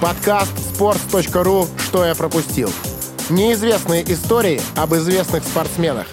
Подкаст 0.00 0.52
sports.ru 0.78 1.66
«Что 1.80 2.04
я 2.04 2.14
пропустил». 2.14 2.68
Неизвестные 3.30 4.04
истории 4.12 4.60
об 4.78 4.92
известных 4.94 5.42
спортсменах. 5.42 6.06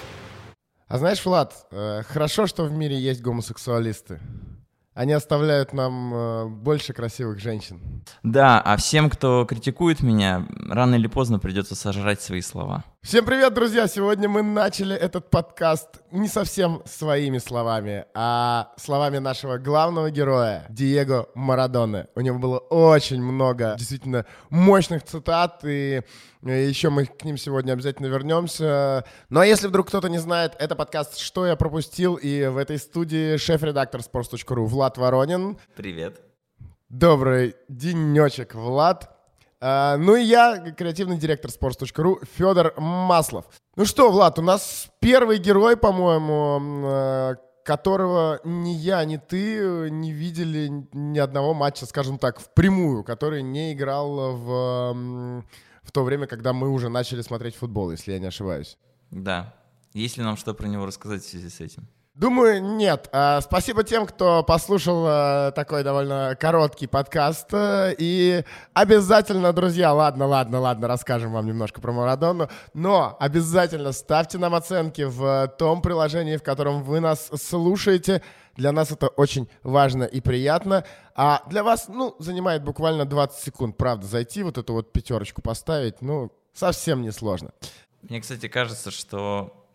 А 0.88 0.97
знаешь, 0.97 1.23
Влад, 1.25 1.67
э, 1.70 2.04
хорошо, 2.07 2.47
что 2.47 2.63
в 2.63 2.71
мире 2.71 2.97
есть 2.97 3.21
гомосексуалисты. 3.21 4.21
Они 4.93 5.11
оставляют 5.11 5.73
нам 5.73 6.13
э, 6.13 6.46
больше 6.47 6.93
красивых 6.93 7.39
женщин. 7.39 7.81
Да, 8.24 8.62
а 8.62 8.78
всем, 8.78 9.10
кто 9.10 9.44
критикует 9.44 10.02
меня, 10.02 10.47
рано 10.70 10.96
или 10.96 11.08
поздно 11.08 11.38
придется 11.40 11.76
сожрать 11.76 12.22
свои 12.22 12.42
слова. 12.42 12.86
Всем 13.04 13.26
привет, 13.26 13.54
друзья! 13.54 13.85
Сегодня 13.90 14.29
мы 14.29 14.42
начали 14.42 14.96
этот 14.96 15.29
подкаст 15.29 16.02
не 16.12 16.30
совсем 16.30 16.81
своими 16.86 17.38
словами, 17.38 18.05
а 18.13 18.72
словами 18.77 19.18
нашего 19.18 19.58
главного 19.58 20.09
героя 20.09 20.66
Диего 20.70 21.27
Марадоны. 21.36 22.08
У 22.16 22.22
него 22.22 22.40
было 22.40 22.59
очень 22.59 23.22
много 23.22 23.76
действительно 23.77 24.26
мощных 24.50 25.04
цитат, 25.04 25.66
и 25.66 26.02
еще 26.44 26.91
мы 26.91 27.05
к 27.05 27.26
ним 27.26 27.36
сегодня 27.36 27.74
обязательно 27.74 28.08
вернемся. 28.08 29.04
Ну 29.30 29.41
а 29.41 29.46
если 29.46 29.68
вдруг 29.68 29.90
кто-то 29.90 30.08
не 30.08 30.20
знает, 30.20 30.55
это 30.58 30.74
подкаст 30.74 31.18
«Что 31.18 31.46
я 31.46 31.58
пропустил?» 31.58 32.16
и 32.16 32.48
в 32.48 32.55
этой 32.55 32.77
студии 32.77 33.35
шеф-редактор 33.35 33.99
sports.ru 33.99 34.63
Влад 34.63 34.98
Воронин. 34.98 35.58
Привет. 35.76 36.22
Добрый 36.88 37.58
денечек, 37.68 38.55
Влад. 38.55 39.10
А, 39.66 39.95
ну 39.95 40.17
и 40.17 40.23
я, 40.23 40.59
креативный 40.59 41.17
директор 41.17 41.49
sports.ru 41.49 42.17
Федор 42.35 42.73
Маслов. 42.77 43.45
Ну 43.77 43.85
что, 43.85 44.12
Влад, 44.12 44.38
у 44.38 44.41
нас 44.41 44.90
первый 44.99 45.38
герой, 45.38 45.77
по-моему, 45.77 46.84
а, 46.85 47.35
которого 47.63 48.41
ни 48.44 48.71
я, 48.71 49.05
ни 49.05 49.16
ты 49.16 49.90
не 49.90 50.12
видели 50.12 50.70
ни 50.91 51.18
одного 51.18 51.54
матча, 51.54 51.85
скажем 51.85 52.18
так, 52.18 52.41
впрямую, 52.41 53.05
который 53.05 53.41
не 53.41 53.71
играл 53.71 54.35
в, 54.35 55.44
в 55.82 55.91
то 55.93 56.04
время, 56.04 56.27
когда 56.27 56.51
мы 56.51 56.70
уже 56.70 56.90
начали 56.90 57.21
смотреть 57.21 57.55
футбол, 57.55 57.91
если 57.91 58.12
я 58.12 58.20
не 58.20 58.27
ошибаюсь. 58.27 58.77
Да. 59.12 59.55
Есть 59.93 60.18
ли 60.18 60.23
нам 60.26 60.35
что 60.35 60.54
про 60.54 60.68
него 60.68 60.85
рассказать 60.85 61.23
в 61.23 61.29
связи 61.29 61.48
с 61.48 61.62
этим? 61.62 61.88
Думаю, 62.16 62.64
нет. 62.64 63.10
А, 63.12 63.42
спасибо 63.42 63.84
тем, 63.84 64.06
кто 64.06 64.44
послушал 64.44 65.03
а, 65.08 65.52
такой 65.52 65.83
довольно 65.83 66.38
короткий 66.39 66.86
подкаст. 66.86 67.50
И 67.52 68.44
обязательно, 68.73 69.52
друзья, 69.52 69.92
ладно, 69.94 70.28
ладно, 70.28 70.59
ладно, 70.59 70.88
расскажем 70.88 71.34
вам 71.34 71.47
немножко 71.47 71.81
про 71.81 71.91
Марадону. 71.91 72.50
Но 72.75 73.17
обязательно 73.19 73.91
ставьте 73.94 74.38
нам 74.38 74.53
оценки 74.53 75.02
в 75.02 75.56
том 75.58 75.81
приложении, 75.81 76.38
в 76.38 76.44
котором 76.44 76.84
вы 76.84 77.00
нас 77.00 77.31
слушаете. 77.41 78.22
Для 78.58 78.72
нас 78.72 78.91
это 78.91 79.08
очень 79.08 79.50
важно 79.64 80.03
и 80.03 80.22
приятно. 80.22 80.86
А 81.16 81.41
для 81.50 81.64
вас, 81.64 81.88
ну, 81.88 82.16
занимает 82.19 82.64
буквально 82.64 83.06
20 83.06 83.44
секунд, 83.44 83.75
правда, 83.75 84.06
зайти, 84.06 84.44
вот 84.44 84.59
эту 84.59 84.73
вот 84.73 84.94
пятерочку 84.94 85.41
поставить, 85.41 86.03
ну, 86.03 86.31
совсем 86.53 87.02
не 87.02 87.11
сложно. 87.11 87.53
Мне, 88.03 88.22
кстати, 88.22 88.47
кажется, 88.47 88.91
что 88.91 89.66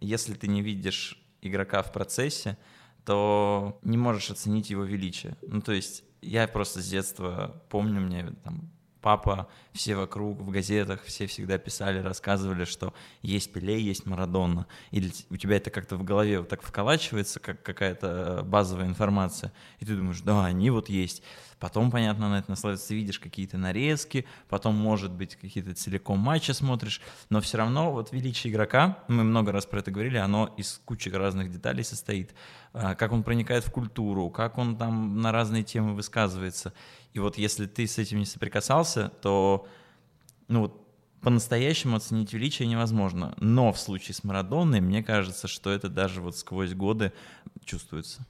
если 0.00 0.32
ты 0.32 0.48
не 0.48 0.62
видишь 0.62 1.20
игрока 1.46 1.82
в 1.82 1.92
процессе, 1.92 2.58
то 3.04 3.78
не 3.82 3.96
можешь 3.96 4.30
оценить 4.30 4.70
его 4.70 4.84
величие. 4.84 5.36
Ну, 5.42 5.60
то 5.60 5.72
есть 5.72 6.04
я 6.22 6.48
просто 6.48 6.80
с 6.80 6.88
детства 6.88 7.62
помню, 7.68 8.00
мне 8.00 8.32
там 8.42 8.70
папа, 9.04 9.48
все 9.74 9.96
вокруг, 9.96 10.40
в 10.40 10.50
газетах, 10.50 11.02
все 11.04 11.26
всегда 11.26 11.58
писали, 11.58 11.98
рассказывали, 11.98 12.64
что 12.64 12.94
есть 13.20 13.52
Пеле, 13.52 13.78
есть 13.78 14.06
Марадона. 14.06 14.66
Или 14.92 15.12
у 15.28 15.36
тебя 15.36 15.58
это 15.58 15.68
как-то 15.68 15.96
в 15.96 16.04
голове 16.04 16.38
вот 16.38 16.48
так 16.48 16.62
вколачивается, 16.62 17.38
как 17.38 17.62
какая-то 17.62 18.42
базовая 18.46 18.86
информация. 18.86 19.52
И 19.78 19.84
ты 19.84 19.94
думаешь, 19.94 20.22
да, 20.22 20.46
они 20.46 20.70
вот 20.70 20.88
есть. 20.88 21.22
Потом, 21.60 21.90
понятно, 21.90 22.30
на 22.30 22.38
это 22.38 22.50
наслаивается, 22.50 22.94
видишь 22.94 23.18
какие-то 23.18 23.58
нарезки, 23.58 24.26
потом, 24.48 24.74
может 24.74 25.12
быть, 25.12 25.36
какие-то 25.36 25.74
целиком 25.74 26.18
матчи 26.18 26.52
смотришь, 26.52 27.02
но 27.28 27.42
все 27.42 27.58
равно 27.58 27.92
вот 27.92 28.10
величие 28.10 28.52
игрока, 28.52 28.98
мы 29.08 29.22
много 29.22 29.52
раз 29.52 29.66
про 29.66 29.80
это 29.80 29.90
говорили, 29.90 30.16
оно 30.16 30.52
из 30.56 30.80
кучи 30.84 31.10
разных 31.10 31.50
деталей 31.50 31.84
состоит. 31.84 32.34
А, 32.72 32.94
как 32.96 33.12
он 33.12 33.22
проникает 33.22 33.64
в 33.64 33.70
культуру, 33.70 34.30
как 34.30 34.58
он 34.58 34.76
там 34.76 35.20
на 35.20 35.30
разные 35.30 35.62
темы 35.62 35.94
высказывается. 35.94 36.72
И 37.14 37.20
вот 37.20 37.38
если 37.38 37.66
ты 37.66 37.86
с 37.86 37.96
этим 37.96 38.18
не 38.18 38.26
соприкасался, 38.26 39.10
то 39.22 39.66
ну 40.48 40.60
вот 40.60 40.84
по-настоящему 41.22 41.96
оценить 41.96 42.34
величие 42.34 42.68
невозможно. 42.68 43.34
Но 43.38 43.72
в 43.72 43.78
случае 43.78 44.14
с 44.14 44.24
Марадоной, 44.24 44.82
мне 44.82 45.02
кажется, 45.02 45.48
что 45.48 45.70
это 45.70 45.88
даже 45.88 46.20
вот 46.20 46.36
сквозь 46.36 46.74
годы 46.74 47.12
чувствуется. 47.64 48.26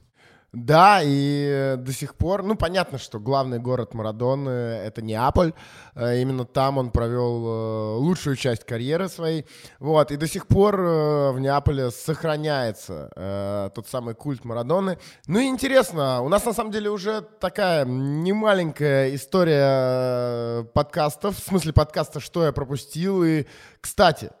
Да, 0.55 1.01
и 1.03 1.75
до 1.77 1.91
сих 1.91 2.15
пор, 2.15 2.41
ну, 2.41 2.55
понятно, 2.55 2.97
что 2.97 3.19
главный 3.19 3.59
город 3.59 3.93
Марадоны— 3.93 4.49
это 4.49 5.01
Неаполь. 5.01 5.51
Э, 5.95 6.21
именно 6.21 6.45
там 6.45 6.77
он 6.77 6.91
провел 6.91 7.45
э, 7.45 7.95
лучшую 7.97 8.37
часть 8.37 8.63
карьеры 8.63 9.09
своей. 9.09 9.45
Вот, 9.79 10.11
и 10.11 10.15
до 10.15 10.27
сих 10.27 10.47
пор 10.47 10.79
э, 10.79 11.31
в 11.31 11.39
Неаполе 11.41 11.91
сохраняется 11.91 13.71
тот 13.75 13.87
самый 13.89 14.15
культ 14.15 14.45
Марадоны. 14.45 14.97
Ну 15.27 15.39
и 15.39 15.47
интересно, 15.47 16.21
у 16.21 16.29
нас 16.29 16.45
на 16.45 16.53
самом 16.53 16.71
деле 16.71 16.89
уже 16.89 17.21
такая 17.21 17.83
немаленькая 17.83 19.13
история 19.13 20.63
подкастов, 20.73 21.37
в 21.37 21.43
смысле 21.43 21.73
подкаста 21.73 22.21
«Что 22.21 22.45
я 22.45 22.53
пропустил». 22.53 23.25
И, 23.25 23.45
кстати, 23.81 24.31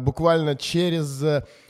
буквально 0.00 0.54
через 0.56 1.24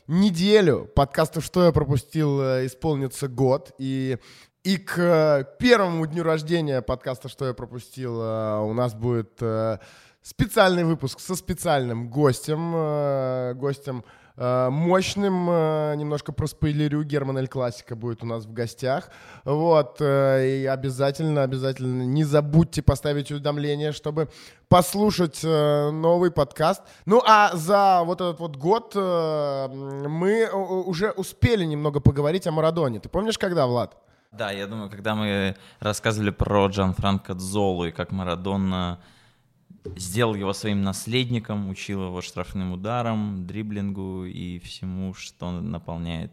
неделю 0.07 0.91
подкаста 0.95 1.41
«Что 1.41 1.65
я 1.65 1.73
пропустил» 1.73 2.41
э, 2.41 2.67
исполнится 2.67 3.29
год, 3.29 3.73
и 3.79 4.19
и 4.65 4.77
к 4.77 4.99
э, 4.99 5.45
первому 5.59 6.07
дню 6.07 6.23
рождения 6.23 6.83
подкаста 6.83 7.29
«Что 7.29 7.47
я 7.47 7.55
пропустил» 7.55 8.21
э, 8.21 8.59
у 8.61 8.73
нас 8.73 8.95
будет 8.95 9.41
специальный 10.23 10.85
выпуск 10.85 11.19
со 11.21 11.35
специальным 11.35 12.09
гостем, 12.09 13.59
гостем 13.59 14.05
мощным, 14.37 15.49
э, 15.51 15.95
немножко 15.97 16.33
проспойлерю, 16.33 17.05
Герман 17.05 17.39
Эль 17.39 17.49
Классика 17.49 17.97
будет 17.97 18.23
у 18.23 18.27
нас 18.27 18.45
в 18.45 18.53
гостях. 18.53 19.11
Вот, 19.45 19.97
э, 20.01 20.63
и 20.63 20.67
обязательно, 20.67 21.43
обязательно 21.43 22.03
не 22.03 22.25
забудьте 22.25 22.83
поставить 22.83 23.31
уведомление, 23.31 23.93
чтобы 23.93 24.29
послушать 24.69 25.43
новый 25.43 26.31
подкаст. 26.31 26.83
Ну, 27.05 27.23
а 27.27 27.55
за 27.55 28.03
вот 28.05 28.21
этот 28.21 28.41
вот 28.41 28.57
год 28.57 28.95
мы 28.95 30.49
уже 30.51 31.11
успели 31.11 31.65
немного 31.65 32.01
поговорить 32.01 32.47
о 32.47 32.53
Марадоне. 32.53 33.01
Ты 33.01 33.11
помнишь, 33.11 33.39
когда, 33.39 33.67
Влад? 33.67 33.97
Да, 34.33 34.51
я 34.51 34.67
думаю, 34.67 34.89
когда 34.89 35.15
мы 35.15 35.57
рассказывали 35.79 36.31
про 36.31 36.67
Джан 36.69 36.95
Франко 36.95 37.35
Дзолу 37.35 37.85
и 37.85 37.91
как 37.91 38.13
Марадона 38.13 38.99
сделал 39.97 40.35
его 40.35 40.53
своим 40.53 40.83
наследником, 40.83 41.69
учил 41.69 42.07
его 42.07 42.21
штрафным 42.21 42.73
ударам, 42.73 43.47
дриблингу 43.47 44.25
и 44.25 44.59
всему, 44.59 45.15
что 45.15 45.51
наполняет 45.51 46.33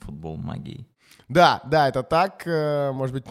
футбол 0.00 0.36
магией. 0.36 0.86
Да, 1.28 1.60
да, 1.66 1.88
это 1.88 2.02
так. 2.02 2.42
Э, 2.46 2.90
может 2.92 3.14
быть, 3.14 3.24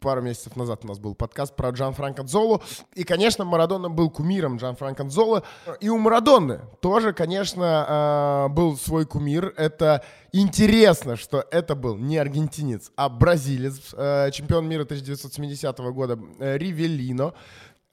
пару 0.00 0.22
месяцев 0.22 0.56
назад 0.56 0.84
у 0.84 0.88
нас 0.88 0.98
был 0.98 1.14
подкаст 1.14 1.54
про 1.54 1.70
Джан 1.70 1.94
Франко 1.94 2.24
Дзолу. 2.24 2.62
И, 2.94 3.04
конечно, 3.04 3.44
Марадона 3.44 3.88
был 3.88 4.10
кумиром 4.10 4.56
Джан 4.56 4.74
Франко 4.74 5.04
Дзолы. 5.04 5.42
И 5.80 5.88
у 5.88 5.96
Марадоны 5.98 6.62
тоже, 6.80 7.12
конечно, 7.12 8.48
э, 8.48 8.52
был 8.52 8.76
свой 8.76 9.06
кумир. 9.06 9.54
Это 9.56 10.02
интересно, 10.32 11.16
что 11.16 11.44
это 11.52 11.76
был 11.76 11.96
не 11.96 12.18
аргентинец, 12.18 12.90
а 12.96 13.08
бразилец, 13.08 13.94
э, 13.96 14.30
чемпион 14.32 14.68
мира 14.68 14.84
1970 14.84 15.92
года 15.92 16.18
Ривелино. 16.40 17.34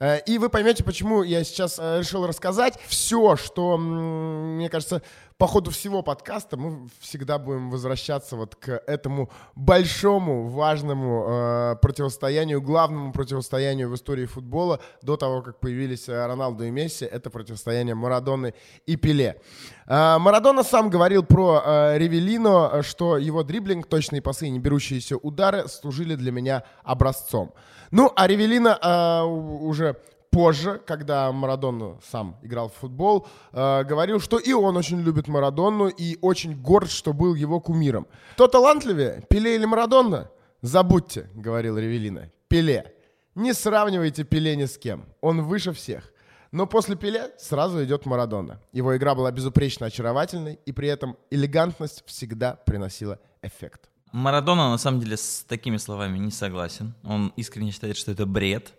Э, 0.02 0.18
и 0.26 0.36
вы 0.38 0.48
поймете, 0.48 0.82
почему 0.82 1.22
я 1.22 1.44
сейчас 1.44 1.78
э, 1.78 2.00
решил 2.00 2.26
рассказать 2.26 2.76
все, 2.88 3.36
что, 3.36 3.78
мне 3.78 4.68
кажется, 4.68 5.00
по 5.42 5.48
ходу 5.48 5.72
всего 5.72 6.02
подкаста 6.02 6.56
мы 6.56 6.88
всегда 7.00 7.36
будем 7.36 7.68
возвращаться 7.68 8.36
вот 8.36 8.54
к 8.54 8.80
этому 8.86 9.28
большому, 9.56 10.46
важному 10.46 11.26
э, 11.26 11.76
противостоянию, 11.82 12.62
главному 12.62 13.12
противостоянию 13.12 13.88
в 13.90 13.94
истории 13.96 14.26
футбола 14.26 14.78
до 15.02 15.16
того, 15.16 15.42
как 15.42 15.58
появились 15.58 16.08
э, 16.08 16.26
Роналду 16.26 16.62
и 16.62 16.70
Месси. 16.70 17.06
Это 17.06 17.28
противостояние 17.28 17.96
Марадоны 17.96 18.54
и 18.86 18.94
Пеле. 18.94 19.40
Э, 19.88 20.18
Марадона 20.18 20.62
сам 20.62 20.90
говорил 20.90 21.24
про 21.24 21.60
э, 21.64 21.98
Ревелино, 21.98 22.84
что 22.84 23.18
его 23.18 23.42
дриблинг, 23.42 23.88
точные 23.88 24.22
пасы 24.22 24.46
и 24.46 24.50
не 24.50 24.60
берущиеся 24.60 25.16
удары 25.16 25.66
служили 25.66 26.14
для 26.14 26.30
меня 26.30 26.62
образцом. 26.84 27.52
Ну, 27.90 28.12
а 28.14 28.28
Ревелина 28.28 28.78
э, 28.80 29.24
уже 29.24 29.96
позже, 30.32 30.80
когда 30.86 31.30
Марадону 31.30 32.00
сам 32.10 32.36
играл 32.42 32.68
в 32.68 32.74
футбол, 32.74 33.26
э, 33.52 33.84
говорил, 33.84 34.18
что 34.18 34.38
и 34.38 34.52
он 34.52 34.76
очень 34.76 35.00
любит 35.00 35.28
Марадону 35.28 35.88
и 35.88 36.18
очень 36.22 36.60
горд, 36.60 36.90
что 36.90 37.12
был 37.12 37.34
его 37.34 37.60
кумиром. 37.60 38.06
Кто 38.32 38.48
талантливее, 38.48 39.22
Пеле 39.28 39.54
или 39.54 39.66
Марадона? 39.66 40.30
Забудьте, 40.62 41.28
говорил 41.34 41.78
Ревелина. 41.78 42.30
Пеле. 42.48 42.94
Не 43.34 43.52
сравнивайте 43.52 44.24
Пеле 44.24 44.56
ни 44.56 44.64
с 44.64 44.78
кем. 44.78 45.04
Он 45.20 45.42
выше 45.42 45.72
всех. 45.72 46.12
Но 46.50 46.66
после 46.66 46.96
Пеле 46.96 47.30
сразу 47.38 47.84
идет 47.84 48.06
Марадона. 48.06 48.60
Его 48.72 48.96
игра 48.96 49.14
была 49.14 49.30
безупречно 49.32 49.86
очаровательной, 49.86 50.58
и 50.66 50.72
при 50.72 50.88
этом 50.88 51.16
элегантность 51.30 52.04
всегда 52.06 52.54
приносила 52.54 53.18
эффект. 53.42 53.88
Марадона 54.12 54.70
на 54.70 54.78
самом 54.78 55.00
деле 55.00 55.16
с 55.16 55.44
такими 55.46 55.76
словами 55.78 56.18
не 56.18 56.30
согласен. 56.30 56.94
Он 57.04 57.32
искренне 57.36 57.70
считает, 57.70 57.96
что 57.96 58.12
это 58.12 58.26
бред. 58.26 58.72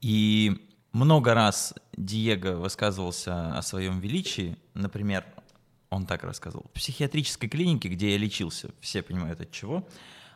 И 0.00 0.73
много 0.94 1.34
раз 1.34 1.74
Диего 1.96 2.52
высказывался 2.52 3.56
о 3.56 3.62
своем 3.62 4.00
величии. 4.00 4.56
Например, 4.74 5.24
он 5.90 6.06
так 6.06 6.22
рассказывал. 6.24 6.66
В 6.70 6.78
психиатрической 6.78 7.48
клинике, 7.48 7.88
где 7.88 8.12
я 8.12 8.18
лечился, 8.18 8.70
все 8.80 9.02
понимают 9.02 9.40
от 9.40 9.50
чего, 9.50 9.86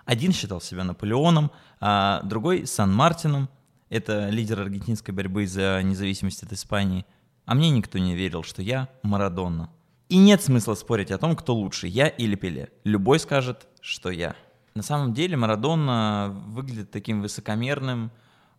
один 0.05 0.33
считал 0.33 0.61
себя 0.61 0.85
Наполеоном, 0.85 1.51
а 1.81 2.23
другой— 2.25 2.67
Сан-Мартином. 2.67 3.49
Это 3.89 4.29
лидер 4.31 4.61
аргентинской 4.61 5.15
борьбы 5.15 5.47
за 5.47 5.81
независимость 5.83 6.43
от 6.43 6.53
Испании. 6.53 7.07
А 7.47 7.55
мне 7.55 7.71
никто 7.71 7.99
не 7.99 8.15
верил, 8.15 8.43
что 8.43 8.61
я 8.61 8.89
Марадонна. 9.03 9.71
И 10.09 10.19
нет 10.19 10.43
смысла 10.43 10.75
спорить 10.75 11.11
о 11.11 11.19
том, 11.19 11.37
кто 11.37 11.55
лучше, 11.55 11.87
я 11.87 12.09
или 12.09 12.35
Пеле. 12.35 12.71
Любой 12.85 13.19
скажет, 13.21 13.69
что 13.81 14.11
я. 14.11 14.35
На 14.75 14.83
самом 14.83 15.15
деле 15.15 15.37
Марадонна 15.37 16.35
выглядит 16.47 16.91
таким 16.91 17.21
высокомерным, 17.23 18.11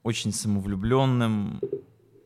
очень 0.03 0.33
самовлюбленным 0.33 1.61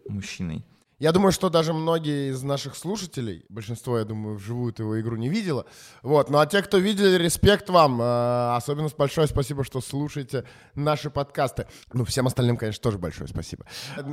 мужчиной. 0.08 0.66
Я 1.04 1.12
думаю, 1.12 1.34
что 1.34 1.50
даже 1.50 1.74
многие 1.74 2.31
из 2.31 2.44
наших 2.44 2.78
слушателей, 2.78 3.44
большинство, 3.50 3.98
я 3.98 4.06
думаю, 4.06 4.38
вживую 4.38 4.74
его 4.78 5.02
игру 5.02 5.18
не 5.18 5.28
видела. 5.28 5.66
Вот. 6.02 6.30
Ну 6.30 6.38
а 6.38 6.46
те, 6.46 6.62
кто 6.62 6.78
видели, 6.78 7.22
респект 7.22 7.70
вам. 7.70 8.02
Э, 8.02 8.56
особенно 8.56 8.88
большое 8.98 9.28
спасибо, 9.28 9.66
что 9.66 9.81
слушаете 9.81 10.46
наши 10.75 11.10
подкасты. 11.10 11.68
Ну, 11.92 12.06
всем 12.06 12.28
остальным, 12.28 12.56
конечно, 12.56 12.81
тоже 12.81 13.00
большое 13.00 13.28
спасибо. 13.28 13.66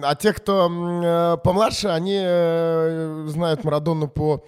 А 0.03 0.17
те, 0.17 0.33
кто 0.33 0.69
э, 0.69 1.37
помладше, 1.45 1.87
они 1.87 2.19
э, 2.21 3.27
знают 3.29 3.63
Марадону 3.63 4.09
по 4.09 4.45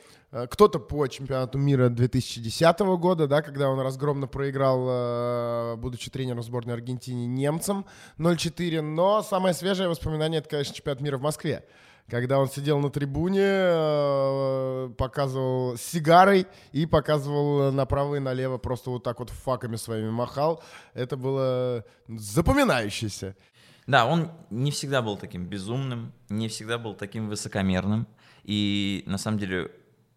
кто-то 0.51 0.79
по 0.79 1.07
чемпионату 1.09 1.59
мира 1.59 1.89
2010 1.89 2.81
года, 2.99 3.27
да, 3.27 3.43
когда 3.43 3.69
он 3.69 3.79
разгромно 3.81 4.27
проиграл, 4.27 5.77
будучи 5.77 6.11
тренером 6.11 6.43
сборной 6.43 6.75
Аргентины 6.75 7.27
немцам 7.27 7.85
0-4. 8.19 8.81
Но 8.81 9.23
самое 9.23 9.55
свежее 9.55 9.89
воспоминание— 9.89 10.39
это, 10.41 10.49
конечно, 10.49 10.75
чемпионат 10.75 11.01
мира 11.03 11.19
в 11.19 11.23
Москве 11.23 11.65
когда 12.09 12.39
он 12.39 12.49
сидел 12.49 12.79
на 12.81 12.91
трибуне, 12.91 13.41
э, 13.43 14.91
показывал 14.99 15.77
сигарой 15.77 16.47
и 16.73 16.87
показывал 16.87 17.73
направо 17.73 18.17
и 18.17 18.19
налево, 18.19 18.59
просто 18.59 18.91
вот 18.91 19.03
так 19.03 19.19
вот 19.21 19.31
факами 19.31 19.77
своими 19.77 20.11
махал. 20.11 20.63
Это 20.95 21.17
было 21.17 21.85
запоминающееся. 22.09 23.37
Да, 23.87 24.07
он 24.07 24.31
не 24.51 24.71
всегда 24.71 25.03
был 25.03 25.17
таким 25.17 25.47
безумным, 25.47 26.13
не 26.29 26.49
всегда 26.49 26.79
был 26.79 26.95
таким 26.95 27.29
высокомерным. 27.29 28.07
И 28.45 29.05
на 29.07 29.19
самом 29.19 29.39
деле 29.39 29.71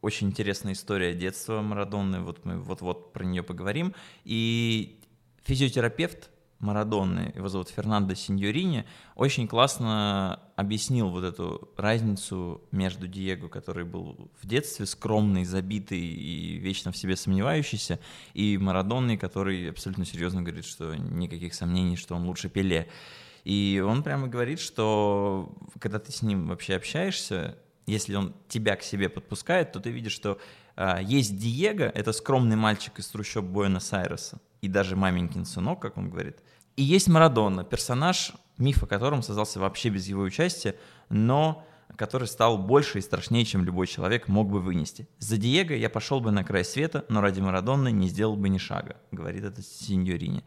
очень 0.06 0.28
интересная 0.28 0.74
история 0.74 1.16
детства 1.16 1.62
Марадонны, 1.62 2.22
вот 2.22 2.46
мы 2.46 2.60
вот-вот 2.60 3.12
про 3.12 3.24
нее 3.26 3.42
поговорим. 3.42 3.96
И 4.24 5.00
физиотерапевт 5.44 6.30
Марадонны, 6.60 7.34
его 7.36 7.48
зовут 7.48 7.70
Фернандо 7.70 8.14
Синьорини, 8.14 8.86
очень 9.16 9.48
классно 9.48 10.42
объяснил 10.56 11.10
вот 11.10 11.24
эту 11.24 11.72
разницу 11.76 12.62
между 12.72 13.08
Диего, 13.08 13.48
который 13.48 13.84
был 13.84 14.30
в 14.40 14.48
детстве 14.48 14.86
скромный, 14.86 15.44
забитый 15.44 16.00
и 16.00 16.60
вечно 16.60 16.92
в 16.92 16.98
себе 16.98 17.16
сомневающийся, 17.16 18.00
и 18.36 18.60
Марадонной, 18.60 19.18
который 19.18 19.72
абсолютно 19.72 20.06
серьезно 20.06 20.44
говорит, 20.44 20.66
что 20.66 20.94
никаких 20.94 21.56
сомнений, 21.56 21.96
что 21.96 22.14
он 22.14 22.26
лучше 22.26 22.48
Пеле. 22.48 22.88
И 23.44 23.84
он 23.84 24.04
прямо 24.04 24.28
говорит, 24.28 24.60
что 24.60 25.52
когда 25.80 25.98
ты 25.98 26.12
с 26.12 26.22
ним 26.22 26.48
вообще 26.48 26.76
общаешься, 26.76 27.58
если 27.86 28.16
он 28.16 28.34
тебя 28.48 28.76
к 28.76 28.84
себе 28.84 29.10
подпускает, 29.10 29.72
то 29.72 29.80
ты 29.80 29.92
видишь, 29.92 30.14
что 30.14 30.40
а, 30.76 31.02
есть 31.02 31.38
Диего, 31.38 31.84
это 31.84 32.12
скромный 32.12 32.56
мальчик 32.56 33.00
из 33.00 33.08
трущоб 33.08 33.46
Буэнос-Айреса, 33.46 34.40
и 34.62 34.68
даже 34.68 34.96
маменькин 34.96 35.46
сынок, 35.46 35.82
как 35.82 35.98
он 35.98 36.10
говорит. 36.10 36.40
И 36.76 36.84
есть 36.84 37.08
Марадона, 37.08 37.64
персонаж, 37.64 38.34
миф 38.58 38.84
о 38.84 38.88
котором 38.88 39.22
создался 39.22 39.60
вообще 39.60 39.90
без 39.90 40.08
его 40.08 40.24
участия, 40.24 40.76
но 41.10 41.66
который 41.96 42.28
стал 42.28 42.58
больше 42.58 43.00
и 43.00 43.02
страшнее, 43.02 43.46
чем 43.46 43.64
любой 43.64 43.88
человек 43.88 44.28
мог 44.28 44.50
бы 44.50 44.60
вынести. 44.60 45.08
За 45.20 45.38
Диего 45.38 45.74
я 45.74 45.90
пошел 45.90 46.20
бы 46.20 46.32
на 46.32 46.44
край 46.44 46.66
света, 46.66 47.06
но 47.10 47.22
ради 47.22 47.40
Марадонны 47.40 47.92
не 47.92 48.08
сделал 48.10 48.36
бы 48.36 48.50
ни 48.50 48.58
шага, 48.58 48.98
говорит 49.12 49.44
этот 49.44 49.66
сеньорини. 49.66 50.44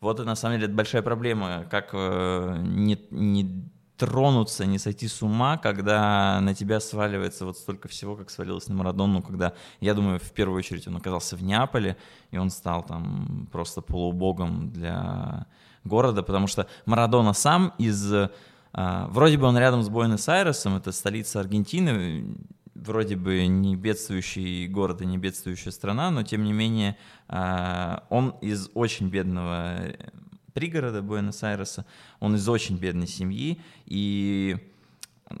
Вот 0.00 0.18
это 0.18 0.26
на 0.26 0.36
самом 0.36 0.60
деле 0.60 0.72
большая 0.72 1.02
проблема, 1.02 1.66
как 1.70 1.90
э, 1.92 2.56
не, 2.60 3.00
не 3.10 3.70
тронуться, 4.02 4.66
не 4.66 4.78
сойти 4.78 5.06
с 5.06 5.22
ума, 5.22 5.58
когда 5.58 6.40
на 6.40 6.56
тебя 6.56 6.80
сваливается 6.80 7.46
вот 7.46 7.56
столько 7.56 7.86
всего, 7.86 8.16
как 8.16 8.30
свалилось 8.30 8.66
на 8.66 8.74
Марадону, 8.74 9.22
когда, 9.22 9.52
я 9.80 9.94
думаю, 9.94 10.18
в 10.18 10.32
первую 10.32 10.58
очередь 10.58 10.88
он 10.88 10.96
оказался 10.96 11.36
в 11.36 11.44
Неаполе, 11.44 11.96
и 12.32 12.36
он 12.36 12.50
стал 12.50 12.82
там 12.82 13.46
просто 13.52 13.80
полубогом 13.80 14.72
для 14.72 15.46
города, 15.84 16.24
потому 16.24 16.48
что 16.48 16.66
Марадона 16.84 17.32
сам 17.32 17.74
из... 17.78 18.12
А, 18.74 19.06
вроде 19.08 19.38
бы 19.38 19.46
он 19.46 19.56
рядом 19.56 19.84
с 19.84 19.88
Буэнос-Айресом, 19.88 20.78
это 20.78 20.90
столица 20.90 21.38
Аргентины, 21.38 22.34
вроде 22.74 23.14
бы 23.14 23.46
не 23.46 23.76
бедствующий 23.76 24.66
город 24.66 25.00
и 25.02 25.06
не 25.06 25.16
бедствующая 25.16 25.70
страна, 25.70 26.10
но 26.10 26.24
тем 26.24 26.42
не 26.42 26.52
менее 26.52 26.96
а, 27.28 28.02
он 28.10 28.34
из 28.40 28.68
очень 28.74 29.10
бедного 29.10 29.78
пригорода 30.54 31.02
Буэнос-Айреса, 31.02 31.86
он 32.20 32.36
из 32.36 32.48
очень 32.48 32.76
бедной 32.76 33.06
семьи, 33.06 33.60
и 33.86 34.56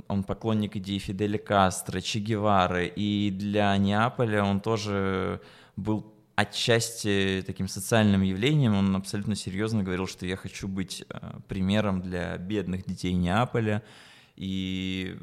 он 0.08 0.24
поклонник 0.24 0.76
идеи 0.76 0.98
Фиделя 0.98 1.38
Кастро, 1.38 2.00
Че 2.00 2.20
Гевары, 2.20 2.86
и 2.86 3.30
для 3.30 3.76
Неаполя 3.76 4.44
он 4.44 4.60
тоже 4.60 5.40
был 5.76 6.12
отчасти 6.34 7.42
таким 7.46 7.68
социальным 7.68 8.22
явлением. 8.22 8.74
Он 8.74 8.96
абсолютно 8.96 9.34
серьезно 9.34 9.82
говорил, 9.82 10.06
что 10.06 10.26
я 10.26 10.36
хочу 10.36 10.66
быть 10.66 11.04
э, 11.08 11.38
примером 11.48 12.00
для 12.00 12.36
бедных 12.38 12.86
детей 12.86 13.12
Неаполя, 13.12 13.82
и 14.36 15.18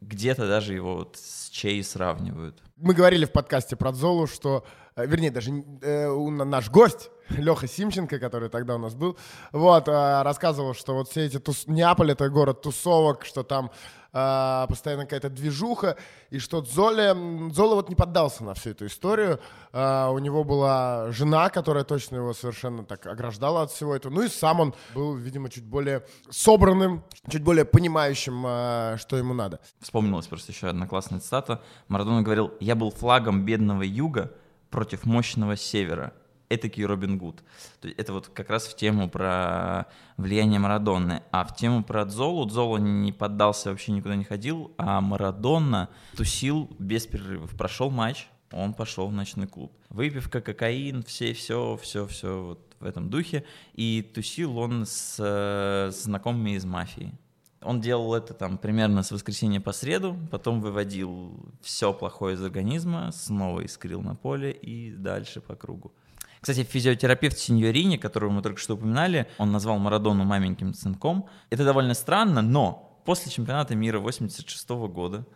где-то 0.00 0.46
даже 0.46 0.74
его 0.74 0.96
вот 0.96 1.16
с 1.16 1.48
Чей 1.50 1.82
сравнивают. 1.82 2.62
Мы 2.76 2.94
говорили 2.94 3.24
в 3.24 3.32
подкасте 3.32 3.76
про 3.76 3.92
Золу, 3.92 4.26
что, 4.26 4.64
э, 4.96 5.06
вернее, 5.06 5.30
даже 5.30 5.50
э, 5.82 6.08
наш 6.08 6.70
гость 6.70 7.10
Леха 7.30 7.66
Симченко, 7.66 8.18
который 8.18 8.48
тогда 8.48 8.76
у 8.76 8.78
нас 8.78 8.94
был, 8.94 9.18
вот, 9.52 9.88
э, 9.88 10.22
рассказывал, 10.22 10.74
что 10.74 10.94
вот 10.94 11.08
все 11.08 11.24
эти 11.24 11.38
тус... 11.38 11.66
Неаполь— 11.66 12.10
это 12.12 12.28
город 12.28 12.62
тусовок, 12.62 13.24
что 13.24 13.42
там 13.42 13.70
э, 14.12 14.66
постоянно 14.68 15.04
какая-то 15.04 15.30
движуха, 15.30 15.96
и 16.30 16.38
что 16.38 16.62
Золе, 16.62 17.14
Зола 17.52 17.74
вот 17.74 17.88
не 17.88 17.94
поддался 17.94 18.44
на 18.44 18.54
всю 18.54 18.70
эту 18.70 18.86
историю. 18.86 19.40
Э, 19.72 20.08
у 20.08 20.18
него 20.18 20.44
была 20.44 21.10
жена, 21.10 21.50
которая 21.50 21.84
точно 21.84 22.16
его 22.16 22.34
совершенно 22.34 22.84
так 22.84 23.06
ограждала 23.06 23.62
от 23.62 23.70
всего 23.70 23.94
этого. 23.94 24.12
Ну 24.12 24.22
и 24.22 24.28
сам 24.28 24.60
он 24.60 24.74
был, 24.94 25.14
видимо, 25.14 25.50
чуть 25.50 25.64
более 25.64 26.04
собранным, 26.30 27.04
чуть 27.30 27.42
более 27.42 27.64
понимающим, 27.64 28.44
э, 28.46 28.96
что 28.98 29.16
ему 29.16 29.34
надо. 29.34 29.60
Вспомнилась 29.80 30.26
просто 30.26 30.52
еще 30.52 30.68
одна 30.68 30.86
классная 30.86 31.20
цитата. 31.20 31.62
Марадона 31.88 32.22
говорил, 32.22 32.52
я 32.60 32.74
был 32.74 32.90
флагом 32.90 33.44
бедного 33.44 33.82
юга 33.82 34.32
против 34.70 35.04
мощного 35.04 35.56
севера 35.56 36.12
этакий 36.48 36.84
Робин 36.84 37.18
Гуд. 37.18 37.42
Это 37.82 38.12
вот 38.12 38.28
как 38.28 38.50
раз 38.50 38.66
в 38.66 38.76
тему 38.76 39.08
про 39.08 39.86
влияние 40.16 40.58
Марадонны. 40.58 41.22
А 41.30 41.44
в 41.44 41.54
тему 41.56 41.84
про 41.84 42.04
Дзолу, 42.04 42.46
Дзолу 42.46 42.78
не 42.78 43.12
поддался, 43.12 43.70
вообще 43.70 43.92
никуда 43.92 44.16
не 44.16 44.24
ходил, 44.24 44.72
а 44.76 45.00
Марадонна 45.00 45.88
тусил 46.16 46.70
без 46.78 47.06
перерывов. 47.06 47.56
Прошел 47.56 47.90
матч, 47.90 48.28
он 48.52 48.74
пошел 48.74 49.08
в 49.08 49.12
ночной 49.12 49.46
клуб. 49.46 49.72
Выпивка, 49.90 50.40
кокаин, 50.40 51.02
все, 51.02 51.32
все, 51.34 51.78
все, 51.82 52.06
все 52.06 52.42
вот 52.42 52.74
в 52.80 52.84
этом 52.84 53.10
духе. 53.10 53.44
И 53.74 54.02
тусил 54.02 54.58
он 54.58 54.86
с, 54.86 55.18
с 55.18 56.02
знакомыми 56.04 56.50
из 56.50 56.64
мафии. 56.64 57.12
Он 57.60 57.80
делал 57.80 58.14
это 58.14 58.34
там 58.34 58.56
примерно 58.56 59.02
с 59.02 59.10
воскресенья 59.10 59.60
по 59.60 59.72
среду, 59.72 60.16
потом 60.30 60.60
выводил 60.60 61.44
все 61.60 61.92
плохое 61.92 62.36
из 62.36 62.42
организма, 62.42 63.10
снова 63.10 63.64
искрил 63.64 64.00
на 64.00 64.14
поле 64.14 64.52
и 64.52 64.92
дальше 64.92 65.40
по 65.40 65.56
кругу. 65.56 65.92
Кстати, 66.40 66.62
физиотерапевт 66.62 67.38
Синьорини, 67.38 67.96
которого 67.96 68.30
мы 68.30 68.42
только 68.42 68.60
что 68.60 68.74
упоминали, 68.74 69.28
он 69.38 69.52
назвал 69.52 69.78
Марадону 69.78 70.24
маменьким 70.24 70.74
сынком. 70.74 71.26
Это 71.50 71.64
довольно 71.64 71.94
странно, 71.94 72.42
но 72.42 73.00
после 73.04 73.32
чемпионата 73.32 73.74
мира 73.74 73.98
86 73.98 74.68
года, 74.88 75.26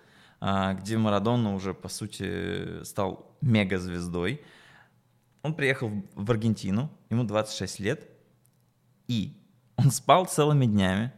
а, 0.40 0.74
где 0.74 0.96
Марадона 0.98 1.54
уже, 1.54 1.74
по 1.74 1.88
сути, 1.88 2.84
стал 2.84 3.36
мегазвездой, 3.40 4.42
он 5.42 5.54
приехал 5.54 5.90
в 6.14 6.30
Аргентину, 6.30 6.90
ему 7.10 7.24
26 7.24 7.80
лет, 7.80 8.08
и 9.08 9.36
он 9.76 9.90
спал 9.90 10.26
целыми 10.26 10.66
днями, 10.66 11.12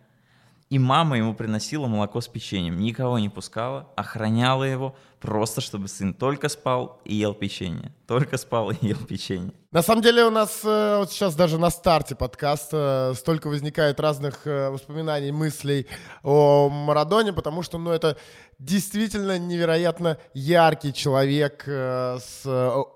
и 0.70 0.78
мама 0.78 1.18
ему 1.18 1.34
приносила 1.34 1.86
молоко 1.86 2.20
с 2.20 2.28
печеньем, 2.28 2.78
никого 2.78 3.18
не 3.18 3.28
пускала, 3.28 3.92
охраняла 3.96 4.64
его, 4.64 4.96
просто 5.24 5.62
чтобы 5.62 5.88
сын 5.88 6.12
только 6.12 6.48
спал 6.48 7.00
и 7.04 7.14
ел 7.14 7.34
печенье. 7.34 7.94
Только 8.06 8.36
спал 8.36 8.70
и 8.70 8.76
ел 8.82 8.98
печенье. 8.98 9.52
На 9.70 9.82
самом 9.82 10.02
деле 10.02 10.24
у 10.24 10.30
нас 10.30 10.60
э, 10.64 10.98
вот 10.98 11.10
сейчас 11.10 11.34
даже 11.34 11.58
на 11.58 11.70
старте 11.70 12.14
подкаста 12.14 13.10
э, 13.12 13.16
столько 13.16 13.48
возникает 13.48 14.00
разных 14.00 14.46
э, 14.46 14.68
воспоминаний, 14.68 15.32
мыслей 15.32 15.86
о 16.22 16.68
Марадоне, 16.68 17.32
потому 17.32 17.62
что, 17.62 17.78
ну, 17.78 17.90
это 17.90 18.18
действительно 18.58 19.38
невероятно 19.38 20.18
яркий 20.34 20.92
человек 20.92 21.64
с 21.66 22.42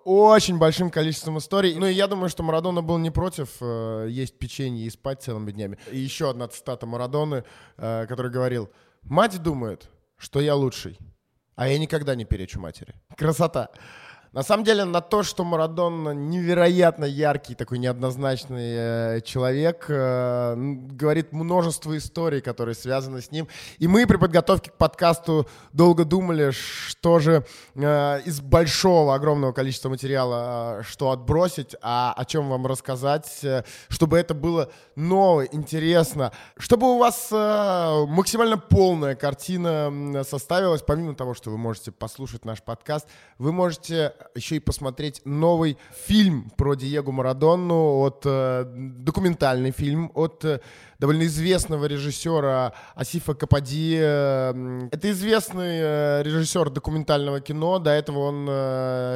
очень 0.05 0.59
большим 0.59 0.91
количеством 0.91 1.39
историй. 1.39 1.75
Ну, 1.75 1.87
и 1.87 1.93
я 1.95 2.07
думаю, 2.07 2.29
что 2.29 2.43
Марадона 2.43 2.83
был 2.83 2.99
не 2.99 3.11
против 3.11 3.61
есть 4.07 4.39
печенье 4.39 4.87
и 4.87 4.91
спать 4.91 5.23
целыми 5.23 5.51
днями. 5.51 5.79
И 5.91 5.99
еще 5.99 6.31
одна 6.31 6.47
цитата 6.47 6.87
Марадоны, 6.87 7.45
который 7.77 8.31
говорил, 8.31 8.71
Мать 9.03 9.43
думает, 9.43 9.89
что 10.17 10.41
я 10.41 10.55
лучший, 10.55 10.99
а 11.59 11.67
я 11.67 11.77
никогда 11.79 12.15
не 12.15 12.25
перечу 12.25 12.61
матери. 12.61 12.95
Красота. 13.17 13.71
На 14.33 14.43
самом 14.43 14.63
деле 14.63 14.85
на 14.85 15.01
то, 15.01 15.23
что 15.23 15.43
Марадон 15.43 16.29
невероятно 16.29 17.07
яркий, 17.07 17.55
такой 17.55 17.79
неоднозначный 17.79 18.75
э, 19.17 19.21
человек, 19.23 19.87
э, 19.89 20.55
говорит 20.55 21.33
множество 21.33 21.97
историй, 21.97 22.43
которые 22.43 22.75
связаны 22.75 23.23
с 23.23 23.31
ним. 23.31 23.49
И 23.79 23.89
мы 23.89 24.07
при 24.07 24.17
подготовке 24.17 24.71
к 24.71 24.75
подкасту 24.75 25.49
долго 25.73 26.05
думали, 26.05 26.51
что 26.51 27.21
же 27.21 27.47
э, 27.75 28.21
из 28.27 28.43
большого, 28.43 29.15
огромного 29.15 29.53
количества 29.53 29.89
материала, 29.89 30.81
э, 30.81 30.83
что 30.83 31.11
отбросить, 31.11 31.75
а 31.81 32.13
о 32.15 32.27
чем 32.27 32.51
вам 32.51 32.67
рассказать, 32.67 33.39
э, 33.43 33.65
чтобы 33.89 34.19
это 34.19 34.35
было 34.35 34.71
ново, 34.95 35.47
интересно, 35.47 36.33
чтобы 36.59 36.95
у 36.95 36.99
вас 36.99 37.29
э, 37.33 38.05
максимально 38.07 38.59
полная 38.59 39.15
картина 39.15 40.23
составилась, 40.23 40.83
помимо 40.83 41.15
того, 41.15 41.33
что 41.33 41.49
вы 41.49 41.57
можете 41.57 41.93
послушать 41.93 42.45
наш 42.45 42.63
подкаст, 42.63 43.09
вы 43.39 43.53
можете 43.53 44.13
еще 44.35 44.57
и 44.57 44.61
посмотреть 44.61 45.23
новый 45.25 45.79
фильм 46.07 46.51
про 46.57 46.75
Диего 46.75 47.11
Марадонну, 47.11 48.01
от, 48.01 48.23
э, 48.25 48.65
документальный 48.67 49.71
фильм 49.71 50.11
от 50.15 50.45
э, 50.45 50.61
довольно 50.99 51.25
известного 51.25 51.87
режиссера 51.87 52.73
Асифа 52.95 53.35
Капади. 53.35 53.99
Э, 54.01 54.89
это 54.91 55.11
известный 55.11 55.79
э, 55.81 56.23
режиссер 56.23 56.71
документального 56.71 57.41
кино. 57.41 57.79
До 57.79 57.91
этого 57.91 58.19
он 58.19 58.47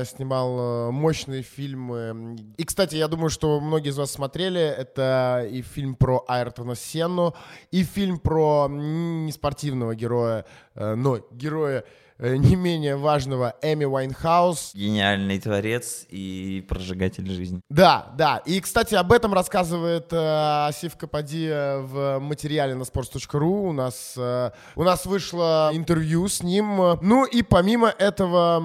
снимал 0.06 0.92
мощные 0.92 1.42
фильмы. 1.42 2.36
И, 2.56 2.64
кстати, 2.64 2.96
я 2.96 3.08
думаю, 3.08 3.30
что 3.30 3.60
многие 3.60 3.90
из 3.90 3.98
вас 3.98 4.10
смотрели. 4.10 4.60
Это 4.60 5.46
и 5.50 5.62
фильм 5.62 5.94
про 5.94 6.24
Айртона 6.28 6.74
Сенну, 6.74 7.34
и 7.70 7.84
фильм 7.84 8.18
про 8.18 8.68
неспортивного 8.68 9.94
героя, 9.94 10.44
э, 10.74 10.94
но 10.94 11.20
героя 11.30 11.84
не 12.22 12.56
менее 12.56 12.96
важного 12.96 13.56
Эми 13.62 13.84
Уайнхаус. 13.84 14.72
Гениальный 14.74 15.40
творец 15.40 16.06
и 16.08 16.64
прожигатель 16.68 17.28
жизни. 17.30 17.60
Да, 17.68 18.12
да. 18.16 18.38
И, 18.46 18.60
кстати, 18.60 18.94
об 18.94 19.12
этом 19.12 19.34
рассказывает 19.34 20.12
э, 20.12 20.66
Асиф 20.68 20.96
Капади 20.96 21.48
э, 21.48 21.80
в 21.80 22.20
материале 22.20 22.74
на 22.74 22.82
sports.ru. 22.82 23.68
У 23.68 23.72
нас, 23.72 24.14
э, 24.16 24.50
у 24.76 24.84
нас 24.84 25.06
вышло 25.06 25.70
интервью 25.72 26.28
с 26.28 26.42
ним. 26.42 26.98
Ну 27.00 27.24
и 27.24 27.42
помимо 27.42 27.88
этого, 27.88 28.60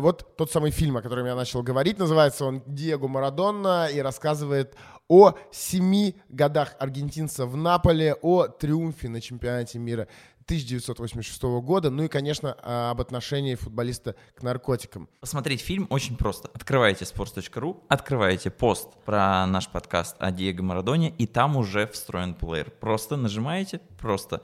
вот 0.00 0.36
тот 0.36 0.50
самый 0.50 0.70
фильм, 0.70 0.96
о 0.96 1.02
котором 1.02 1.26
я 1.26 1.34
начал 1.34 1.62
говорить, 1.62 1.98
называется 1.98 2.44
он 2.44 2.62
«Диего 2.66 3.06
Марадонна» 3.06 3.88
и 3.92 4.00
рассказывает 4.00 4.74
о 5.08 5.34
семи 5.52 6.16
годах 6.28 6.74
аргентинца 6.78 7.46
в 7.46 7.56
Наполе, 7.56 8.14
о 8.22 8.48
триумфе 8.48 9.08
на 9.08 9.20
чемпионате 9.20 9.78
мира 9.78 10.08
1986 10.46 11.42
года, 11.60 11.90
ну 11.90 12.04
и, 12.04 12.08
конечно, 12.08 12.56
а, 12.62 12.92
об 12.92 13.00
отношении 13.00 13.56
футболиста 13.56 14.14
к 14.34 14.42
наркотикам. 14.42 15.08
Посмотреть 15.20 15.60
фильм 15.60 15.88
очень 15.90 16.16
просто. 16.16 16.48
Открываете 16.54 17.04
sports.ru, 17.04 17.82
открываете 17.88 18.50
пост 18.50 18.88
про 19.04 19.44
наш 19.46 19.68
подкаст 19.68 20.14
о 20.20 20.30
Диего 20.30 20.62
Марадоне, 20.62 21.10
и 21.10 21.26
там 21.26 21.56
уже 21.56 21.88
встроен 21.88 22.34
плеер. 22.34 22.70
Просто 22.70 23.16
нажимаете, 23.16 23.80
просто 23.98 24.42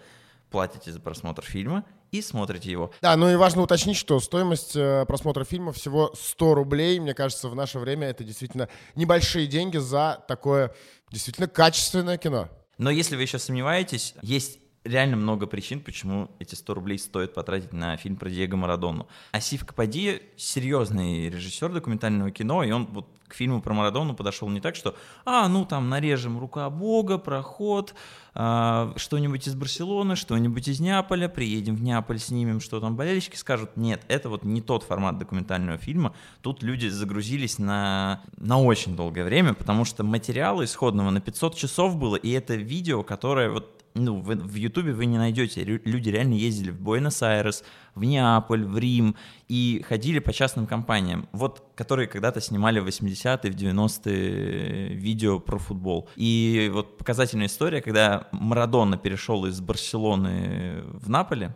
платите 0.50 0.90
за 0.90 1.00
просмотр 1.00 1.44
фильма 1.44 1.84
и 2.10 2.20
смотрите 2.20 2.70
его. 2.70 2.92
Да, 3.00 3.16
ну 3.16 3.30
и 3.30 3.36
важно 3.36 3.62
уточнить, 3.62 3.96
что 3.96 4.18
стоимость 4.20 4.76
э, 4.76 5.04
просмотра 5.06 5.44
фильма 5.44 5.72
всего 5.72 6.12
100 6.14 6.54
рублей. 6.54 7.00
Мне 7.00 7.14
кажется, 7.14 7.48
в 7.48 7.54
наше 7.54 7.78
время 7.78 8.08
это 8.08 8.22
действительно 8.24 8.68
небольшие 8.94 9.46
деньги 9.46 9.78
за 9.78 10.22
такое 10.28 10.74
действительно 11.10 11.48
качественное 11.48 12.18
кино. 12.18 12.48
Но 12.78 12.90
если 12.90 13.16
вы 13.16 13.22
еще 13.22 13.38
сомневаетесь, 13.38 14.14
есть 14.22 14.58
реально 14.84 15.16
много 15.16 15.46
причин, 15.46 15.80
почему 15.80 16.30
эти 16.38 16.54
100 16.54 16.74
рублей 16.74 16.98
стоит 16.98 17.34
потратить 17.34 17.72
на 17.72 17.96
фильм 17.96 18.16
про 18.16 18.30
Диего 18.30 18.56
Марадону. 18.56 19.08
Асиф 19.32 19.64
Капади 19.64 20.22
серьезный 20.36 21.28
режиссер 21.28 21.72
документального 21.72 22.30
кино, 22.30 22.64
и 22.64 22.70
он 22.70 22.86
вот 22.86 23.06
к 23.28 23.34
фильму 23.34 23.62
про 23.62 23.72
Марадону 23.72 24.14
подошел 24.14 24.48
не 24.50 24.60
так, 24.60 24.76
что 24.76 24.94
«А, 25.24 25.48
ну 25.48 25.64
там 25.64 25.88
нарежем 25.88 26.38
«Рука 26.38 26.68
Бога», 26.68 27.16
«Проход», 27.16 27.94
а, 28.34 28.92
что-нибудь 28.96 29.48
из 29.48 29.54
Барселоны, 29.54 30.16
что-нибудь 30.16 30.68
из 30.68 30.80
Неаполя, 30.80 31.28
приедем 31.28 31.76
в 31.76 31.82
Неаполь, 31.82 32.18
снимем, 32.18 32.60
что 32.60 32.78
там 32.78 32.94
болельщики 32.94 33.36
скажут». 33.36 33.76
Нет, 33.76 34.02
это 34.08 34.28
вот 34.28 34.44
не 34.44 34.60
тот 34.60 34.82
формат 34.82 35.18
документального 35.18 35.78
фильма. 35.78 36.14
Тут 36.42 36.62
люди 36.62 36.88
загрузились 36.88 37.58
на, 37.58 38.20
на 38.36 38.60
очень 38.60 38.96
долгое 38.96 39.24
время, 39.24 39.54
потому 39.54 39.86
что 39.86 40.04
материала 40.04 40.62
исходного 40.64 41.08
на 41.08 41.22
500 41.22 41.56
часов 41.56 41.96
было, 41.96 42.16
и 42.16 42.30
это 42.32 42.54
видео, 42.54 43.02
которое 43.02 43.48
вот 43.48 43.81
ну, 43.94 44.20
в, 44.20 44.34
в 44.34 44.54
Ютубе 44.54 44.92
вы 44.92 45.06
не 45.06 45.18
найдете. 45.18 45.64
Люди 45.64 46.08
реально 46.08 46.34
ездили 46.34 46.70
в 46.70 46.80
Буэнос-Айрес, 46.80 47.64
в 47.94 48.04
Неаполь, 48.04 48.64
в 48.64 48.78
Рим 48.78 49.16
и 49.48 49.84
ходили 49.86 50.18
по 50.18 50.32
частным 50.32 50.66
компаниям, 50.66 51.28
вот, 51.32 51.62
которые 51.74 52.08
когда-то 52.08 52.40
снимали 52.40 52.80
в 52.80 52.86
80-е, 52.86 53.50
в 53.50 53.54
90-е 53.54 54.94
видео 54.94 55.40
про 55.40 55.58
футбол. 55.58 56.08
И 56.16 56.70
вот 56.72 56.98
показательная 56.98 57.46
история, 57.46 57.82
когда 57.82 58.28
Марадона 58.32 58.96
перешел 58.96 59.46
из 59.46 59.60
Барселоны 59.60 60.82
в 60.92 61.08
Наполе, 61.10 61.54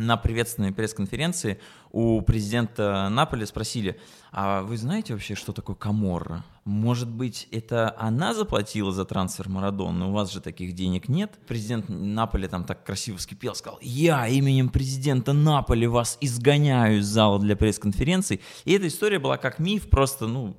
на 0.00 0.16
приветственной 0.16 0.72
пресс-конференции 0.72 1.60
у 1.92 2.20
президента 2.22 3.08
Наполи 3.10 3.44
спросили, 3.46 4.00
а 4.32 4.62
вы 4.62 4.76
знаете 4.76 5.12
вообще, 5.12 5.34
что 5.34 5.52
такое 5.52 5.76
Каморра? 5.76 6.44
Может 6.64 7.08
быть, 7.08 7.48
это 7.50 7.94
она 7.98 8.32
заплатила 8.34 8.92
за 8.92 9.04
трансфер 9.04 9.48
Марадоны? 9.48 10.06
У 10.06 10.12
вас 10.12 10.32
же 10.32 10.40
таких 10.40 10.74
денег 10.74 11.08
нет. 11.08 11.38
Президент 11.46 11.86
Наполи 11.88 12.48
там 12.48 12.64
так 12.64 12.84
красиво 12.84 13.18
вскипел, 13.18 13.54
сказал, 13.54 13.78
я 13.82 14.26
именем 14.26 14.68
президента 14.68 15.32
Наполи 15.32 15.86
вас 15.86 16.16
изгоняю 16.20 16.98
из 16.98 17.06
зала 17.06 17.38
для 17.38 17.56
пресс-конференций. 17.56 18.40
И 18.64 18.72
эта 18.72 18.88
история 18.88 19.18
была 19.18 19.36
как 19.36 19.58
миф, 19.58 19.90
просто, 19.90 20.26
ну, 20.26 20.56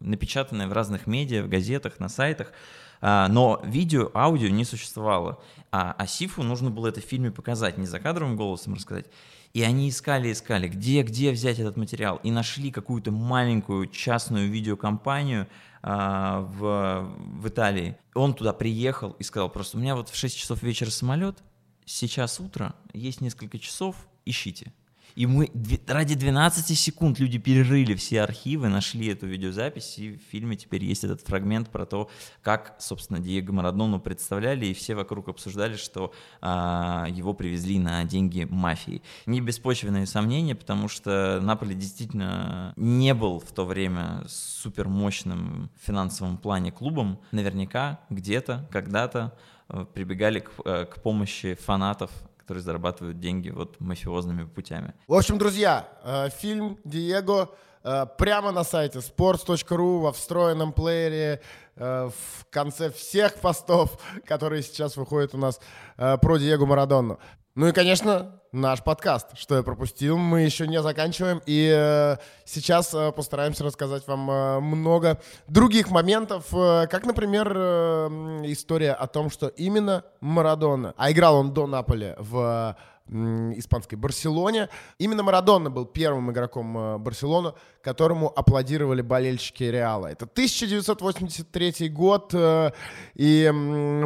напечатанная 0.00 0.66
в 0.66 0.72
разных 0.72 1.06
медиа, 1.06 1.44
в 1.44 1.48
газетах, 1.48 1.98
на 2.00 2.08
сайтах. 2.08 2.52
А, 3.02 3.26
но 3.28 3.60
видео, 3.64 4.10
аудио 4.14 4.48
не 4.48 4.64
существовало. 4.64 5.42
А 5.72 5.92
Асифу 5.98 6.42
нужно 6.44 6.70
было 6.70 6.88
это 6.88 7.00
в 7.00 7.04
фильме 7.04 7.30
показать, 7.32 7.76
не 7.76 7.86
за 7.86 7.98
кадровым 7.98 8.36
голосом 8.36 8.74
рассказать. 8.74 9.06
И 9.52 9.62
они 9.62 9.90
искали, 9.90 10.32
искали, 10.32 10.68
где, 10.68 11.02
где 11.02 11.32
взять 11.32 11.58
этот 11.58 11.76
материал. 11.76 12.20
И 12.22 12.30
нашли 12.30 12.70
какую-то 12.70 13.10
маленькую 13.10 13.88
частную 13.88 14.48
видеокомпанию 14.48 15.48
а, 15.82 16.40
в, 16.42 17.12
в 17.40 17.48
Италии. 17.48 17.96
Он 18.14 18.34
туда 18.34 18.52
приехал 18.52 19.10
и 19.18 19.24
сказал 19.24 19.50
просто, 19.50 19.76
у 19.76 19.80
меня 19.80 19.96
вот 19.96 20.08
в 20.08 20.14
6 20.14 20.38
часов 20.38 20.62
вечера 20.62 20.90
самолет, 20.90 21.42
сейчас 21.84 22.38
утро, 22.38 22.74
есть 22.94 23.20
несколько 23.20 23.58
часов, 23.58 23.96
ищите. 24.24 24.72
И 25.14 25.26
мы 25.26 25.50
ради 25.86 26.14
12 26.14 26.78
секунд 26.78 27.18
люди 27.18 27.38
перерыли 27.38 27.94
все 27.94 28.22
архивы, 28.22 28.68
нашли 28.68 29.08
эту 29.08 29.26
видеозапись, 29.26 29.98
и 29.98 30.16
в 30.16 30.22
фильме 30.30 30.56
теперь 30.56 30.84
есть 30.84 31.04
этот 31.04 31.20
фрагмент 31.20 31.70
про 31.70 31.86
то, 31.86 32.10
как, 32.42 32.76
собственно, 32.78 33.18
Диего 33.18 33.52
Марадону 33.52 34.00
представляли, 34.00 34.66
и 34.66 34.74
все 34.74 34.94
вокруг 34.94 35.28
обсуждали, 35.28 35.76
что 35.76 36.12
а, 36.40 37.06
его 37.10 37.34
привезли 37.34 37.78
на 37.78 38.04
деньги 38.04 38.46
мафии. 38.48 39.02
Не 39.26 39.40
беспочвенные 39.40 40.06
сомнения, 40.06 40.54
потому 40.54 40.88
что 40.88 41.40
Наполе 41.42 41.74
действительно 41.74 42.72
не 42.76 43.14
был 43.14 43.40
в 43.40 43.52
то 43.52 43.64
время 43.64 44.24
супер 44.28 44.88
мощным 44.88 45.70
в 45.80 45.86
финансовом 45.86 46.38
плане 46.38 46.72
клубом. 46.72 47.18
Наверняка 47.32 48.00
где-то, 48.10 48.68
когда-то 48.70 49.36
э, 49.68 49.84
прибегали 49.92 50.40
к, 50.40 50.50
э, 50.64 50.86
к 50.86 51.02
помощи 51.02 51.54
фанатов 51.54 52.10
которые 52.42 52.62
зарабатывают 52.62 53.20
деньги 53.20 53.50
вот 53.50 53.78
мафиозными 53.80 54.44
путями. 54.44 54.94
В 55.06 55.14
общем, 55.14 55.38
друзья, 55.38 55.88
э, 56.02 56.28
фильм 56.30 56.76
«Диего» 56.84 57.54
э, 57.84 58.06
прямо 58.18 58.50
на 58.50 58.64
сайте 58.64 58.98
sports.ru 58.98 60.00
во 60.00 60.12
встроенном 60.12 60.72
плеере 60.72 61.40
э, 61.76 62.10
в 62.10 62.46
конце 62.50 62.90
всех 62.90 63.36
постов, 63.36 63.96
которые 64.26 64.62
сейчас 64.62 64.96
выходят 64.96 65.34
у 65.34 65.38
нас 65.38 65.60
про 65.96 66.36
Диего 66.38 66.66
Марадонну. 66.66 67.20
Ну 67.54 67.68
и, 67.68 67.72
конечно, 67.72 68.41
наш 68.52 68.82
подкаст. 68.82 69.28
Что 69.34 69.56
я 69.56 69.62
пропустил, 69.62 70.18
мы 70.18 70.42
еще 70.42 70.68
не 70.68 70.80
заканчиваем. 70.82 71.40
И 71.46 71.72
э, 71.74 72.16
сейчас 72.44 72.94
э, 72.94 73.10
постараемся 73.12 73.64
рассказать 73.64 74.06
вам 74.06 74.30
э, 74.30 74.60
много 74.60 75.20
других 75.48 75.90
моментов, 75.90 76.46
э, 76.52 76.86
как, 76.86 77.06
например, 77.06 77.52
э, 77.56 78.08
история 78.44 78.92
о 78.92 79.06
том, 79.06 79.30
что 79.30 79.48
именно 79.48 80.04
Марадона, 80.20 80.94
а 80.96 81.10
играл 81.10 81.36
он 81.36 81.52
до 81.52 81.66
Наполи 81.66 82.14
в 82.18 82.76
испанской 83.12 83.98
Барселоне. 83.98 84.68
Именно 84.98 85.22
Марадона 85.22 85.70
был 85.70 85.84
первым 85.84 86.30
игроком 86.30 86.76
э, 86.78 86.98
Барселоны, 86.98 87.52
которому 87.82 88.32
аплодировали 88.34 89.02
болельщики 89.02 89.64
Реала. 89.64 90.06
Это 90.06 90.24
1983 90.24 91.88
год, 91.90 92.30
э, 92.34 92.70
и 93.14 93.52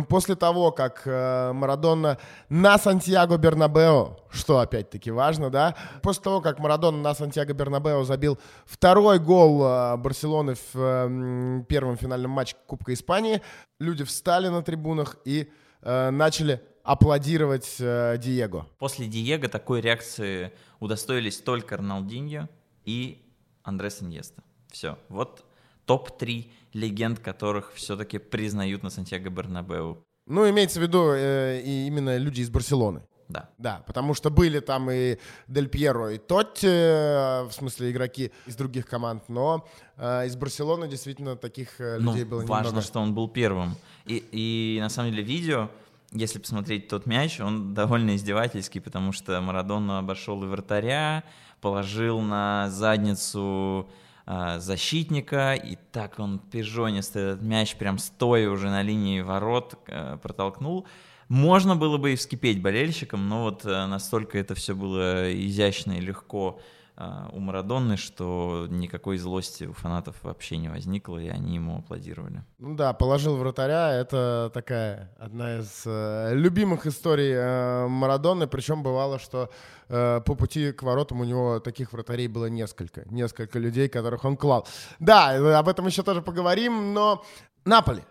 после 0.09 0.35
того, 0.35 0.73
как 0.73 1.03
э, 1.05 1.53
Марадона 1.53 2.19
на 2.49 2.79
Сантьяго 2.79 3.37
Бернабео, 3.37 4.19
что 4.31 4.59
опять-таки 4.59 5.11
важно, 5.11 5.51
да, 5.51 5.77
после 6.03 6.23
того, 6.23 6.41
как 6.41 6.59
Марадона 6.59 6.99
на 6.99 7.15
Сантьяго 7.15 7.53
Бернабео 7.55 8.03
забил 8.05 8.39
второй 8.65 9.19
гол 9.19 9.59
Барселоны 9.99 10.57
в 10.73 11.65
первом 11.69 11.97
финальном 11.97 12.33
матче 12.33 12.57
Кубка 12.67 12.93
Испании, 12.93 13.41
люди 13.79 14.05
встали 14.05 14.49
на 14.49 14.63
трибунах 14.63 15.17
и 15.25 15.51
начали 15.83 16.61
аплодировать 16.87 17.77
э, 17.81 18.17
Диего. 18.19 18.67
После 18.79 19.07
Диего 19.07 19.49
такой 19.49 19.81
реакции 19.81 20.53
удостоились 20.81 21.39
только 21.39 21.77
Роналдиньо 21.77 22.49
и 22.85 23.23
Андрес 23.63 24.03
Иньеста. 24.03 24.43
Все. 24.71 24.97
Вот 25.09 25.45
топ-3 25.87 26.51
легенд, 26.75 27.19
которых 27.19 27.73
все-таки 27.75 28.19
признают 28.19 28.83
на 28.83 28.91
Сантьяго 28.91 29.31
Бернабеу. 29.31 29.99
Ну, 30.27 30.49
имеется 30.49 30.79
в 30.79 30.83
виду 30.83 31.13
э, 31.13 31.61
и 31.65 31.87
именно 31.87 32.17
люди 32.19 32.41
из 32.41 32.51
Барселоны. 32.51 33.03
Да. 33.29 33.49
Да, 33.59 33.83
потому 33.87 34.15
что 34.15 34.31
были 34.31 34.61
там 34.61 34.89
и 34.89 35.19
Дель 35.49 35.69
Пьеро, 35.69 36.11
и 36.13 36.19
Тотти, 36.19 36.67
э, 36.69 37.43
в 37.45 37.53
смысле 37.53 37.91
игроки 37.91 38.31
из 38.47 38.55
других 38.55 38.87
команд, 38.87 39.25
но 39.29 39.67
э, 39.97 40.27
из 40.27 40.37
Барселоны 40.37 40.87
действительно 40.87 41.35
таких 41.37 41.81
э, 41.81 41.99
Ну, 42.01 42.13
людей 42.13 42.25
было 42.25 42.43
важно, 42.47 42.69
немного. 42.69 42.87
что 42.87 43.01
он 43.01 43.15
был 43.15 43.29
первым. 43.29 43.75
И, 44.05 44.25
и 44.31 44.79
на 44.81 44.89
самом 44.89 45.11
деле 45.11 45.25
видео, 45.25 45.69
если 46.13 46.39
посмотреть 46.39 46.89
тот 46.89 47.07
мяч, 47.07 47.41
он 47.41 47.75
довольно 47.75 48.17
издевательский, 48.17 48.81
потому 48.81 49.13
что 49.13 49.41
Марадона 49.41 49.99
обошел 49.99 50.43
и 50.45 50.47
вратаря, 50.47 51.25
положил 51.61 52.21
на 52.21 52.71
задницу 52.71 53.89
а, 54.25 54.59
защитника, 54.59 55.55
и 55.55 55.77
так 55.93 56.19
он 56.19 56.39
пижонист 56.39 57.17
этот 57.17 57.43
мяч 57.43 57.77
прям 57.77 57.99
стоя 57.99 58.51
уже 58.51 58.71
на 58.71 58.83
линии 58.83 59.21
ворот 59.21 59.75
э, 59.87 60.19
протолкнул. 60.23 60.87
Можно 61.29 61.75
было 61.77 61.97
бы 61.97 62.13
и 62.13 62.17
вскипеть 62.17 62.63
болельщикам, 62.63 63.29
но 63.29 63.45
вот 63.45 63.65
э, 63.65 63.87
настолько 63.87 64.39
это 64.39 64.55
все 64.55 64.75
было 64.75 65.33
изящно 65.33 65.93
и 65.93 66.01
легко 66.01 66.61
э, 66.61 66.76
у 66.97 67.41
Марадонны, 67.41 67.99
что 67.99 68.67
никакой 68.71 69.19
злости 69.19 69.65
у 69.65 69.75
фанатов 69.75 70.17
вообще 70.23 70.57
не 70.57 70.69
возникло, 70.69 71.19
и 71.19 71.29
они 71.29 71.57
ему 71.57 71.79
аплодировали. 71.79 72.43
Ну 72.59 72.75
да, 72.75 72.95
положил 72.95 73.37
вратаря. 73.37 73.93
Это 73.93 74.51
такая 74.55 75.15
одна 75.19 75.59
из 75.59 75.83
э, 75.85 76.31
любимых 76.35 76.87
историй 76.87 77.33
э, 77.35 77.87
Марадонны. 77.87 78.47
Причем 78.47 78.83
бывало, 78.83 79.19
что 79.19 79.51
э, 79.89 80.23
по 80.25 80.35
пути 80.35 80.73
к 80.73 80.83
воротам 80.83 81.21
у 81.21 81.25
него 81.25 81.61
таких 81.61 81.93
вратарей 81.93 82.29
было 82.29 82.47
несколько. 82.47 83.03
Несколько 83.11 83.59
людей, 83.59 83.91
которых 83.91 84.25
он 84.25 84.39
клал. 84.39 84.67
Да, 84.99 85.59
об 85.59 85.69
этом 85.69 85.87
еще 85.87 86.03
тоже 86.03 86.23
поговорим, 86.23 86.95
но 86.95 87.23
Наполи. 87.67 88.05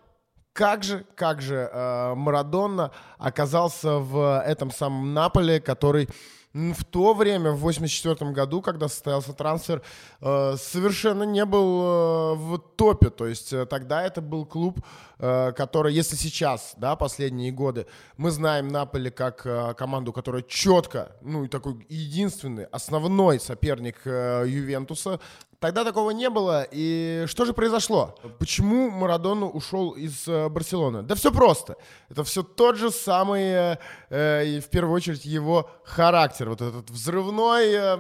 Как 0.54 0.84
же, 0.84 1.06
как 1.16 1.42
же 1.42 1.70
э, 1.72 2.14
Марадонна 2.16 2.92
оказался 3.18 3.98
в 3.98 4.42
этом 4.46 4.70
самом 4.70 5.14
Наполе, 5.14 5.60
который 5.60 6.08
в 6.56 6.86
то 6.86 7.14
время, 7.14 7.52
в 7.52 7.60
84 7.60 8.32
году, 8.32 8.62
когда 8.62 8.88
состоялся 8.88 9.34
трансфер, 9.34 9.82
э, 10.22 10.56
совершенно 10.58 11.24
не 11.24 11.44
был 11.44 11.82
э, 11.82 12.36
в 12.36 12.58
топе. 12.78 13.10
То 13.10 13.28
есть 13.28 13.52
э, 13.52 13.66
тогда 13.66 14.04
это 14.04 14.22
был 14.22 14.46
клуб, 14.46 14.80
который, 15.18 15.94
если 15.94 16.18
сейчас, 16.18 16.74
да, 16.76 16.98
последние 16.98 17.50
годы, 17.50 17.88
мы 18.18 18.32
знаем 18.32 18.68
Наполе 18.68 19.10
как 19.12 19.48
команду, 19.78 20.12
которая 20.12 20.42
четко, 20.42 21.16
ну 21.22 21.46
и 21.46 21.48
такой 21.48 21.86
единственный, 21.88 22.66
основной 22.66 23.40
соперник 23.40 24.06
Ювентуса, 24.06 25.22
Тогда 25.66 25.84
такого 25.84 26.12
не 26.12 26.30
было. 26.30 26.68
И 26.70 27.26
что 27.26 27.44
же 27.44 27.52
произошло? 27.54 28.14
Почему 28.38 28.92
Марадона 28.92 29.48
ушел 29.48 29.94
из 29.94 30.28
э, 30.28 30.48
Барселоны? 30.48 31.02
Да 31.02 31.16
все 31.16 31.32
просто. 31.32 31.76
Это 32.08 32.24
все 32.24 32.44
тот 32.44 32.78
же 32.78 32.92
самый, 32.92 33.42
э, 33.42 33.78
э, 34.12 34.46
и 34.46 34.60
в 34.60 34.70
первую 34.70 34.94
очередь, 34.94 35.26
его 35.26 35.68
характер. 35.84 36.50
Вот 36.50 36.62
этот 36.62 36.92
взрывной, 36.92 37.72
э, 37.74 37.98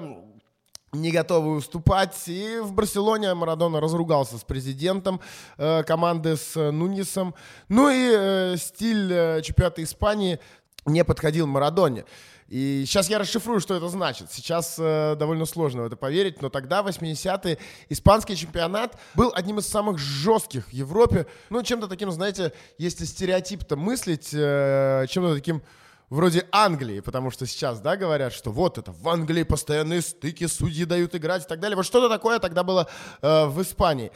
не 0.92 1.10
готовый 1.10 1.58
уступать. 1.58 2.16
И 2.28 2.60
в 2.60 2.72
Барселоне 2.72 3.34
Марадона 3.34 3.82
разругался 3.82 4.38
с 4.38 4.44
президентом 4.44 5.20
э, 5.58 5.82
команды, 5.82 6.38
с 6.38 6.72
Нунисом. 6.72 7.34
Ну 7.68 7.90
и 7.90 8.12
э, 8.16 8.58
стиль 8.58 9.12
э, 9.12 9.42
чемпионата 9.42 9.82
Испании 9.82 10.40
не 10.86 11.04
подходил 11.04 11.48
Марадоне. 11.48 12.06
И 12.48 12.84
сейчас 12.86 13.10
я 13.10 13.18
расшифрую, 13.18 13.60
что 13.60 13.74
это 13.74 13.88
значит. 13.88 14.32
Сейчас 14.32 14.76
э, 14.78 15.16
довольно 15.18 15.46
сложно 15.46 15.82
в 15.82 15.86
это 15.88 15.96
поверить, 15.96 16.42
но 16.44 16.50
тогда, 16.50 16.84
в 16.84 16.88
80-е, 16.88 17.58
испанский 17.90 18.36
чемпионат 18.36 19.00
был 19.16 19.32
одним 19.36 19.58
из 19.58 19.68
самых 19.68 19.98
жестких 19.98 20.68
в 20.68 20.72
Европе. 20.72 21.26
Ну, 21.50 21.64
чем-то 21.64 21.88
таким, 21.88 22.12
знаете, 22.12 22.54
если 22.78 23.06
стереотип-то 23.06 23.76
мыслить, 23.76 24.30
э, 24.32 25.06
чем-то 25.10 25.34
таким 25.34 25.64
вроде 26.12 26.48
Англии, 26.52 27.00
потому 27.00 27.32
что 27.32 27.48
сейчас, 27.48 27.82
да, 27.82 27.98
говорят, 27.98 28.32
что 28.32 28.52
вот 28.52 28.78
это 28.78 28.92
в 28.92 29.10
Англии 29.10 29.42
постоянные 29.42 30.02
стыки, 30.02 30.46
судьи 30.46 30.86
дают 30.86 31.16
играть 31.16 31.46
и 31.46 31.48
так 31.48 31.60
далее. 31.60 31.76
Вот 31.76 31.86
что-то 31.88 32.10
такое 32.10 32.38
тогда 32.38 32.64
было 32.64 32.88
э, 33.24 33.46
в 33.48 33.60
Испании. 33.62 34.12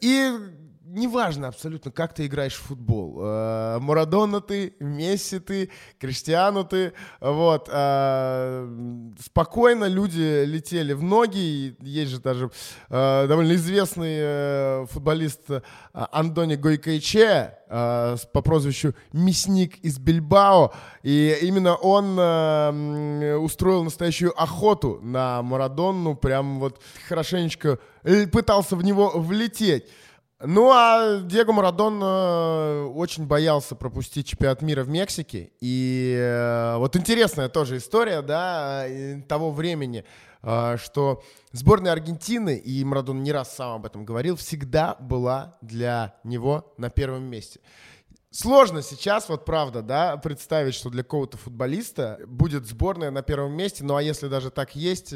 И 0.00 0.30
неважно 0.84 1.48
абсолютно, 1.48 1.90
как 1.90 2.14
ты 2.14 2.26
играешь 2.26 2.54
в 2.54 2.62
футбол. 2.62 3.18
Э, 3.20 3.78
Марадона 3.80 4.40
ты, 4.40 4.74
Месси 4.80 5.38
ты, 5.38 5.70
Криштиану 5.98 6.64
ты. 6.64 6.92
Вот. 7.20 7.68
э, 7.70 9.12
Спокойно 9.24 9.86
люди 9.86 10.44
летели 10.44 10.92
в 10.92 11.02
ноги. 11.02 11.76
Есть 11.80 12.10
же 12.12 12.20
даже 12.20 12.50
э, 12.88 13.26
довольно 13.26 13.54
известный 13.54 14.86
футболист 14.86 15.42
Андони 15.92 16.56
Гойкайче 16.56 17.58
по 17.68 18.42
прозвищу 18.42 18.94
Мясник 19.12 19.78
из 19.78 19.98
Бильбао. 19.98 20.72
И 21.02 21.38
именно 21.42 21.74
он 21.74 22.18
устроил 23.42 23.82
настоящую 23.84 24.40
охоту 24.40 25.00
на 25.02 25.42
Марадонну. 25.42 26.16
Прям 26.16 26.60
вот 26.60 26.80
хорошенечко 27.08 27.78
пытался 28.30 28.76
в 28.76 28.84
него 28.84 29.10
влететь. 29.14 29.86
Ну, 30.44 30.72
а 30.72 31.20
Диего 31.20 31.52
Марадон 31.52 32.00
э, 32.02 32.84
очень 32.94 33.26
боялся 33.26 33.76
пропустить 33.76 34.26
чемпионат 34.26 34.60
мира 34.60 34.82
в 34.82 34.88
Мексике. 34.88 35.52
И 35.60 36.16
э, 36.18 36.76
вот 36.78 36.96
интересная 36.96 37.48
тоже 37.48 37.76
история, 37.76 38.22
да, 38.22 38.84
э, 38.88 39.20
того 39.28 39.52
времени, 39.52 40.04
что 40.42 41.22
сборная 41.52 41.92
Аргентины, 41.92 42.56
и 42.56 42.82
Марадон 42.82 43.22
не 43.22 43.30
раз 43.30 43.54
сам 43.54 43.76
об 43.76 43.86
этом 43.86 44.04
говорил, 44.04 44.34
всегда 44.34 44.96
была 44.98 45.56
для 45.60 46.16
него 46.24 46.74
на 46.78 46.90
первом 46.90 47.22
месте. 47.22 47.60
Сложно 48.32 48.82
сейчас, 48.82 49.28
вот 49.28 49.44
правда, 49.44 49.82
да, 49.82 50.16
представить, 50.16 50.74
что 50.74 50.90
для 50.90 51.04
какого-то 51.04 51.36
футболиста 51.36 52.18
будет 52.26 52.66
сборная 52.66 53.12
на 53.12 53.22
первом 53.22 53.52
месте, 53.52 53.84
ну 53.84 53.94
а 53.94 54.02
если 54.02 54.26
даже 54.26 54.50
так 54.50 54.74
есть, 54.74 55.14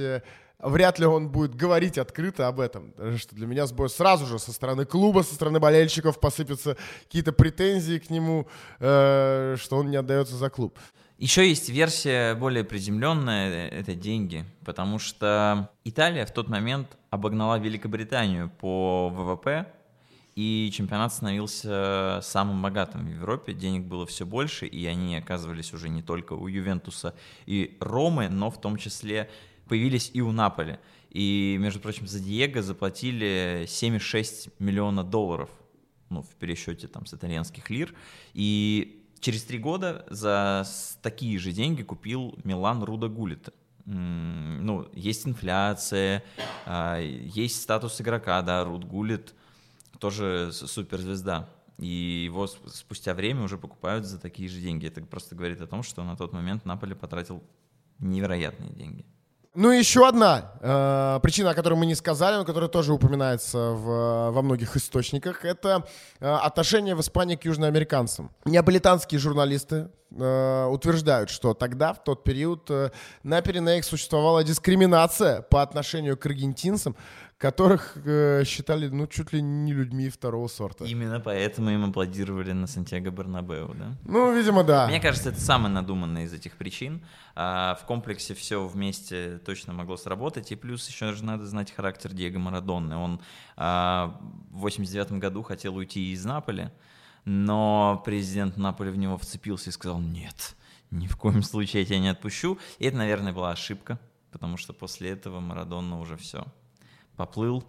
вряд 0.59 0.99
ли 0.99 1.07
он 1.07 1.29
будет 1.29 1.55
говорить 1.55 1.99
открыто 1.99 2.49
об 2.49 2.61
этом. 2.61 2.93
Даже 2.97 3.19
Что 3.19 3.35
для 3.35 3.47
меня 3.47 3.67
сбор 3.67 3.91
сразу 3.91 4.27
же 4.27 4.39
со 4.39 4.53
стороны 4.53 4.85
клуба, 4.85 5.23
со 5.23 5.35
стороны 5.35 5.61
болельщиков 5.61 6.19
посыпятся 6.19 6.77
какие-то 7.05 7.33
претензии 7.33 7.99
к 7.99 8.11
нему, 8.11 8.47
э, 8.81 9.57
что 9.59 9.77
он 9.77 9.91
не 9.91 9.97
отдается 9.97 10.37
за 10.37 10.51
клуб. 10.51 10.79
Еще 11.19 11.49
есть 11.49 11.71
версия 11.71 12.35
более 12.35 12.63
приземленная, 12.65 13.69
э, 13.71 13.81
это 13.81 13.95
деньги, 13.95 14.45
потому 14.65 14.99
что 14.99 15.71
Италия 15.85 16.27
в 16.27 16.33
тот 16.33 16.49
момент 16.49 16.97
обогнала 17.11 17.59
Великобританию 17.59 18.51
по 18.61 19.09
ВВП, 19.09 19.67
и 20.35 20.71
чемпионат 20.71 21.15
становился 21.15 22.21
самым 22.23 22.61
богатым 22.61 23.07
в 23.07 23.09
Европе, 23.09 23.55
денег 23.55 23.87
было 23.87 24.05
все 24.05 24.27
больше, 24.27 24.67
и 24.67 24.85
они 24.85 25.17
оказывались 25.17 25.73
уже 25.73 25.89
не 25.89 26.03
только 26.03 26.35
у 26.35 26.47
Ювентуса 26.47 27.15
и 27.47 27.79
Ромы, 27.81 28.29
но 28.29 28.51
в 28.51 28.61
том 28.61 28.77
числе 28.77 29.31
появились 29.69 30.11
и 30.15 30.21
у 30.21 30.33
Наполи. 30.33 30.79
И, 31.11 31.57
между 31.59 31.81
прочим, 31.81 32.07
за 32.07 32.21
Диего 32.21 32.63
заплатили 32.63 33.65
7,6 33.67 34.53
миллиона 34.59 35.03
долларов, 35.03 35.51
ну, 36.11 36.23
в 36.23 36.35
пересчете 36.37 36.89
там 36.89 37.07
с 37.07 37.15
итальянских 37.15 37.71
лир, 37.71 37.95
и 38.35 39.05
через 39.21 39.45
три 39.45 39.59
года 39.59 40.07
за 40.11 40.65
такие 41.03 41.39
же 41.39 41.53
деньги 41.53 41.83
купил 41.83 42.39
Милан 42.45 42.83
Руда 42.83 43.09
Гулита. 43.09 43.53
Ну, 43.87 44.89
есть 44.93 45.27
инфляция, 45.27 46.25
а, 46.65 47.01
есть 47.01 47.63
статус 47.63 48.01
игрока, 48.01 48.43
да, 48.43 48.65
Руд 48.65 48.85
Гулит 48.85 49.35
тоже 49.99 50.51
суперзвезда. 50.53 51.49
И 51.79 52.25
его 52.25 52.47
спустя 52.47 53.15
время 53.15 53.43
уже 53.43 53.59
покупают 53.59 54.07
за 54.07 54.19
такие 54.19 54.49
же 54.49 54.61
деньги. 54.61 54.87
Это 54.87 55.03
просто 55.03 55.35
говорит 55.35 55.61
о 55.61 55.67
том, 55.67 55.83
что 55.83 56.05
на 56.05 56.17
тот 56.17 56.33
момент 56.33 56.65
Наполе 56.65 56.95
потратил 56.95 57.43
невероятные 57.99 58.71
деньги. 58.71 59.05
Ну 59.57 59.73
и 59.73 59.79
еще 59.79 60.07
одна 60.07 60.53
э, 60.61 61.19
причина, 61.23 61.51
о 61.51 61.55
которой 61.55 61.77
мы 61.77 61.87
не 61.87 61.95
сказали, 61.95 62.37
но 62.37 62.45
которая 62.45 62.69
тоже 62.69 62.93
упоминается 62.93 63.71
в, 63.71 64.31
во 64.31 64.43
многих 64.43 64.77
источниках, 64.77 65.47
это 65.47 65.87
э, 66.21 66.31
отношение 66.31 66.95
в 66.95 67.01
Испании 67.01 67.37
к 67.37 67.47
южноамериканцам. 67.47 68.31
Неаполитанские 68.45 69.19
журналисты 69.19 69.89
э, 70.11 70.67
утверждают, 70.67 71.31
что 71.31 71.55
тогда, 71.55 71.95
в 71.95 72.05
тот 72.05 72.23
период, 72.23 72.71
э, 72.71 72.91
на 73.23 73.41
Пиренеях 73.41 73.87
существовала 73.87 74.45
дискриминация 74.45 75.41
по 75.41 75.63
отношению 75.63 76.19
к 76.19 76.27
аргентинцам, 76.27 76.95
которых 77.39 77.99
э, 78.07 78.45
считали, 78.45 78.89
ну, 78.89 79.07
чуть 79.07 79.33
ли 79.33 79.43
не 79.43 79.75
людьми 79.75 80.09
второго 80.09 80.49
сорта. 80.49 80.85
Именно 80.85 81.21
поэтому 81.21 81.71
им 81.71 81.85
аплодировали 81.85 82.53
на 82.53 82.67
Сантьяго 82.67 83.11
Бернабеу, 83.11 83.75
да? 83.75 83.97
Ну, 84.05 84.35
видимо, 84.35 84.65
да. 84.65 84.87
Мне 84.87 85.01
кажется, 85.01 85.29
это 85.29 85.41
самое 85.41 85.73
надуманное 85.75 86.25
из 86.25 86.33
этих 86.33 86.57
причин. 86.57 87.05
А, 87.35 87.75
В 87.75 87.85
комплексе 87.85 88.35
все 88.35 88.67
вместе 88.67 89.39
точно 89.45 89.75
могло 89.75 89.99
сработать. 89.99 90.51
И 90.51 90.57
плюс 90.57 90.89
еще 90.89 91.13
же 91.13 91.25
надо 91.25 91.45
знать 91.45 91.73
характер 91.73 92.13
Диего 92.15 92.39
Марадонны. 92.39 92.97
Он 92.97 93.21
а, 93.57 94.19
в 94.51 94.61
89 94.61 95.13
году 95.13 95.43
хотел 95.43 95.77
уйти 95.77 96.13
из 96.13 96.25
Наполи, 96.25 96.71
но 97.27 98.01
президент 98.07 98.57
Наполи 98.57 98.91
в 98.91 98.97
него 98.97 99.19
вцепился 99.19 99.69
и 99.69 99.73
сказал, 99.75 100.01
нет, 100.01 100.57
ни 100.91 101.07
в 101.07 101.19
коем 101.19 101.43
случае 101.43 101.83
я 101.83 101.87
тебя 101.87 101.99
не 101.99 102.09
отпущу. 102.09 102.59
И 102.79 102.87
это, 102.87 102.97
наверное, 102.97 103.35
была 103.35 103.51
ошибка, 103.51 103.99
потому 104.31 104.57
что 104.57 104.73
после 104.73 105.11
этого 105.11 105.41
Марадона 105.41 106.01
уже 106.01 106.17
все 106.17 106.47
поплыл, 107.17 107.65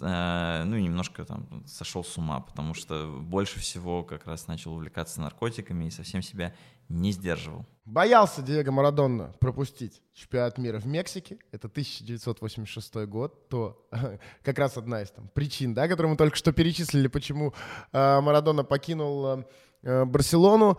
э, 0.00 0.62
ну 0.64 0.76
и 0.76 0.82
немножко 0.82 1.24
там 1.24 1.64
сошел 1.66 2.04
с 2.04 2.16
ума, 2.18 2.40
потому 2.40 2.74
что 2.74 3.06
больше 3.20 3.60
всего 3.60 4.02
как 4.02 4.26
раз 4.26 4.46
начал 4.46 4.74
увлекаться 4.74 5.20
наркотиками 5.20 5.86
и 5.86 5.90
совсем 5.90 6.22
себя 6.22 6.54
не 6.88 7.12
сдерживал. 7.12 7.66
Боялся 7.84 8.42
Диего 8.42 8.70
Марадонна 8.70 9.32
пропустить 9.40 10.02
чемпионат 10.12 10.58
мира 10.58 10.78
в 10.78 10.86
Мексике. 10.86 11.38
Это 11.50 11.68
1986 11.68 12.94
год. 13.06 13.48
То 13.48 13.88
как 14.42 14.58
раз 14.58 14.76
одна 14.76 15.02
из 15.02 15.10
там, 15.10 15.28
причин, 15.28 15.74
да, 15.74 15.88
которую 15.88 16.10
мы 16.12 16.16
только 16.16 16.36
что 16.36 16.52
перечислили, 16.52 17.08
почему 17.08 17.54
э, 17.92 18.20
Марадона 18.20 18.64
покинул 18.64 19.44
э, 19.82 20.04
Барселону. 20.04 20.78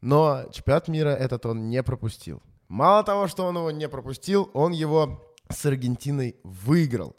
Но 0.00 0.44
чемпионат 0.52 0.88
мира 0.88 1.10
этот 1.10 1.44
он 1.46 1.68
не 1.68 1.82
пропустил. 1.82 2.42
Мало 2.68 3.02
того, 3.02 3.26
что 3.28 3.44
он 3.44 3.56
его 3.56 3.70
не 3.70 3.88
пропустил, 3.88 4.50
он 4.52 4.72
его 4.72 5.34
с 5.48 5.64
Аргентиной 5.66 6.36
выиграл. 6.44 7.16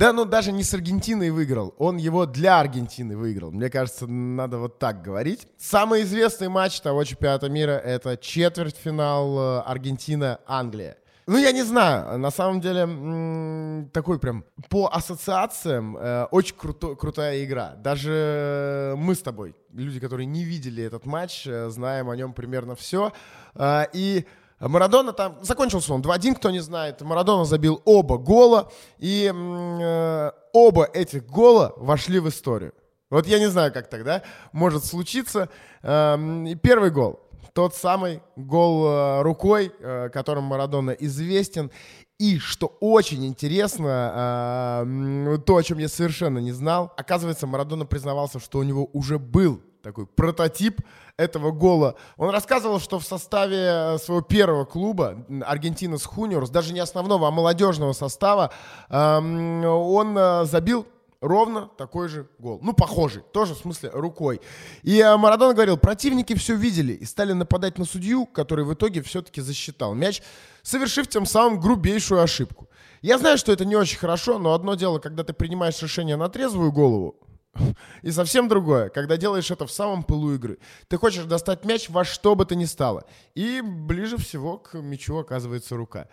Да, 0.00 0.14
ну 0.14 0.24
даже 0.24 0.50
не 0.50 0.62
с 0.62 0.72
Аргентиной 0.72 1.28
выиграл, 1.28 1.74
он 1.76 1.98
его 1.98 2.24
для 2.24 2.58
Аргентины 2.58 3.18
выиграл. 3.18 3.50
Мне 3.50 3.68
кажется, 3.68 4.06
надо 4.06 4.56
вот 4.56 4.78
так 4.78 5.02
говорить. 5.02 5.46
Самый 5.58 6.04
известный 6.04 6.48
матч 6.48 6.80
того 6.80 7.04
чемпионата 7.04 7.50
мира— 7.50 7.72
это 7.84 8.16
четвертьфинал 8.16 9.38
э, 9.38 9.60
Аргентина-Англия. 9.60 10.96
Ну, 11.26 11.36
я 11.36 11.52
не 11.52 11.62
знаю, 11.62 12.18
на 12.18 12.30
самом 12.30 12.62
деле, 12.62 13.88
такой 13.92 14.18
прям 14.18 14.44
по 14.70 14.88
ассоциациям 14.90 15.98
э, 15.98 16.24
очень 16.30 16.56
круто, 16.56 16.94
крутая 16.94 17.44
игра. 17.44 17.74
Даже 17.76 18.94
мы 18.96 19.14
с 19.14 19.20
тобой, 19.20 19.54
люди, 19.70 20.00
которые 20.00 20.24
не 20.24 20.44
видели 20.44 20.82
этот 20.82 21.04
матч, 21.04 21.46
э, 21.46 21.68
знаем 21.68 22.08
о 22.08 22.16
нем 22.16 22.32
примерно 22.32 22.74
все. 22.74 23.12
Э, 23.54 23.84
и 23.92 24.24
Марадона 24.60 25.12
там, 25.12 25.38
закончился 25.40 25.94
он 25.94 26.02
2-1, 26.02 26.34
кто 26.34 26.50
не 26.50 26.60
знает. 26.60 27.00
Марадона 27.00 27.44
забил 27.44 27.80
оба 27.84 28.18
гола, 28.18 28.70
и 28.98 29.32
э, 29.32 30.30
оба 30.52 30.84
этих 30.84 31.26
гола 31.26 31.72
вошли 31.76 32.20
в 32.20 32.28
историю. 32.28 32.74
Вот 33.08 33.26
я 33.26 33.38
не 33.38 33.48
знаю, 33.48 33.72
как 33.72 33.88
тогда 33.88 34.22
может 34.52 34.84
случиться. 34.84 35.48
Э, 35.82 36.16
первый 36.62 36.90
гол, 36.90 37.20
тот 37.54 37.74
самый 37.74 38.22
гол 38.36 38.86
э, 38.86 39.22
рукой, 39.22 39.72
э, 39.78 40.10
которым 40.10 40.44
Марадона 40.44 40.90
известен. 40.90 41.70
И 42.18 42.38
что 42.38 42.76
очень 42.80 43.24
интересно, 43.24 44.84
э, 44.84 45.38
то, 45.46 45.56
о 45.56 45.62
чем 45.62 45.78
я 45.78 45.88
совершенно 45.88 46.38
не 46.38 46.52
знал, 46.52 46.92
оказывается, 46.98 47.46
Марадона 47.46 47.86
признавался, 47.86 48.38
что 48.40 48.58
у 48.58 48.62
него 48.62 48.90
уже 48.92 49.18
был 49.18 49.62
такой 49.82 50.06
прототип 50.06 50.80
этого 51.16 51.50
гола. 51.50 51.96
Он 52.16 52.30
рассказывал, 52.30 52.80
что 52.80 52.98
в 52.98 53.04
составе 53.04 53.56
э, 53.58 53.98
своего 53.98 54.22
первого 54.22 54.64
клуба, 54.64 55.24
Аргентинас 55.46 56.04
Хуниорс, 56.04 56.50
даже 56.50 56.72
не 56.72 56.80
основного, 56.80 57.28
а 57.28 57.30
молодежного 57.30 57.92
состава, 57.92 58.52
эм, 58.88 59.64
он 59.64 60.16
э, 60.16 60.44
забил 60.44 60.86
ровно 61.20 61.68
такой 61.76 62.08
же 62.08 62.26
гол. 62.38 62.60
Ну, 62.62 62.72
похожий, 62.72 63.22
тоже 63.32 63.54
в 63.54 63.58
смысле 63.58 63.90
рукой. 63.92 64.40
И 64.82 64.98
э, 64.98 65.16
Марадона 65.16 65.54
говорил, 65.54 65.76
противники 65.76 66.34
все 66.34 66.54
видели 66.54 66.92
и 66.92 67.04
стали 67.04 67.32
нападать 67.32 67.78
на 67.78 67.84
судью, 67.84 68.26
который 68.26 68.64
в 68.64 68.72
итоге 68.74 69.02
все-таки 69.02 69.40
засчитал 69.40 69.94
мяч, 69.94 70.22
совершив 70.62 71.08
тем 71.08 71.26
самым 71.26 71.60
грубейшую 71.60 72.22
ошибку. 72.22 72.68
Я 73.02 73.18
знаю, 73.18 73.38
что 73.38 73.52
это 73.52 73.64
не 73.64 73.76
очень 73.76 73.98
хорошо, 73.98 74.38
но 74.38 74.52
одно 74.52 74.74
дело, 74.74 74.98
когда 74.98 75.24
ты 75.24 75.32
принимаешь 75.32 75.80
решение 75.82 76.16
на 76.16 76.28
трезвую 76.28 76.70
голову, 76.70 77.16
И 78.02 78.10
совсем 78.10 78.48
другое, 78.48 78.88
когда 78.88 79.16
делаешь 79.16 79.50
это 79.50 79.66
в 79.66 79.72
самом 79.72 80.02
пылу 80.02 80.34
игры. 80.34 80.58
Ты 80.88 80.96
хочешь 80.96 81.24
достать 81.24 81.64
мяч 81.64 81.88
во 81.88 82.04
что 82.04 82.34
бы 82.34 82.44
то 82.44 82.54
ни 82.54 82.64
стало. 82.64 83.04
И 83.34 83.60
ближе 83.60 84.16
всего 84.16 84.58
к 84.58 84.74
мячу 84.74 85.18
оказывается 85.18 85.76
рука. 85.76 86.08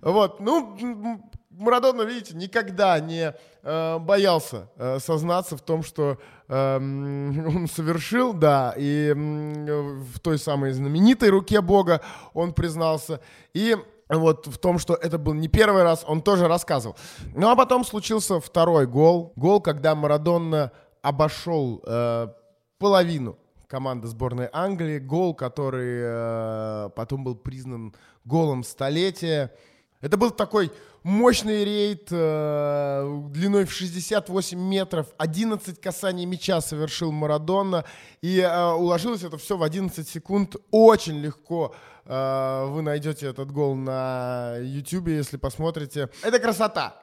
Вот, 0.00 0.40
ну, 0.40 1.20
Марадона, 1.50 2.02
видите, 2.02 2.36
никогда 2.36 2.98
не 3.00 3.34
э, 3.62 3.98
боялся 3.98 4.70
э, 4.76 4.98
сознаться 5.00 5.56
в 5.56 5.62
том, 5.62 5.82
что 5.82 6.18
э, 6.48 6.76
он 6.76 7.68
совершил, 7.68 8.32
да, 8.32 8.74
и 8.76 9.12
э, 9.12 9.14
в 9.14 10.18
той 10.20 10.38
самой 10.38 10.72
знаменитой 10.72 11.30
руке 11.30 11.60
Бога 11.60 12.00
он 12.34 12.52
признался. 12.52 13.20
И 13.52 13.76
вот 14.18 14.46
в 14.46 14.58
том, 14.58 14.78
что 14.78 14.94
это 14.94 15.18
был 15.18 15.34
не 15.34 15.48
первый 15.48 15.82
раз, 15.82 16.04
он 16.06 16.22
тоже 16.22 16.48
рассказывал. 16.48 16.96
Ну 17.34 17.48
а 17.48 17.56
потом 17.56 17.84
случился 17.84 18.40
второй 18.40 18.86
гол. 18.86 19.32
Гол, 19.36 19.60
когда 19.60 19.94
Марадонна 19.94 20.72
обошел 21.02 21.82
э, 21.86 22.28
половину 22.78 23.38
команды 23.70 24.08
сборной 24.08 24.48
Англии. 24.52 24.98
Гол, 24.98 25.34
который 25.34 26.00
э, 26.02 26.90
потом 26.96 27.24
был 27.24 27.36
признан 27.36 27.94
голом 28.24 28.64
столетия. 28.64 29.54
Это 30.00 30.16
был 30.16 30.30
такой 30.30 30.72
мощный 31.02 31.64
рейд 31.64 32.08
э, 32.10 33.22
длиной 33.30 33.64
в 33.64 33.72
68 33.72 34.58
метров. 34.58 35.06
11 35.18 35.80
касаний 35.80 36.24
мяча 36.24 36.60
совершил 36.60 37.12
Марадонна. 37.12 37.84
И 38.22 38.40
э, 38.40 38.72
уложилось 38.72 39.22
это 39.22 39.38
все 39.38 39.56
в 39.56 39.62
11 39.62 40.06
секунд. 40.08 40.56
Очень 40.70 41.20
легко 41.20 41.74
вы 42.10 42.82
найдете 42.82 43.26
этот 43.26 43.52
гол 43.52 43.74
на 43.74 44.56
YouTube, 44.58 45.08
если 45.08 45.36
посмотрите. 45.36 46.08
Это 46.22 46.38
красота 46.38 46.96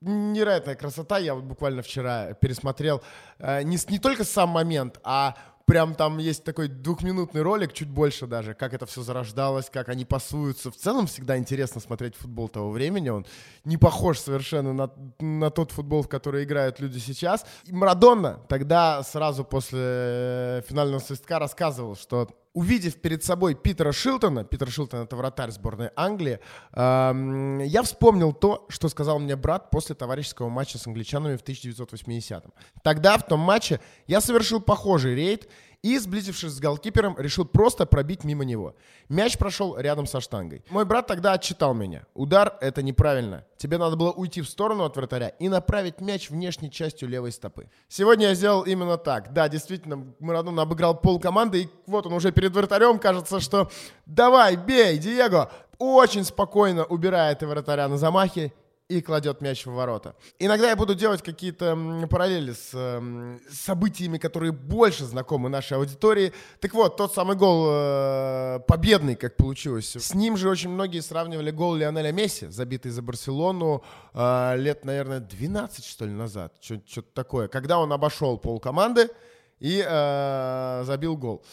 невероятная 0.00 0.74
красота. 0.74 1.18
Я 1.18 1.34
вот 1.34 1.44
буквально 1.44 1.82
вчера 1.82 2.34
пересмотрел 2.34 3.02
э, 3.38 3.62
не, 3.62 3.78
не 3.88 3.98
только 3.98 4.24
сам 4.24 4.50
момент, 4.50 5.00
а 5.02 5.36
прям 5.66 5.94
там 5.94 6.18
есть 6.18 6.44
такой 6.44 6.68
двухминутный 6.68 7.42
ролик, 7.42 7.72
чуть 7.72 7.90
больше 7.90 8.26
даже, 8.26 8.54
как 8.54 8.72
это 8.72 8.86
все 8.86 9.02
зарождалось, 9.02 9.68
как 9.68 9.88
они 9.88 10.04
пасуются. 10.04 10.70
В 10.70 10.76
целом 10.76 11.06
всегда 11.06 11.36
интересно 11.36 11.80
смотреть 11.80 12.14
футбол 12.14 12.48
того 12.48 12.70
времени. 12.70 13.08
Он 13.08 13.26
не 13.64 13.76
похож 13.76 14.18
совершенно 14.18 14.72
на, 14.72 14.90
на 15.18 15.50
тот 15.50 15.72
футбол, 15.72 16.02
в 16.02 16.08
который 16.08 16.44
играют 16.44 16.80
люди 16.80 16.98
сейчас. 16.98 17.44
И 17.64 17.72
Марадонна 17.72 18.40
тогда 18.48 19.02
сразу 19.02 19.44
после 19.44 19.80
э, 19.82 20.62
финального 20.66 21.00
свистка 21.00 21.38
рассказывал, 21.38 21.96
что 21.96 22.28
увидев 22.56 22.94
перед 23.02 23.22
собой 23.22 23.54
Питера 23.54 23.92
Шилтона, 23.92 24.42
Питер 24.42 24.70
Шилтон 24.70 25.02
это 25.02 25.14
вратарь 25.14 25.50
сборной 25.50 25.90
Англии, 25.94 26.40
э, 26.72 27.60
я 27.66 27.82
вспомнил 27.82 28.32
то, 28.32 28.64
что 28.70 28.88
сказал 28.88 29.18
мне 29.18 29.36
брат 29.36 29.70
после 29.70 29.94
товарищеского 29.94 30.48
матча 30.48 30.78
с 30.78 30.86
англичанами 30.86 31.36
в 31.36 31.44
1980-м. 31.44 32.54
Тогда 32.82 33.18
в 33.18 33.26
том 33.26 33.40
матче 33.40 33.78
я 34.06 34.22
совершил 34.22 34.62
похожий 34.62 35.14
рейд 35.14 35.50
и, 35.86 35.98
сблизившись 35.98 36.50
с 36.50 36.58
голкипером, 36.58 37.14
решил 37.16 37.44
просто 37.44 37.86
пробить 37.86 38.24
мимо 38.24 38.44
него. 38.44 38.74
Мяч 39.08 39.38
прошел 39.38 39.78
рядом 39.78 40.06
со 40.06 40.20
штангой. 40.20 40.64
Мой 40.68 40.84
брат 40.84 41.06
тогда 41.06 41.34
отчитал 41.34 41.74
меня. 41.74 42.06
Удар— 42.12 42.58
это 42.60 42.82
неправильно. 42.82 43.44
Тебе 43.56 43.78
надо 43.78 43.94
было 43.94 44.10
уйти 44.10 44.40
в 44.40 44.48
сторону 44.48 44.82
от 44.82 44.96
вратаря 44.96 45.28
и 45.28 45.48
направить 45.48 46.00
мяч 46.00 46.28
внешней 46.28 46.72
частью 46.72 47.08
левой 47.08 47.30
стопы. 47.30 47.70
Сегодня 47.88 48.30
я 48.30 48.34
сделал 48.34 48.62
именно 48.62 48.98
так. 48.98 49.32
Да, 49.32 49.48
действительно, 49.48 50.12
Марадона 50.18 50.62
обыграл 50.62 51.00
пол 51.00 51.20
команды, 51.20 51.62
и 51.62 51.68
вот 51.86 52.04
он 52.06 52.14
уже 52.14 52.32
перед 52.32 52.52
вратарем, 52.52 52.98
кажется, 52.98 53.38
что 53.38 53.70
«давай, 54.06 54.56
бей, 54.56 54.98
Диего!» 54.98 55.52
Очень 55.78 56.24
спокойно 56.24 56.84
убирает 56.84 57.42
и 57.42 57.46
вратаря 57.46 57.86
на 57.86 57.96
замахе 57.96 58.52
и 58.88 59.00
кладет 59.00 59.40
мяч 59.40 59.66
в 59.66 59.72
ворота. 59.72 60.14
Иногда 60.38 60.68
я 60.68 60.76
буду 60.76 60.94
делать 60.94 61.22
какие-то 61.22 62.06
параллели 62.08 62.52
с 62.52 62.70
э, 62.72 63.38
событиями, 63.50 64.18
которые 64.18 64.52
больше 64.52 65.04
знакомы 65.04 65.48
нашей 65.48 65.76
аудитории. 65.76 66.32
Так 66.60 66.72
вот, 66.72 66.96
тот 66.96 67.12
самый 67.12 67.36
гол 67.36 67.66
э, 67.68 68.60
победный, 68.68 69.16
как 69.16 69.36
получилось. 69.36 69.96
С 69.96 70.14
ним 70.14 70.36
же 70.36 70.48
очень 70.48 70.70
многие 70.70 71.00
сравнивали 71.00 71.50
гол 71.50 71.74
Лионеля 71.74 72.12
Месси, 72.12 72.46
забитый 72.46 72.92
за 72.92 73.02
Барселону 73.02 73.82
э, 74.14 74.56
лет, 74.56 74.84
наверное, 74.84 75.18
12, 75.18 75.84
что 75.84 76.04
ли, 76.04 76.12
назад. 76.12 76.54
Что-то 76.60 77.08
такое. 77.12 77.48
Когда 77.48 77.78
он 77.78 77.92
обошел 77.92 78.38
пол 78.38 78.60
команды 78.60 79.10
и 79.58 79.84
э, 79.84 80.82
забил 80.84 81.16
гол. 81.16 81.44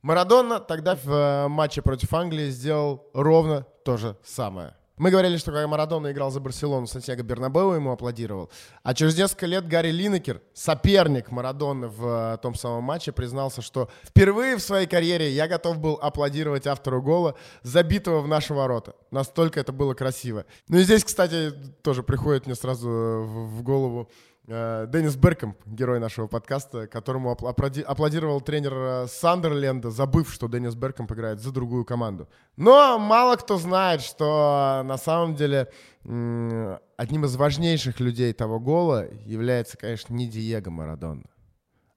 Марадона 0.00 0.60
тогда 0.60 0.94
в 0.94 1.10
э, 1.10 1.48
матче 1.48 1.82
против 1.82 2.14
Англии 2.14 2.48
сделал 2.48 3.06
ровно 3.12 3.66
то 3.84 3.98
же 3.98 4.16
самое. 4.24 4.74
Мы 5.00 5.10
говорили, 5.10 5.38
что 5.38 5.50
когда 5.50 5.66
Марадона 5.66 6.12
играл 6.12 6.30
за 6.30 6.40
Барселону, 6.40 6.86
Сантьяго 6.86 7.22
Бернабеу 7.22 7.70
ему 7.72 7.90
аплодировал. 7.90 8.50
А 8.82 8.92
через 8.92 9.16
несколько 9.16 9.46
лет 9.46 9.66
Гарри 9.66 9.92
Линекер, 9.92 10.42
соперник 10.52 11.30
Марадоны 11.30 11.88
в 11.88 12.34
э, 12.34 12.38
том 12.42 12.54
самом 12.54 12.84
матче, 12.84 13.10
признался, 13.10 13.62
что 13.62 13.88
впервые 14.04 14.58
в 14.58 14.60
своей 14.60 14.86
карьере 14.86 15.30
я 15.30 15.48
готов 15.48 15.78
был 15.78 15.98
аплодировать 16.02 16.66
автору 16.66 17.00
гола, 17.00 17.34
забитого 17.62 18.20
в 18.20 18.28
наши 18.28 18.52
ворота. 18.52 18.94
Настолько 19.10 19.58
это 19.58 19.72
было 19.72 19.94
красиво. 19.94 20.44
Ну 20.68 20.76
и 20.76 20.82
здесь, 20.82 21.02
кстати, 21.02 21.50
тоже 21.80 22.02
приходит 22.02 22.44
мне 22.44 22.54
сразу 22.54 22.90
в 22.90 23.62
голову 23.62 24.10
Э, 24.39 24.39
Деннис 24.46 25.14
Берком, 25.16 25.54
герой 25.64 26.00
нашего 26.00 26.26
подкаста, 26.26 26.86
которому 26.88 27.30
аплодировал 27.30 28.40
тренер 28.40 28.72
э, 28.74 29.06
Сандерленда, 29.06 29.90
забыв, 29.90 30.32
что 30.32 30.48
Деннис 30.48 30.74
Берком 30.74 31.06
играет 31.06 31.40
за 31.40 31.52
другую 31.52 31.84
команду. 31.84 32.28
Но 32.56 32.98
мало 32.98 33.36
кто 33.36 33.58
знает, 33.58 34.00
что 34.00 34.82
на 34.84 34.96
самом 34.96 35.36
деле 35.36 35.70
одним 36.02 37.24
из 37.26 37.36
важнейших 37.36 38.00
людей 38.00 38.32
того 38.32 38.58
гола 38.58 39.06
является, 39.24 39.76
конечно, 39.76 40.14
не 40.14 40.26
Диего 40.26 40.70
Марадона, 40.70 41.24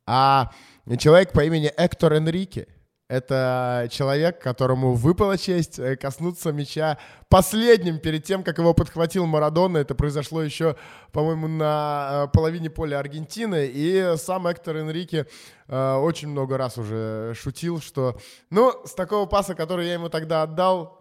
а 0.05 0.51
человек 0.99 1.31
по 1.31 1.43
имени 1.43 1.71
Эктор 1.75 2.13
Энрике. 2.13 2.67
Это 3.13 3.89
человек, 3.91 4.41
которому 4.41 4.95
выпала 4.95 5.37
честь 5.37 5.77
э, 5.77 5.95
коснуться 5.95 6.51
мяча 6.51 6.97
последним 7.29 7.99
перед 7.99 8.23
тем, 8.23 8.43
как 8.43 8.57
его 8.57 8.73
подхватил 8.73 9.27
Марадона. 9.27 9.77
Это 9.77 9.93
произошло 9.93 10.41
еще, 10.41 10.75
по-моему, 11.11 11.47
на 11.47 12.23
э, 12.23 12.27
половине 12.33 12.71
поля 12.71 12.97
Аргентины. 12.97 13.69
И 13.71 14.15
сам 14.17 14.47
Эктор 14.47 14.77
Энрике 14.77 15.27
э, 15.67 15.93
очень 15.93 16.29
много 16.29 16.57
раз 16.57 16.79
уже 16.79 17.35
шутил, 17.35 17.81
что, 17.81 18.19
ну, 18.49 18.73
с 18.83 18.95
такого 18.95 19.27
паса, 19.27 19.53
который 19.53 19.85
я 19.85 19.93
ему 19.93 20.09
тогда 20.09 20.41
отдал, 20.41 20.99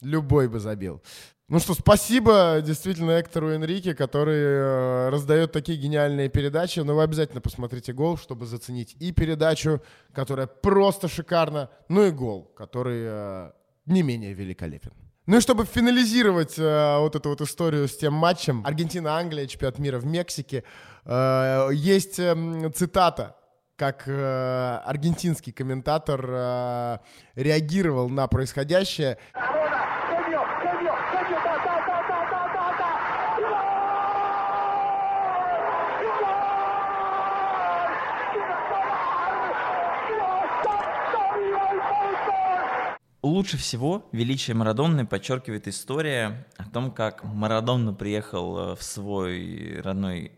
любой 0.00 0.48
бы 0.48 0.58
забил. 0.58 1.00
Ну 1.52 1.58
что, 1.58 1.74
спасибо 1.74 2.62
действительно 2.64 3.20
Эктору 3.20 3.50
Энрике, 3.50 3.94
который 3.94 4.38
э, 4.38 5.08
раздает 5.10 5.52
такие 5.52 5.76
гениальные 5.76 6.30
передачи. 6.30 6.80
Но 6.80 6.94
вы 6.94 7.02
обязательно 7.02 7.42
посмотрите 7.42 7.92
гол, 7.92 8.16
чтобы 8.16 8.46
заценить 8.46 8.96
и 8.98 9.12
передачу, 9.12 9.82
которая 10.14 10.46
просто 10.46 11.08
шикарна, 11.08 11.68
ну 11.90 12.06
и 12.06 12.10
гол, 12.10 12.50
который 12.56 13.02
э, 13.04 13.50
не 13.84 14.02
менее 14.02 14.32
великолепен. 14.32 14.92
Ну 15.26 15.36
и 15.36 15.40
чтобы 15.42 15.66
финализировать 15.66 16.58
э, 16.58 16.98
вот 17.00 17.16
эту 17.16 17.28
вот 17.28 17.42
историю 17.42 17.86
с 17.86 17.98
тем 17.98 18.14
матчем 18.14 18.64
Аргентина-Англия, 18.64 19.46
чемпионат 19.46 19.78
мира 19.78 19.98
в 19.98 20.06
Мексике, 20.06 20.64
э, 21.04 21.68
есть 21.74 22.18
э, 22.18 22.72
цитата 22.74 23.36
как 23.76 24.04
э, 24.06 24.80
аргентинский 24.84 25.52
комментатор 25.52 26.24
э, 26.26 26.98
реагировал 27.34 28.08
на 28.08 28.26
происходящее. 28.28 29.18
Лучше 43.22 43.56
всего 43.56 44.08
величие 44.10 44.56
Марадонны 44.56 45.06
подчеркивает 45.06 45.68
история 45.68 46.44
о 46.56 46.68
том, 46.68 46.90
как 46.90 47.22
Марадонна 47.22 47.94
приехал 47.94 48.58
э, 48.58 48.74
в 48.74 48.82
свой 48.82 49.80
родной 49.80 50.32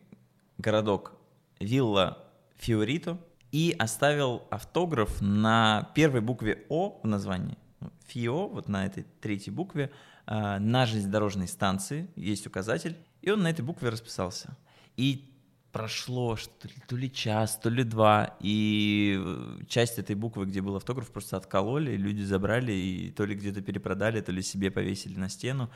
городок 0.58 1.14
Вилла 1.60 2.18
Фиорито 2.58 3.18
и 3.52 3.74
оставил 3.78 4.42
автограф 4.50 5.22
на 5.22 5.90
первой 5.94 6.20
букве 6.20 6.66
О 6.68 7.00
в 7.02 7.06
названии. 7.06 7.56
Фио, 8.06 8.48
вот 8.48 8.68
на 8.68 8.84
этой 8.84 9.06
третьей 9.22 9.54
букве, 9.54 9.90
э, 10.26 10.58
на 10.58 10.84
железнодорожной 10.84 11.48
станции 11.48 12.10
есть 12.16 12.46
указатель, 12.46 12.98
и 13.22 13.30
он 13.30 13.44
на 13.44 13.48
этой 13.48 13.64
букве 13.64 13.88
расписался. 13.88 14.58
И 14.98 15.33
прошло 15.74 16.36
что 16.36 16.68
ли, 16.68 16.74
то 16.86 16.96
ли 16.96 17.10
час, 17.12 17.58
то 17.58 17.68
ли 17.68 17.82
два, 17.82 18.36
и 18.40 19.18
э, 19.18 19.64
часть 19.68 19.98
этой 19.98 20.14
буквы, 20.14 20.46
где 20.46 20.62
был 20.62 20.76
автограф, 20.76 21.10
просто 21.10 21.36
откололи, 21.36 21.96
люди 21.96 22.22
забрали, 22.22 22.72
и 22.72 23.10
то 23.10 23.24
ли 23.24 23.34
где-то 23.34 23.60
перепродали, 23.60 24.20
то 24.20 24.30
ли 24.30 24.40
себе 24.40 24.70
повесили 24.70 25.18
на 25.18 25.28
стену, 25.28 25.68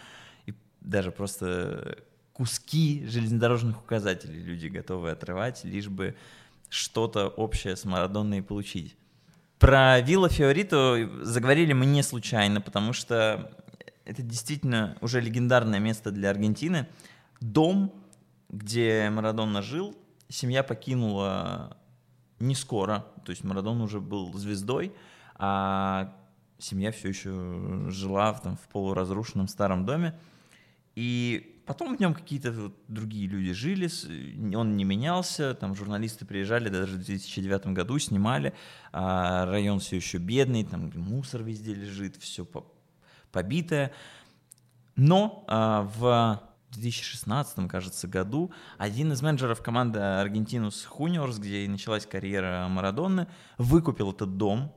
и 0.46 0.54
даже 0.80 1.10
просто 1.10 1.98
куски 2.32 3.04
железнодорожных 3.08 3.82
указателей 3.82 4.40
люди 4.40 4.68
готовы 4.68 5.10
отрывать, 5.10 5.64
лишь 5.64 5.88
бы 5.88 6.14
что-то 6.68 7.26
общее 7.26 7.74
с 7.74 7.84
Марадонной 7.84 8.40
получить. 8.40 8.96
Про 9.58 10.00
Вилла 10.00 10.28
Фиорито 10.28 11.10
заговорили 11.22 11.72
мы 11.72 11.86
не 11.86 12.04
случайно, 12.04 12.60
потому 12.60 12.92
что 12.92 13.50
это 14.04 14.22
действительно 14.22 14.96
уже 15.00 15.20
легендарное 15.20 15.80
место 15.80 16.12
для 16.12 16.30
Аргентины. 16.30 16.86
Дом, 17.40 17.92
где 18.48 19.10
Марадона 19.10 19.62
жил, 19.62 19.96
семья 20.28 20.62
покинула 20.62 21.76
не 22.40 22.54
скоро, 22.54 23.06
то 23.24 23.30
есть 23.30 23.44
Марадона 23.44 23.84
уже 23.84 24.00
был 24.00 24.32
звездой, 24.34 24.92
а 25.34 26.14
семья 26.58 26.92
все 26.92 27.08
еще 27.08 27.90
жила 27.90 28.32
в, 28.32 28.42
там, 28.42 28.56
в 28.56 28.68
полуразрушенном 28.68 29.48
старом 29.48 29.84
доме. 29.84 30.18
И 30.94 31.62
потом 31.66 31.96
в 31.96 32.00
нем 32.00 32.14
какие-то 32.14 32.50
вот 32.50 32.74
другие 32.88 33.28
люди 33.28 33.52
жили, 33.52 33.88
он 34.56 34.76
не 34.76 34.84
менялся, 34.84 35.54
там 35.54 35.74
журналисты 35.74 36.24
приезжали 36.24 36.68
даже 36.68 36.94
в 36.94 37.04
2009 37.04 37.68
году, 37.68 37.98
снимали, 37.98 38.54
а 38.92 39.46
район 39.46 39.78
все 39.78 39.96
еще 39.96 40.18
бедный, 40.18 40.64
там 40.64 40.90
мусор 40.94 41.42
везде 41.42 41.74
лежит, 41.74 42.16
все 42.16 42.46
побитое. 43.30 43.92
Но 44.96 45.44
а, 45.46 45.82
в 45.82 46.47
2016, 46.72 47.68
кажется, 47.68 48.08
году 48.08 48.52
один 48.76 49.12
из 49.12 49.22
менеджеров 49.22 49.62
команды 49.62 49.98
Аргентинус 49.98 50.84
Хуниорс, 50.84 51.38
где 51.38 51.64
и 51.64 51.68
началась 51.68 52.06
карьера 52.06 52.66
Марадонны, 52.68 53.26
выкупил 53.56 54.12
этот 54.12 54.36
дом, 54.36 54.72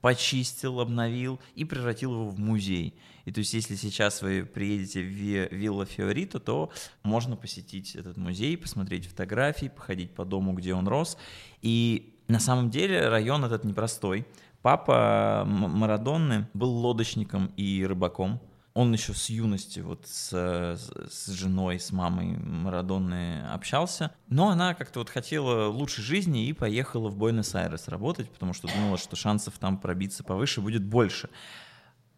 почистил, 0.00 0.80
обновил 0.80 1.40
и 1.54 1.64
превратил 1.64 2.12
его 2.12 2.28
в 2.28 2.38
музей. 2.38 2.98
И 3.24 3.32
то 3.32 3.38
есть, 3.38 3.54
если 3.54 3.76
сейчас 3.76 4.20
вы 4.20 4.44
приедете 4.44 5.00
в 5.00 5.54
Вилла 5.54 5.86
Фиорито, 5.86 6.40
то 6.40 6.70
можно 7.02 7.36
посетить 7.36 7.94
этот 7.94 8.16
музей, 8.16 8.56
посмотреть 8.58 9.06
фотографии, 9.06 9.68
походить 9.68 10.14
по 10.14 10.24
дому, 10.24 10.52
где 10.52 10.74
он 10.74 10.88
рос. 10.88 11.16
И 11.62 12.18
на 12.28 12.40
самом 12.40 12.70
деле 12.70 13.08
район 13.08 13.44
этот 13.44 13.64
непростой. 13.64 14.26
Папа 14.60 15.44
Марадонны 15.46 16.48
был 16.54 16.70
лодочником 16.70 17.52
и 17.56 17.84
рыбаком 17.84 18.40
он 18.74 18.92
еще 18.92 19.12
с 19.12 19.28
юности 19.28 19.80
вот 19.80 20.06
с, 20.06 20.30
с 20.30 21.26
женой, 21.28 21.78
с 21.78 21.92
мамой 21.92 22.38
Марадонны 22.38 23.42
общался, 23.52 24.12
но 24.28 24.48
она 24.48 24.74
как-то 24.74 25.00
вот 25.00 25.10
хотела 25.10 25.68
лучшей 25.68 26.02
жизни 26.02 26.46
и 26.46 26.52
поехала 26.52 27.08
в 27.08 27.16
Буэнос-Айрес 27.16 27.88
работать, 27.88 28.30
потому 28.30 28.54
что 28.54 28.68
думала, 28.68 28.96
что 28.96 29.14
шансов 29.14 29.58
там 29.58 29.78
пробиться 29.78 30.24
повыше 30.24 30.60
будет 30.60 30.84
больше. 30.84 31.28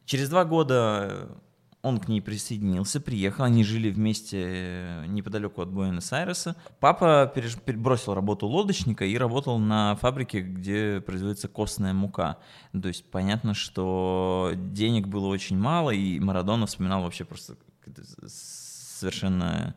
Через 0.05 0.29
два 0.29 0.45
года 0.45 1.29
он 1.85 2.01
к 2.01 2.09
ней 2.09 2.21
присоединился, 2.21 2.99
приехал, 3.01 3.45
они 3.45 3.63
жили 3.63 3.91
вместе 3.91 4.43
э, 4.43 5.07
неподалеку 5.07 5.61
от 5.61 5.69
Буэнос-Айреса. 5.69 6.57
Папа 6.81 7.33
бросил 7.77 8.15
работу 8.15 8.47
лодочника 8.47 9.05
и 9.05 9.17
работал 9.19 9.59
на 9.59 9.95
фабрике, 9.97 10.41
где 10.41 11.03
производится 11.03 11.47
костная 11.47 11.93
мука. 11.93 12.39
То 12.73 12.89
есть 12.89 13.11
понятно, 13.11 13.53
что 13.53 14.53
денег 14.55 15.07
было 15.07 15.27
очень 15.27 15.59
мало, 15.59 15.91
и 15.91 16.19
Марадона 16.19 16.67
вспоминал 16.67 17.03
вообще 17.03 17.25
просто 17.25 17.57
совершенно 18.27 19.75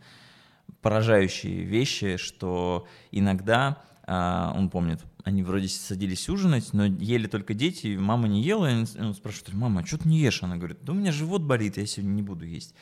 поражающие 0.81 1.63
вещи, 1.63 2.15
что 2.15 2.87
иногда 3.11 3.81
а, 4.05 4.53
он 4.55 4.69
помнит, 4.69 5.01
они 5.27 5.43
вроде 5.43 5.67
садились 5.67 6.29
ужинать, 6.29 6.71
но 6.71 6.85
ели 6.85 7.27
только 7.27 7.53
дети, 7.53 7.97
мама 7.97 8.29
не 8.29 8.41
ела, 8.41 8.71
и 8.71 8.85
он 8.99 9.13
спрашивает, 9.13 9.53
мама, 9.53 9.81
а 9.81 9.85
что 9.85 9.97
ты 9.97 10.07
не 10.07 10.19
ешь? 10.19 10.41
Она 10.41 10.55
говорит, 10.55 10.77
да 10.83 10.93
у 10.93 10.95
меня 10.95 11.11
живот 11.11 11.41
болит, 11.41 11.77
я 11.77 11.85
сегодня 11.85 12.13
не 12.13 12.21
буду 12.21 12.45
есть. 12.45 12.73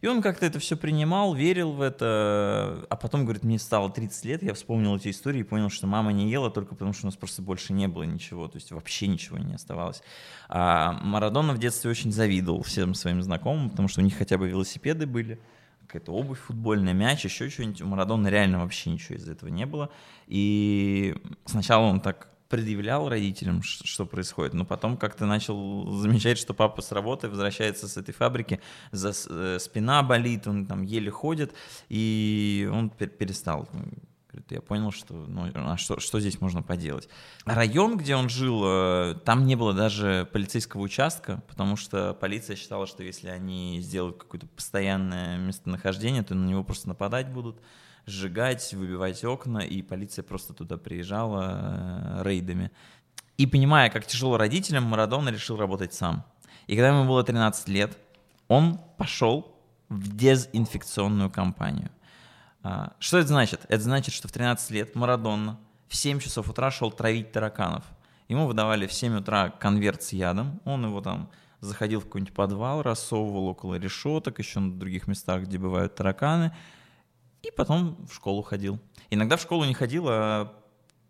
И 0.00 0.06
он 0.06 0.22
как-то 0.22 0.46
это 0.46 0.60
все 0.60 0.76
принимал, 0.76 1.34
верил 1.34 1.72
в 1.72 1.80
это, 1.80 2.86
а 2.88 2.94
потом, 2.94 3.24
говорит, 3.24 3.42
мне 3.42 3.58
стало 3.58 3.90
30 3.90 4.24
лет, 4.26 4.42
я 4.44 4.54
вспомнил 4.54 4.94
эти 4.94 5.10
истории 5.10 5.40
и 5.40 5.42
понял, 5.42 5.70
что 5.70 5.88
мама 5.88 6.12
не 6.12 6.30
ела 6.30 6.50
только 6.50 6.76
потому, 6.76 6.92
что 6.92 7.06
у 7.06 7.08
нас 7.08 7.16
просто 7.16 7.42
больше 7.42 7.72
не 7.72 7.88
было 7.88 8.04
ничего, 8.04 8.46
то 8.46 8.58
есть 8.58 8.70
вообще 8.70 9.08
ничего 9.08 9.38
не 9.38 9.54
оставалось. 9.54 10.00
А 10.48 10.92
Марадона 11.02 11.52
в 11.52 11.58
детстве 11.58 11.90
очень 11.90 12.12
завидовал 12.12 12.62
всем 12.62 12.94
своим 12.94 13.22
знакомым, 13.22 13.70
потому 13.70 13.88
что 13.88 14.00
у 14.00 14.04
них 14.04 14.16
хотя 14.16 14.38
бы 14.38 14.48
велосипеды 14.48 15.06
были, 15.06 15.40
какая-то 15.88 16.12
обувь 16.12 16.38
футбольная, 16.38 16.92
мяч, 16.92 17.24
еще 17.24 17.48
что-нибудь. 17.48 17.80
У 17.80 17.86
Марадона 17.86 18.28
реально 18.28 18.60
вообще 18.60 18.90
ничего 18.90 19.16
из 19.16 19.28
этого 19.28 19.48
не 19.48 19.64
было. 19.64 19.90
И 20.26 21.16
сначала 21.46 21.86
он 21.86 22.00
так 22.00 22.28
предъявлял 22.48 23.08
родителям, 23.08 23.62
что 23.62 24.06
происходит, 24.06 24.54
но 24.54 24.64
потом 24.64 24.96
как-то 24.96 25.26
начал 25.26 25.90
замечать, 25.92 26.38
что 26.38 26.54
папа 26.54 26.82
с 26.82 26.92
работы 26.92 27.28
возвращается 27.28 27.88
с 27.88 27.96
этой 27.96 28.12
фабрики, 28.12 28.60
за, 28.92 29.12
э, 29.28 29.58
спина 29.60 30.02
болит, 30.02 30.46
он 30.46 30.66
там 30.66 30.82
еле 30.82 31.10
ходит, 31.10 31.52
и 31.88 32.68
он 32.72 32.90
перестал 32.90 33.68
я 34.50 34.60
понял, 34.60 34.90
что, 34.90 35.14
ну, 35.14 35.50
а 35.54 35.76
что, 35.76 36.00
что 36.00 36.20
здесь 36.20 36.40
можно 36.40 36.62
поделать. 36.62 37.08
Район, 37.44 37.96
где 37.96 38.16
он 38.16 38.28
жил, 38.28 38.62
э, 38.64 39.14
там 39.24 39.46
не 39.46 39.56
было 39.56 39.72
даже 39.72 40.28
полицейского 40.32 40.82
участка, 40.82 41.42
потому 41.48 41.76
что 41.76 42.14
полиция 42.14 42.56
считала, 42.56 42.86
что 42.86 43.02
если 43.02 43.28
они 43.28 43.80
сделают 43.80 44.18
какое-то 44.18 44.46
постоянное 44.46 45.38
местонахождение, 45.38 46.22
то 46.22 46.34
на 46.34 46.46
него 46.46 46.64
просто 46.64 46.88
нападать 46.88 47.28
будут, 47.30 47.60
сжигать, 48.06 48.72
выбивать 48.74 49.24
окна, 49.24 49.58
и 49.58 49.82
полиция 49.82 50.22
просто 50.22 50.54
туда 50.54 50.76
приезжала 50.76 52.20
э, 52.20 52.22
рейдами. 52.24 52.70
И 53.36 53.46
понимая, 53.46 53.90
как 53.90 54.06
тяжело 54.06 54.36
родителям, 54.36 54.84
Марадона 54.84 55.28
решил 55.28 55.56
работать 55.56 55.94
сам. 55.94 56.24
И 56.66 56.74
когда 56.74 56.88
ему 56.88 57.08
было 57.08 57.22
13 57.22 57.68
лет, 57.68 57.96
он 58.48 58.80
пошел 58.96 59.54
в 59.88 60.16
дезинфекционную 60.16 61.30
кампанию. 61.30 61.90
А, 62.70 62.92
что 62.98 63.16
это 63.16 63.28
значит? 63.28 63.64
Это 63.70 63.82
значит, 63.82 64.12
что 64.12 64.28
в 64.28 64.32
13 64.32 64.70
лет 64.72 64.94
Марадонна 64.94 65.58
в 65.88 65.96
7 65.96 66.20
часов 66.20 66.50
утра 66.50 66.70
шел 66.70 66.90
травить 66.92 67.32
тараканов. 67.32 67.82
Ему 68.28 68.46
выдавали 68.46 68.86
в 68.86 68.92
7 68.92 69.20
утра 69.20 69.48
конверт 69.48 70.02
с 70.02 70.12
ядом, 70.12 70.60
он 70.66 70.84
его 70.84 71.00
там 71.00 71.30
заходил 71.60 72.00
в 72.00 72.04
какой-нибудь 72.04 72.34
подвал, 72.34 72.82
рассовывал 72.82 73.46
около 73.46 73.76
решеток, 73.76 74.38
еще 74.38 74.60
на 74.60 74.78
других 74.78 75.08
местах, 75.08 75.44
где 75.44 75.56
бывают 75.56 75.94
тараканы, 75.94 76.54
и 77.42 77.50
потом 77.50 77.96
в 78.06 78.12
школу 78.14 78.42
ходил. 78.42 78.78
Иногда 79.08 79.38
в 79.38 79.40
школу 79.40 79.64
не 79.64 79.72
ходил, 79.72 80.04
а 80.10 80.52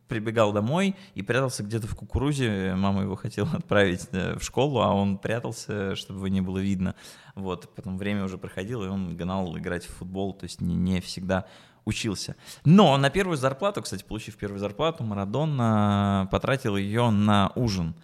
прибегал 0.09 0.53
домой 0.53 0.97
и 1.15 1.23
прятался 1.23 1.63
где-то 1.63 1.87
в 1.87 1.95
кукурузе. 1.95 2.75
Мама 2.75 3.03
его 3.03 3.17
хотела 3.17 3.51
отправить 3.53 4.09
э, 4.13 4.39
в 4.39 4.43
школу, 4.43 4.81
а 4.81 4.93
он 4.93 5.19
прятался, 5.19 5.95
чтобы 5.95 6.21
его 6.21 6.29
не 6.29 6.41
было 6.41 6.59
видно. 6.59 6.95
Вот, 7.35 7.73
потом 7.75 7.99
время 7.99 8.25
уже 8.25 8.39
проходило, 8.39 8.85
и 8.85 8.89
он 8.89 9.17
гнал 9.17 9.57
играть 9.57 9.85
в 9.85 9.95
футбол, 9.95 10.33
то 10.33 10.45
есть 10.45 10.61
не, 10.61 10.75
не 10.75 11.01
всегда 11.01 11.47
учился. 11.85 12.37
Но 12.65 12.97
на 12.97 13.11
первую 13.11 13.37
зарплату, 13.37 13.83
кстати, 13.83 14.05
получив 14.05 14.37
первую 14.37 14.59
зарплату, 14.59 15.05
Марадона 15.05 16.29
потратил 16.31 16.77
ее 16.77 17.11
на 17.11 17.53
ужин. 17.55 17.95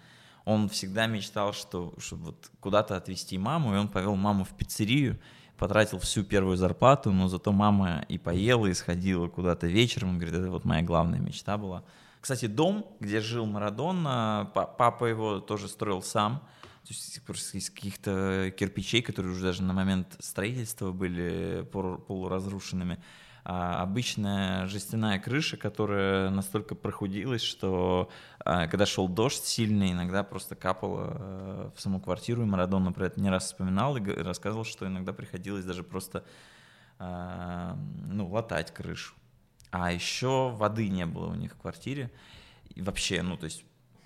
Он 0.45 0.69
всегда 0.69 1.07
мечтал, 1.07 1.53
что, 1.53 1.93
чтобы 1.97 2.25
вот 2.25 2.51
куда-то 2.59 2.95
отвезти 2.95 3.37
маму, 3.37 3.75
и 3.75 3.77
он 3.77 3.87
повел 3.87 4.15
маму 4.15 4.43
в 4.43 4.49
пиццерию, 4.49 5.19
потратил 5.57 5.99
всю 5.99 6.23
первую 6.23 6.57
зарплату, 6.57 7.11
но 7.11 7.27
зато 7.27 7.51
мама 7.51 8.05
и 8.09 8.17
поела, 8.17 8.67
и 8.67 8.73
сходила 8.73 9.27
куда-то 9.27 9.67
вечером. 9.67 10.09
Он 10.09 10.17
говорит, 10.17 10.35
это 10.35 10.49
вот 10.49 10.65
моя 10.65 10.81
главная 10.81 11.19
мечта 11.19 11.57
была. 11.57 11.83
Кстати, 12.21 12.47
дом, 12.47 12.85
где 12.99 13.21
жил 13.21 13.45
Марадона, 13.45 14.51
папа 14.53 15.05
его 15.05 15.39
тоже 15.39 15.67
строил 15.67 16.01
сам. 16.01 16.39
То 16.83 16.89
есть 16.89 17.21
просто 17.23 17.57
из 17.57 17.69
каких-то 17.69 18.51
кирпичей, 18.57 19.01
которые 19.01 19.33
уже 19.33 19.43
даже 19.43 19.63
на 19.63 19.73
момент 19.73 20.15
строительства 20.19 20.91
были 20.91 21.67
полуразрушенными. 21.71 22.99
А 23.47 23.83
обычная 23.83 24.65
жестяная 24.65 25.19
крыша, 25.19 25.55
которая 25.55 26.31
настолько 26.31 26.73
прохудилась, 26.73 27.43
что 27.43 28.09
а, 28.39 28.65
когда 28.65 28.87
шел 28.87 29.07
дождь 29.07 29.45
сильный, 29.45 29.91
иногда 29.91 30.23
просто 30.23 30.55
капало 30.55 31.13
а, 31.13 31.71
в 31.75 31.79
саму 31.79 32.01
квартиру, 32.01 32.41
и 32.41 32.45
Марадона 32.45 32.91
про 32.91 33.05
это 33.05 33.21
не 33.21 33.29
раз 33.29 33.45
вспоминал 33.45 33.97
и 33.97 34.01
рассказывал, 34.01 34.65
что 34.65 34.87
иногда 34.87 35.13
приходилось 35.13 35.63
даже 35.63 35.83
просто 35.83 36.25
а, 36.97 37.77
ну, 38.07 38.27
латать 38.29 38.73
крышу. 38.73 39.13
А 39.69 39.91
еще 39.91 40.49
воды 40.49 40.89
не 40.89 41.05
было 41.05 41.27
у 41.27 41.35
них 41.35 41.53
в 41.53 41.57
квартире. 41.57 42.09
И 42.73 42.81
вообще, 42.81 43.21
ну, 43.21 43.37
то 43.37 43.45
есть 43.45 43.63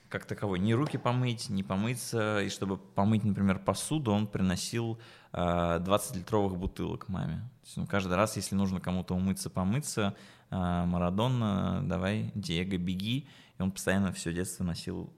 как 0.10 0.26
таковой, 0.26 0.60
ни 0.60 0.74
руки 0.74 0.98
помыть, 0.98 1.50
ни 1.50 1.62
помыться. 1.62 2.42
И 2.42 2.50
чтобы 2.50 2.78
помыть, 2.78 3.24
например, 3.24 3.60
посуду, 3.60 4.12
он 4.12 4.28
приносил 4.28 5.00
20-литровых 5.32 6.56
бутылок 6.56 7.08
маме. 7.08 7.50
есть, 7.64 7.78
ну, 7.78 7.86
каждый 7.86 8.16
раз, 8.16 8.36
если 8.36 8.56
нужно 8.56 8.82
кому-то 8.82 9.14
умыться, 9.14 9.50
помыться, 9.50 10.16
Марадона, 10.50 11.82
давай, 11.84 12.32
Диего, 12.34 12.78
беги. 12.78 13.28
И 13.58 13.62
он 13.62 13.72
постоянно 13.72 14.12
все 14.12 14.34
детство 14.34 14.64
носил 14.64 15.14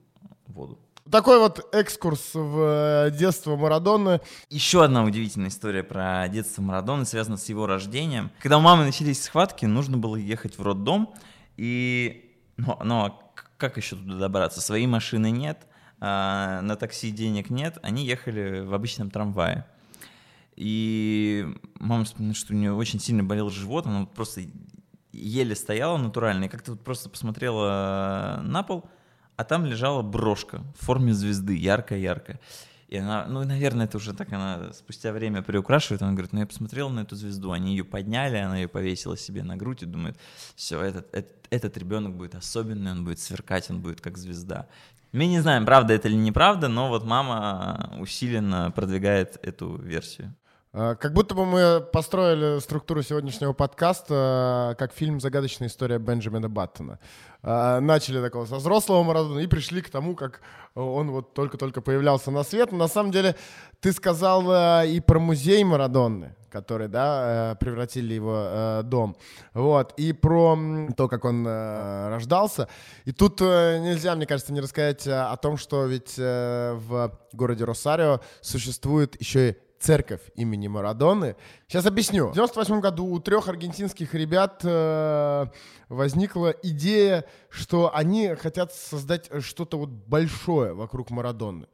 воду. 0.46 0.78
Такой 1.10 1.38
вот 1.40 1.74
экскурс 1.74 2.30
в 2.34 3.06
э, 3.06 3.10
детство 3.10 3.56
Марадоны. 3.56 4.20
Еще 4.50 4.84
одна 4.84 5.02
удивительная 5.02 5.48
история 5.48 5.82
про 5.82 6.28
детство 6.28 6.62
Марадоны 6.62 7.04
связана 7.04 7.36
с 7.36 7.48
его 7.48 7.66
рождением. 7.66 8.30
Когда 8.40 8.58
у 8.58 8.60
мамы 8.60 8.84
начались 8.84 9.22
схватки, 9.22 9.66
нужно 9.66 9.98
было 9.98 10.14
ехать 10.14 10.58
в 10.58 10.62
роддом. 10.62 11.12
И... 11.56 12.28
Ну 12.56 13.04
а 13.04 13.21
как 13.62 13.76
еще 13.76 13.94
туда 13.94 14.18
добраться? 14.18 14.60
Своей 14.60 14.88
машины 14.88 15.30
нет, 15.30 15.68
а 16.00 16.60
на 16.62 16.74
такси 16.74 17.12
денег 17.12 17.48
нет. 17.48 17.78
Они 17.82 18.04
ехали 18.04 18.58
в 18.58 18.74
обычном 18.74 19.08
трамвае. 19.08 19.64
И 20.56 21.46
мама 21.78 22.04
вспоминает, 22.04 22.36
что 22.36 22.54
у 22.54 22.56
нее 22.56 22.72
очень 22.72 22.98
сильно 22.98 23.22
болел 23.22 23.50
живот, 23.50 23.86
она 23.86 24.06
просто 24.06 24.42
еле 25.12 25.54
стояла 25.54 25.96
натурально, 25.96 26.46
и 26.46 26.48
как-то 26.48 26.72
вот 26.72 26.82
просто 26.82 27.08
посмотрела 27.08 28.40
на 28.42 28.64
пол, 28.64 28.84
а 29.36 29.44
там 29.44 29.64
лежала 29.64 30.02
брошка 30.02 30.62
в 30.76 30.84
форме 30.84 31.14
звезды, 31.14 31.56
яркая-яркая. 31.56 32.40
И 32.92 32.98
она, 32.98 33.24
ну, 33.26 33.42
наверное, 33.42 33.86
это 33.86 33.96
уже 33.96 34.12
так, 34.12 34.30
она 34.34 34.70
спустя 34.74 35.12
время 35.12 35.40
приукрашивает, 35.40 36.02
она 36.02 36.12
говорит, 36.12 36.34
ну, 36.34 36.40
я 36.40 36.46
посмотрела 36.46 36.90
на 36.90 37.00
эту 37.00 37.16
звезду, 37.16 37.50
они 37.50 37.70
ее 37.70 37.84
подняли, 37.84 38.36
она 38.36 38.58
ее 38.58 38.68
повесила 38.68 39.16
себе 39.16 39.42
на 39.42 39.56
грудь 39.56 39.82
и 39.82 39.86
думает, 39.86 40.18
все, 40.56 40.78
этот, 40.78 41.08
этот, 41.14 41.32
этот 41.48 41.78
ребенок 41.78 42.14
будет 42.14 42.34
особенный, 42.34 42.92
он 42.92 43.02
будет 43.02 43.18
сверкать, 43.18 43.70
он 43.70 43.80
будет 43.80 44.02
как 44.02 44.18
звезда. 44.18 44.68
Мы 45.10 45.24
не 45.24 45.40
знаем, 45.40 45.64
правда 45.64 45.94
это 45.94 46.08
или 46.08 46.16
неправда, 46.16 46.68
но 46.68 46.90
вот 46.90 47.06
мама 47.06 47.96
усиленно 47.98 48.70
продвигает 48.72 49.38
эту 49.42 49.74
версию. 49.78 50.34
А, 50.74 50.94
как 50.94 51.12
будто 51.12 51.34
бы 51.34 51.44
мы 51.44 51.86
построили 51.92 52.58
структуру 52.58 53.02
сегодняшнего 53.02 53.52
подкаста 53.52 54.14
а, 54.14 54.74
как 54.74 54.94
фильм 54.94 55.20
«Загадочная 55.20 55.68
история 55.68 55.98
Бенджамина 55.98 56.48
Баттона». 56.48 56.98
А, 57.42 57.78
начали 57.80 58.22
такого 58.22 58.46
со 58.46 58.56
взрослого 58.56 59.02
Марадона 59.02 59.40
и 59.40 59.46
пришли 59.46 59.82
к 59.82 59.90
тому, 59.90 60.14
как 60.14 60.40
он 60.74 61.10
вот 61.10 61.34
только-только 61.34 61.82
появлялся 61.82 62.30
на 62.30 62.42
свет. 62.42 62.72
на 62.72 62.88
самом 62.88 63.12
деле 63.12 63.36
ты 63.80 63.92
сказал 63.92 64.84
и 64.86 65.00
про 65.00 65.18
музей 65.18 65.62
Марадонны, 65.62 66.36
который, 66.48 66.88
да, 66.88 67.54
превратили 67.60 68.14
его 68.14 68.80
дом. 68.82 69.16
Вот. 69.52 69.92
И 69.98 70.14
про 70.14 70.56
то, 70.96 71.08
как 71.08 71.26
он 71.26 71.46
рождался. 71.46 72.68
И 73.04 73.12
тут 73.12 73.40
нельзя, 73.42 74.14
мне 74.14 74.24
кажется, 74.24 74.54
не 74.54 74.60
рассказать 74.60 75.06
о 75.06 75.36
том, 75.36 75.58
что 75.58 75.84
ведь 75.84 76.16
в 76.16 77.12
городе 77.34 77.64
Росарио 77.64 78.20
существует 78.40 79.20
еще 79.20 79.50
и 79.50 79.56
церковь 79.82 80.20
имени 80.36 80.68
Марадоны. 80.68 81.36
Сейчас 81.66 81.86
объясню. 81.86 82.28
В 82.28 82.34
98 82.34 82.80
году 82.80 83.06
у 83.06 83.18
трех 83.18 83.48
аргентинских 83.48 84.14
ребят 84.14 84.60
э, 84.62 85.46
возникла 85.88 86.54
идея, 86.62 87.24
что 87.50 87.94
они 87.94 88.34
хотят 88.34 88.72
создать 88.72 89.28
что-то 89.42 89.78
вот 89.78 89.88
большое 89.88 90.72
вокруг 90.72 91.10
Марадоны. 91.10 91.66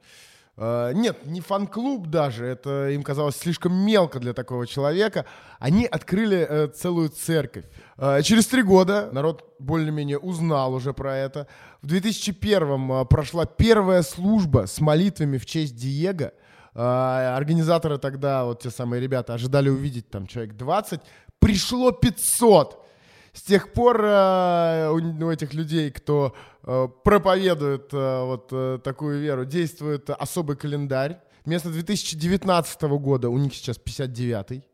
Uh, 0.57 0.93
нет, 0.93 1.25
не 1.25 1.41
фан-клуб 1.41 2.09
даже, 2.09 2.45
это 2.45 2.89
им 2.89 3.05
казалось 3.05 3.37
слишком 3.37 3.73
мелко 3.73 4.19
для 4.19 4.33
такого 4.33 4.67
человека. 4.67 5.25
Они 5.61 5.87
открыли 5.87 6.39
uh, 6.39 6.69
целую 6.73 7.11
церковь. 7.11 7.65
Uh, 7.97 8.21
через 8.25 8.49
три 8.49 8.65
года 8.65 9.09
народ 9.13 9.55
более-менее 9.61 10.19
узнал 10.19 10.75
уже 10.75 10.93
про 10.93 11.17
это. 11.17 11.47
В 11.81 11.87
2001 11.87 13.07
прошла 13.07 13.47
первая 13.47 14.03
служба 14.03 14.67
с 14.67 14.81
молитвами 14.81 15.39
в 15.39 15.47
честь 15.47 15.77
Диего– 15.77 16.33
а, 16.75 17.37
организаторы 17.37 17.99
тогда, 17.99 18.45
вот 18.45 18.63
те 18.63 18.71
самые 18.71 19.01
ребята, 19.01 19.35
ожидали 19.35 19.69
увидеть 19.69 20.11
там 20.11 20.27
человек 20.27 20.57
20, 20.57 21.01
пришло 21.39 21.93
500. 21.93 22.85
С 23.33 23.43
тех 23.43 23.73
пор 23.73 24.05
э, 24.05 24.91
у 24.91 25.31
этих 25.31 25.55
людей, 25.55 25.93
кто 25.93 26.35
э, 26.65 26.89
проповедует 27.05 27.89
э, 27.93 28.23
вот 28.25 28.83
такую 28.83 29.21
веру, 29.21 29.45
действует 29.45 30.11
особый 30.11 30.57
календарь. 30.57 31.21
Вместо 31.45 31.71
2019 31.71 32.83
года 32.83 33.29
у 33.31 33.39
них 33.39 33.55
сейчас 33.55 33.79
59-й 33.79 34.65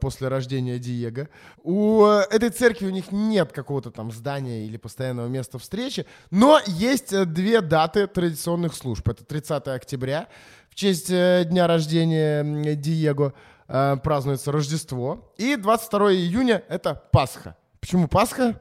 после 0.00 0.28
рождения 0.28 0.78
Диего. 0.78 1.28
У 1.64 2.04
этой 2.04 2.50
церкви 2.50 2.86
у 2.86 2.90
них 2.90 3.10
нет 3.10 3.50
какого-то 3.50 3.90
там 3.90 4.12
здания 4.12 4.66
или 4.66 4.76
постоянного 4.76 5.26
места 5.26 5.58
встречи, 5.58 6.06
но 6.30 6.60
есть 6.64 7.24
две 7.32 7.60
даты 7.60 8.06
традиционных 8.06 8.76
служб. 8.76 9.08
Это 9.08 9.24
30 9.24 9.66
октября, 9.66 10.28
в 10.74 10.76
честь 10.76 11.08
э, 11.08 11.44
дня 11.46 11.68
рождения 11.68 12.42
Диего 12.74 13.32
э, 13.68 13.96
празднуется 14.02 14.50
Рождество. 14.50 15.32
И 15.36 15.54
22 15.54 16.14
июня 16.14 16.64
это 16.68 17.00
Пасха. 17.12 17.56
Почему 17.80 18.08
Пасха 18.08 18.60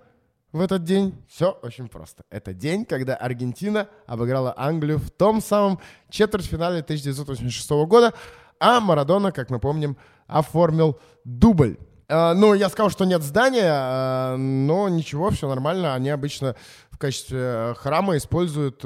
в 0.51 0.61
этот 0.61 0.83
день? 0.83 1.15
Все 1.27 1.57
очень 1.63 1.87
просто. 1.87 2.23
Это 2.29 2.53
день, 2.53 2.85
когда 2.85 3.15
Аргентина 3.15 3.87
обыграла 4.05 4.53
Англию 4.55 4.99
в 4.99 5.09
том 5.09 5.41
самом 5.41 5.79
четвертьфинале 6.11 6.81
1986 6.81 7.71
года, 7.87 8.13
а 8.59 8.79
Марадона, 8.79 9.31
как 9.31 9.49
мы 9.49 9.59
помним, 9.59 9.97
оформил 10.27 10.99
дубль. 11.23 11.77
Uh, 12.09 12.33
ну, 12.35 12.53
я 12.53 12.69
сказал, 12.69 12.91
что 12.91 13.05
нет 13.05 13.23
здания, 13.23 14.35
но 14.35 14.87
ничего, 14.87 15.31
все 15.31 15.49
нормально. 15.49 15.95
Они 15.95 16.11
обычно 16.11 16.55
в 16.91 16.99
качестве 16.99 17.73
храма 17.75 18.17
используют 18.17 18.81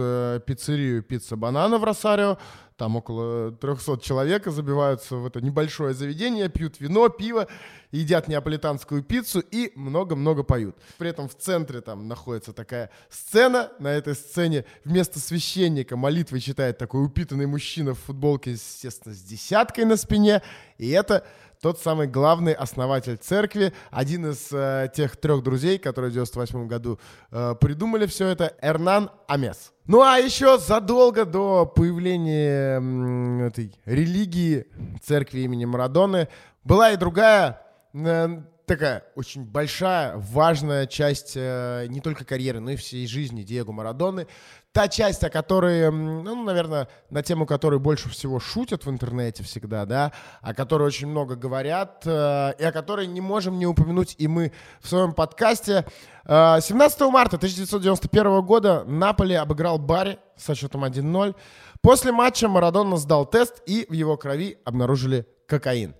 пиццерию 0.45 1.03
«Пицца 1.03 1.35
Банана» 1.35 1.77
в 1.77 1.83
Росарио. 1.83 2.37
Там 2.77 2.95
около 2.95 3.51
300 3.51 3.97
человек 3.97 4.45
забиваются 4.45 5.15
в 5.15 5.25
это 5.25 5.41
небольшое 5.41 5.95
заведение, 5.95 6.47
пьют 6.47 6.79
вино, 6.79 7.09
пиво, 7.09 7.47
едят 7.91 8.27
неаполитанскую 8.27 9.01
пиццу 9.01 9.39
и 9.39 9.71
много-много 9.75 10.43
поют. 10.43 10.75
При 10.99 11.09
этом 11.09 11.27
в 11.27 11.35
центре 11.35 11.81
там 11.81 12.07
находится 12.07 12.53
такая 12.53 12.91
сцена. 13.09 13.71
На 13.79 13.87
этой 13.87 14.13
сцене 14.13 14.63
вместо 14.85 15.19
священника 15.19 15.97
молитвы 15.97 16.39
читает 16.39 16.77
такой 16.77 17.03
упитанный 17.03 17.47
мужчина 17.47 17.95
в 17.95 17.99
футболке, 17.99 18.51
естественно, 18.51 19.15
с 19.15 19.21
десяткой 19.23 19.85
на 19.85 19.97
спине. 19.97 20.43
И 20.77 20.89
это 20.91 21.25
тот 21.61 21.79
самый 21.79 22.07
главный 22.07 22.53
основатель 22.53 23.17
церкви, 23.17 23.73
один 23.91 24.31
из 24.31 24.49
э, 24.51 24.89
тех 24.93 25.17
трех 25.17 25.43
друзей, 25.43 25.77
которые 25.77 26.11
в 26.11 26.13
98 26.13 26.67
году 26.67 26.99
э, 27.31 27.55
придумали 27.59 28.05
все 28.05 28.27
это, 28.27 28.53
Эрнан 28.61 29.09
Амес. 29.27 29.73
Ну 29.85 30.01
а 30.01 30.17
еще 30.17 30.57
задолго 30.57 31.25
до 31.25 31.65
появления 31.65 32.77
м, 32.77 33.41
этой 33.43 33.73
религии 33.85 34.65
церкви 35.01 35.41
имени 35.41 35.65
Марадоны 35.65 36.27
была 36.63 36.91
и 36.91 36.97
другая 36.97 37.61
э, 37.93 38.41
такая 38.67 39.05
очень 39.15 39.45
большая, 39.45 40.17
важная 40.17 40.85
часть 40.87 41.33
э, 41.35 41.87
не 41.87 42.01
только 42.01 42.25
карьеры, 42.25 42.59
но 42.59 42.71
и 42.71 42.75
всей 42.75 43.07
жизни 43.07 43.43
Диего 43.43 43.71
Марадоны. 43.71 44.27
Та 44.73 44.87
часть, 44.87 45.23
о 45.23 45.29
которой, 45.29 45.89
ну, 45.91 46.43
наверное, 46.43 46.87
на 47.09 47.23
тему 47.23 47.47
которой 47.47 47.79
больше 47.79 48.09
всего 48.09 48.39
шутят 48.39 48.85
в 48.85 48.89
интернете 48.89 49.43
всегда, 49.43 49.85
да, 49.85 50.11
о 50.41 50.53
которой 50.53 50.83
очень 50.83 51.07
много 51.07 51.35
говорят, 51.35 52.03
э, 52.05 52.53
и 52.59 52.63
о 52.63 52.71
которой 52.71 53.07
не 53.07 53.21
можем 53.21 53.57
не 53.57 53.65
упомянуть 53.65 54.15
и 54.19 54.27
мы 54.27 54.51
в 54.79 54.87
своем 54.87 55.13
подкасте. 55.13 55.85
Э, 56.25 56.59
17 56.61 57.01
марта 57.09 57.37
1991 57.37 58.41
года 58.41 58.83
Наполи 58.85 59.33
обыграл 59.33 59.79
Барри 59.79 60.19
со 60.35 60.53
счетом 60.53 60.83
1-0. 60.83 61.35
После 61.81 62.11
матча 62.11 62.47
Марадона 62.47 62.97
сдал 62.97 63.25
тест, 63.25 63.63
и 63.65 63.87
в 63.89 63.93
его 63.93 64.15
крови 64.15 64.59
обнаружили 64.63 65.25
кокаин. 65.47 65.95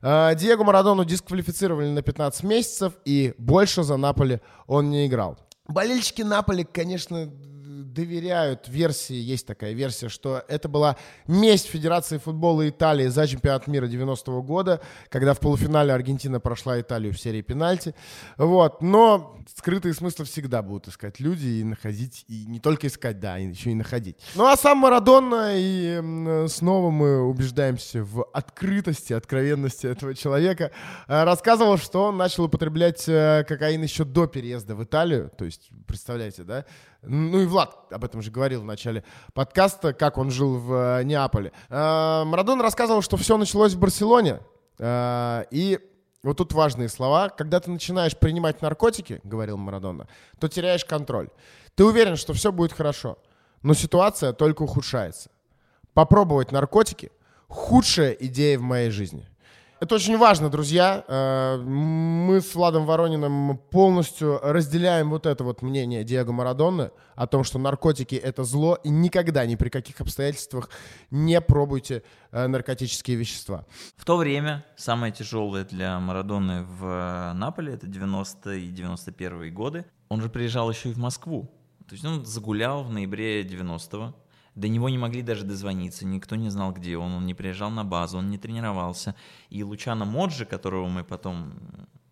Э, 0.00 0.34
Диего 0.34 0.64
Марадону 0.64 1.04
дисквалифицировали 1.04 1.88
на 1.88 2.02
15 2.02 2.44
месяцев, 2.44 2.94
и 3.04 3.34
больше 3.38 3.82
за 3.82 3.96
Наполи 3.96 4.40
он 4.66 4.90
не 4.90 5.06
играл. 5.06 5.38
Болельщики 5.68 6.22
Наполи, 6.22 6.64
конечно, 6.64 7.30
доверяют 7.92 8.68
версии, 8.68 9.14
есть 9.14 9.46
такая 9.46 9.72
версия, 9.72 10.08
что 10.08 10.42
это 10.48 10.68
была 10.68 10.96
месть 11.26 11.66
Федерации 11.66 12.18
футбола 12.18 12.68
Италии 12.68 13.06
за 13.08 13.26
чемпионат 13.26 13.66
мира 13.66 13.86
90-го 13.86 14.42
года, 14.42 14.80
когда 15.08 15.34
в 15.34 15.40
полуфинале 15.40 15.92
Аргентина 15.92 16.40
прошла 16.40 16.80
Италию 16.80 17.12
в 17.12 17.20
серии 17.20 17.42
пенальти. 17.42 17.94
Вот. 18.36 18.82
Но 18.82 19.36
скрытые 19.56 19.94
смыслы 19.94 20.24
всегда 20.24 20.62
будут 20.62 20.88
искать 20.88 21.20
люди 21.20 21.46
и 21.46 21.64
находить, 21.64 22.24
и 22.28 22.46
не 22.46 22.60
только 22.60 22.86
искать, 22.86 23.20
да, 23.20 23.36
еще 23.36 23.70
и 23.70 23.74
находить. 23.74 24.16
Ну 24.34 24.46
а 24.46 24.56
сам 24.56 24.78
Марадонна, 24.78 25.52
и 25.54 26.48
снова 26.48 26.90
мы 26.90 27.22
убеждаемся 27.22 28.02
в 28.02 28.24
открытости, 28.32 29.12
откровенности 29.12 29.86
этого 29.86 30.14
человека, 30.14 30.70
э, 31.08 31.24
рассказывал, 31.24 31.76
что 31.76 32.04
он 32.04 32.16
начал 32.16 32.44
употреблять 32.44 33.04
э, 33.08 33.44
кокаин 33.46 33.82
еще 33.82 34.04
до 34.04 34.26
переезда 34.26 34.74
в 34.74 34.82
Италию, 34.82 35.30
то 35.36 35.44
есть, 35.44 35.70
представляете, 35.86 36.44
да, 36.44 36.64
ну 37.02 37.40
и 37.40 37.46
Влад 37.46 37.76
об 37.90 38.04
этом 38.04 38.22
же 38.22 38.30
говорил 38.30 38.62
в 38.62 38.64
начале 38.64 39.04
подкаста, 39.34 39.92
как 39.92 40.18
он 40.18 40.30
жил 40.30 40.58
в 40.58 41.00
э, 41.00 41.04
Неаполе. 41.04 41.52
Э, 41.68 42.24
Марадон 42.24 42.60
рассказывал, 42.60 43.02
что 43.02 43.16
все 43.16 43.36
началось 43.36 43.74
в 43.74 43.78
Барселоне. 43.78 44.40
Э, 44.78 45.44
и 45.50 45.80
вот 46.22 46.36
тут 46.36 46.52
важные 46.52 46.88
слова. 46.88 47.28
Когда 47.28 47.60
ты 47.60 47.70
начинаешь 47.70 48.16
принимать 48.16 48.62
наркотики, 48.62 49.20
говорил 49.24 49.56
Марадона, 49.56 50.06
то 50.38 50.48
теряешь 50.48 50.84
контроль. 50.84 51.28
Ты 51.74 51.84
уверен, 51.84 52.16
что 52.16 52.32
все 52.32 52.52
будет 52.52 52.72
хорошо, 52.72 53.18
но 53.62 53.74
ситуация 53.74 54.32
только 54.32 54.62
ухудшается. 54.62 55.30
Попробовать 55.94 56.52
наркотики– 56.52 57.10
худшая 57.52 58.12
идея 58.12 58.58
в 58.58 58.62
моей 58.62 58.90
жизни. 58.90 59.28
Это 59.82 59.96
очень 59.96 60.16
важно, 60.16 60.48
друзья. 60.48 61.04
Э, 61.08 61.56
мы 61.56 62.40
с 62.40 62.54
Владом 62.54 62.86
Ворониным 62.86 63.58
полностью 63.58 64.38
разделяем 64.40 65.10
вот 65.10 65.26
это 65.26 65.42
вот 65.42 65.60
мнение 65.60 66.04
Диего 66.04 66.30
Марадоны 66.30 66.92
о 67.16 67.26
том, 67.26 67.42
что 67.42 67.58
наркотики— 67.58 68.14
это 68.24 68.44
зло, 68.44 68.78
и 68.84 68.90
никогда, 68.90 69.44
ни 69.44 69.56
при 69.56 69.70
каких 69.70 70.00
обстоятельствах 70.00 70.70
не 71.10 71.40
пробуйте 71.40 72.04
э, 72.30 72.46
наркотические 72.46 73.16
вещества. 73.16 73.66
В 73.96 74.04
то 74.04 74.16
время 74.18 74.64
самое 74.76 75.12
тяжелое 75.12 75.64
для 75.64 75.98
Марадоны 75.98 76.62
в 76.62 76.84
э, 76.84 77.32
Наполе— 77.32 77.72
это 77.74 77.88
90-е 77.88 78.60
и 78.60 78.70
91-е 78.70 79.50
годы. 79.50 79.84
Он 80.10 80.22
же 80.22 80.28
приезжал 80.28 80.70
еще 80.70 80.90
и 80.90 80.92
в 80.92 80.98
Москву. 80.98 81.50
То 81.88 81.94
есть 81.94 82.04
он 82.04 82.24
загулял 82.24 82.84
в 82.84 82.92
ноябре 82.92 83.42
90-го, 83.42 84.14
до 84.54 84.68
него 84.68 84.88
не 84.88 84.98
могли 84.98 85.22
даже 85.22 85.44
дозвониться, 85.44 86.06
никто 86.06 86.36
не 86.36 86.50
знал, 86.50 86.72
где 86.72 86.96
он, 86.96 87.12
он 87.12 87.26
не 87.26 87.34
приезжал 87.34 87.70
на 87.70 87.84
базу, 87.84 88.18
он 88.18 88.30
не 88.30 88.38
тренировался. 88.38 89.14
И 89.48 89.62
Лучано 89.62 90.04
Моджи, 90.04 90.44
которого 90.44 90.88
мы 90.88 91.04
потом 91.04 91.54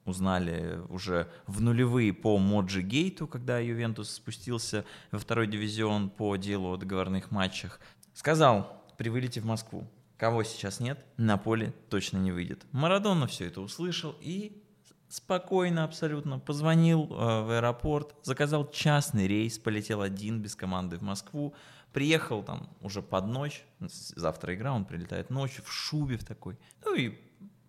узнали 0.04 0.80
уже 0.88 1.30
в 1.46 1.60
нулевые 1.60 2.12
по 2.12 2.38
Моджи 2.38 2.82
Гейту, 2.82 3.26
когда 3.26 3.58
Ювентус 3.58 4.10
спустился 4.10 4.84
во 5.12 5.18
второй 5.18 5.46
дивизион 5.46 6.10
по 6.10 6.36
делу 6.36 6.72
о 6.72 6.76
договорных 6.76 7.30
матчах, 7.30 7.80
сказал 8.14 8.84
при 8.96 9.08
вылете 9.08 9.40
в 9.40 9.44
Москву, 9.44 9.86
кого 10.16 10.42
сейчас 10.42 10.80
нет, 10.80 11.04
на 11.16 11.38
поле 11.38 11.72
точно 11.88 12.18
не 12.18 12.32
выйдет. 12.32 12.66
Марадона 12.72 13.26
все 13.26 13.46
это 13.46 13.60
услышал 13.60 14.14
и 14.20 14.62
спокойно 15.08 15.84
абсолютно 15.84 16.38
позвонил 16.38 17.04
э, 17.04 17.42
в 17.42 17.50
аэропорт, 17.56 18.14
заказал 18.22 18.70
частный 18.70 19.26
рейс, 19.26 19.58
полетел 19.58 20.02
один 20.02 20.40
без 20.40 20.54
команды 20.54 20.98
в 20.98 21.02
Москву, 21.02 21.54
Приехал 21.92 22.42
там 22.44 22.68
уже 22.80 23.02
под 23.02 23.26
ночь, 23.26 23.64
завтра 23.80 24.54
игра, 24.54 24.72
он 24.72 24.84
прилетает 24.84 25.30
ночью 25.30 25.64
в 25.64 25.72
шубе 25.72 26.16
в 26.16 26.24
такой. 26.24 26.58
Ну 26.84 26.94
и 26.94 27.18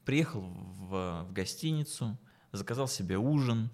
приехал 0.06 0.42
в, 0.42 1.26
в 1.28 1.34
гостиницу, 1.34 2.18
заказал 2.52 2.88
себе 2.88 3.18
ужин. 3.18 3.72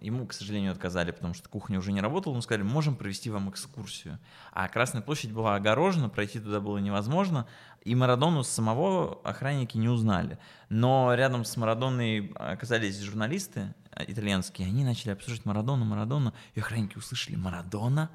Ему, 0.00 0.26
к 0.26 0.32
сожалению, 0.32 0.72
отказали, 0.72 1.12
потому 1.12 1.32
что 1.32 1.48
кухня 1.48 1.78
уже 1.78 1.92
не 1.92 2.00
работала. 2.00 2.34
Но 2.34 2.40
сказали, 2.40 2.64
можем 2.64 2.96
провести 2.96 3.30
вам 3.30 3.48
экскурсию. 3.50 4.18
А 4.52 4.68
Красная 4.68 5.00
площадь 5.00 5.32
была 5.32 5.54
огорожена, 5.54 6.08
пройти 6.08 6.40
туда 6.40 6.60
было 6.60 6.78
невозможно. 6.78 7.46
И 7.82 7.94
Марадону 7.94 8.42
самого 8.42 9.20
охранники 9.22 9.78
не 9.78 9.88
узнали. 9.88 10.38
Но 10.68 11.14
рядом 11.14 11.44
с 11.44 11.56
Марадоной 11.56 12.32
оказались 12.34 13.00
журналисты 13.00 13.74
итальянские. 13.96 14.66
Они 14.66 14.84
начали 14.84 15.12
обсуждать 15.12 15.44
Марадону, 15.44 15.84
Марадону. 15.84 16.34
И 16.54 16.60
охранники 16.60 16.98
услышали 16.98 17.36
«Марадона?» 17.36 18.10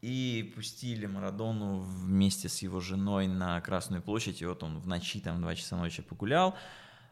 И 0.00 0.52
пустили 0.54 1.06
Марадону 1.06 1.80
вместе 1.80 2.48
с 2.48 2.62
его 2.62 2.80
женой 2.80 3.26
на 3.26 3.60
Красную 3.60 4.00
площадь, 4.00 4.40
и 4.42 4.46
вот 4.46 4.62
он 4.62 4.78
в 4.78 4.86
ночи, 4.86 5.20
там, 5.20 5.40
два 5.40 5.54
часа 5.54 5.76
ночи 5.76 6.02
погулял. 6.02 6.54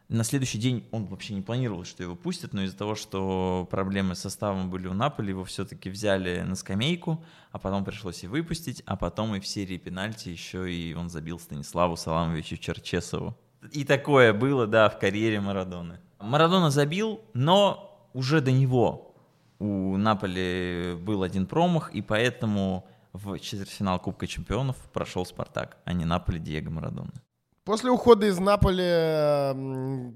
На 0.08 0.22
следующий 0.22 0.58
день 0.58 0.86
он 0.92 1.06
вообще 1.06 1.34
не 1.34 1.42
планировал, 1.42 1.84
что 1.84 2.04
его 2.04 2.14
пустят, 2.14 2.52
но 2.52 2.62
из-за 2.62 2.76
того, 2.76 2.94
что 2.94 3.66
проблемы 3.72 4.14
с 4.14 4.20
составом 4.20 4.70
были 4.70 4.86
у 4.86 4.94
Наполи, 4.94 5.30
его 5.30 5.44
все-таки 5.44 5.90
взяли 5.90 6.42
на 6.42 6.54
скамейку, 6.54 7.24
а 7.50 7.58
потом 7.58 7.84
пришлось 7.84 8.22
и 8.22 8.28
выпустить, 8.28 8.84
а 8.86 8.94
потом 8.94 9.34
и 9.34 9.40
в 9.40 9.46
серии 9.48 9.78
пенальти 9.78 10.28
еще 10.28 10.72
и 10.72 10.94
он 10.94 11.10
забил 11.10 11.40
Станиславу 11.40 11.96
Саламовичу 11.96 12.56
Черчесову. 12.56 13.36
И 13.72 13.84
такое 13.84 14.32
было, 14.32 14.68
да, 14.68 14.88
в 14.88 15.00
карьере 15.00 15.40
Марадоны. 15.40 15.98
Марадона 16.20 16.70
забил, 16.70 17.20
но 17.34 18.08
уже 18.14 18.40
до 18.40 18.52
него 18.52 19.05
у 19.58 19.96
Наполи 19.96 20.94
был 21.00 21.22
один 21.22 21.46
промах, 21.46 21.94
и 21.94 22.02
поэтому 22.02 22.86
в 23.12 23.38
четвертьфинал 23.38 23.98
Кубка 23.98 24.26
Чемпионов 24.26 24.76
прошел 24.92 25.24
Спартак, 25.24 25.78
а 25.84 25.92
не 25.92 26.04
Наполи 26.04 26.38
Диего 26.38 26.70
Марадона. 26.70 27.12
После 27.66 27.90
ухода 27.90 28.26
из 28.26 28.38
Наполи 28.38 28.84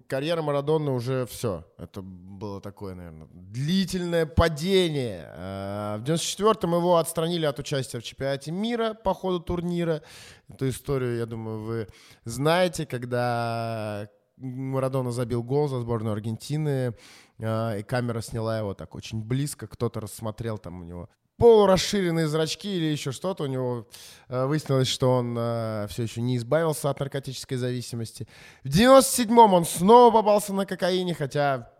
карьера 0.06 0.40
Марадона 0.40 0.92
уже 0.92 1.26
все. 1.26 1.64
Это 1.78 2.00
было 2.00 2.60
такое, 2.60 2.94
наверное, 2.94 3.26
длительное 3.32 4.24
падение. 4.24 5.28
Э, 5.34 5.96
в 5.98 6.04
94-м 6.04 6.76
его 6.76 6.98
отстранили 6.98 7.46
от 7.46 7.58
участия 7.58 7.98
в 7.98 8.04
чемпионате 8.04 8.52
мира 8.52 8.94
по 8.94 9.14
ходу 9.14 9.40
турнира. 9.40 10.00
Эту 10.48 10.68
историю, 10.68 11.16
я 11.18 11.26
думаю, 11.26 11.58
вы 11.64 11.88
знаете, 12.24 12.86
когда 12.86 14.08
Марадона 14.40 15.12
забил 15.12 15.42
гол 15.42 15.68
за 15.68 15.80
сборную 15.80 16.14
Аргентины. 16.14 16.94
А, 17.42 17.76
и 17.76 17.82
камера 17.82 18.20
сняла 18.20 18.58
его 18.58 18.74
так 18.74 18.94
очень 18.94 19.22
близко, 19.22 19.66
кто-то 19.66 20.00
рассмотрел 20.00 20.58
там 20.58 20.80
у 20.80 20.84
него 20.84 21.08
полурасширенные 21.40 22.28
зрачки 22.28 22.68
или 22.68 22.84
еще 22.84 23.12
что-то. 23.12 23.44
У 23.44 23.46
него 23.46 23.88
э, 24.28 24.44
выяснилось, 24.44 24.88
что 24.88 25.10
он 25.10 25.34
э, 25.38 25.86
все 25.88 26.02
еще 26.02 26.20
не 26.20 26.36
избавился 26.36 26.90
от 26.90 27.00
наркотической 27.00 27.56
зависимости. 27.56 28.28
В 28.62 28.68
97-м 28.68 29.54
он 29.54 29.64
снова 29.64 30.12
попался 30.12 30.52
на 30.52 30.66
кокаине, 30.66 31.14
хотя 31.14 31.70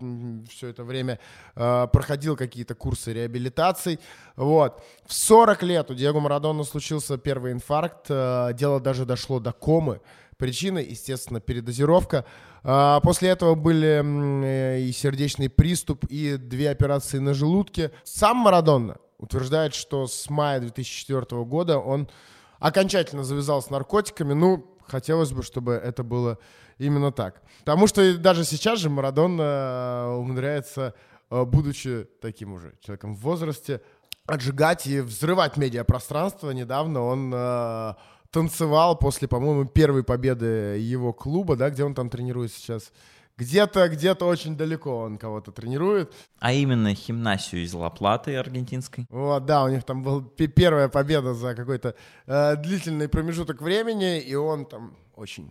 все 0.48 0.68
это 0.68 0.82
время 0.82 1.20
проходил 1.58 2.36
какие-то 2.36 2.74
курсы 2.74 3.12
реабилитации. 3.12 3.98
Вот. 4.34 4.82
В 5.04 5.12
40 5.12 5.62
лет 5.64 5.90
у 5.90 5.94
Диего 5.94 6.20
Марадона 6.20 6.64
случился 6.64 7.18
первый 7.18 7.52
инфаркт. 7.52 8.08
Дело 8.08 8.80
даже 8.80 9.04
дошло 9.04 9.40
до 9.40 9.52
комы. 9.52 10.00
Причина, 10.40 10.78
естественно, 10.78 11.38
передозировка. 11.38 12.24
А, 12.64 13.00
после 13.00 13.28
этого 13.28 13.54
были 13.54 14.02
э, 14.42 14.80
и 14.80 14.90
сердечный 14.90 15.50
приступ, 15.50 16.06
и 16.08 16.38
две 16.38 16.70
операции 16.70 17.18
на 17.18 17.34
желудке. 17.34 17.92
Сам 18.04 18.38
Марадонна 18.38 18.96
утверждает, 19.18 19.74
что 19.74 20.06
с 20.06 20.30
мая 20.30 20.58
2004 20.60 21.44
года 21.44 21.78
он 21.78 22.08
окончательно 22.58 23.22
завязал 23.22 23.60
с 23.60 23.68
наркотиками. 23.68 24.32
Ну, 24.32 24.78
хотелось 24.86 25.30
бы, 25.30 25.42
чтобы 25.42 25.74
это 25.74 26.02
было 26.02 26.38
именно 26.78 27.12
так. 27.12 27.42
Потому 27.58 27.86
что 27.86 28.16
даже 28.16 28.44
сейчас 28.44 28.78
же 28.78 28.88
Марадонна 28.88 29.42
э, 29.42 30.14
умудряется, 30.14 30.94
э, 31.30 31.44
будучи 31.44 32.08
таким 32.22 32.54
уже 32.54 32.72
человеком 32.80 33.14
в 33.14 33.20
возрасте, 33.20 33.82
отжигать 34.24 34.86
и 34.86 35.00
взрывать 35.00 35.58
медиапространство. 35.58 36.50
Недавно 36.50 37.02
он 37.02 37.34
танцевал 38.30 38.98
после, 38.98 39.28
по-моему, 39.28 39.64
первой 39.64 40.04
победы 40.04 40.78
его 40.78 41.12
клуба, 41.12 41.56
да, 41.56 41.70
где 41.70 41.84
он 41.84 41.94
там 41.94 42.10
тренирует 42.10 42.52
сейчас. 42.52 42.92
Где-то, 43.36 43.88
где-то 43.88 44.26
очень 44.26 44.54
далеко 44.54 44.98
он 44.98 45.16
кого-то 45.16 45.50
тренирует. 45.50 46.12
А 46.40 46.52
именно 46.52 46.94
химнасию 46.94 47.62
из 47.64 47.72
Лаплаты 47.72 48.36
аргентинской. 48.36 49.06
Вот, 49.08 49.46
да, 49.46 49.64
у 49.64 49.68
них 49.68 49.84
там 49.84 50.02
была 50.02 50.22
первая 50.22 50.88
победа 50.88 51.32
за 51.32 51.54
какой-то 51.54 51.94
э, 52.26 52.56
длительный 52.56 53.08
промежуток 53.08 53.62
времени, 53.62 54.20
и 54.20 54.34
он 54.34 54.66
там 54.66 54.94
очень 55.14 55.50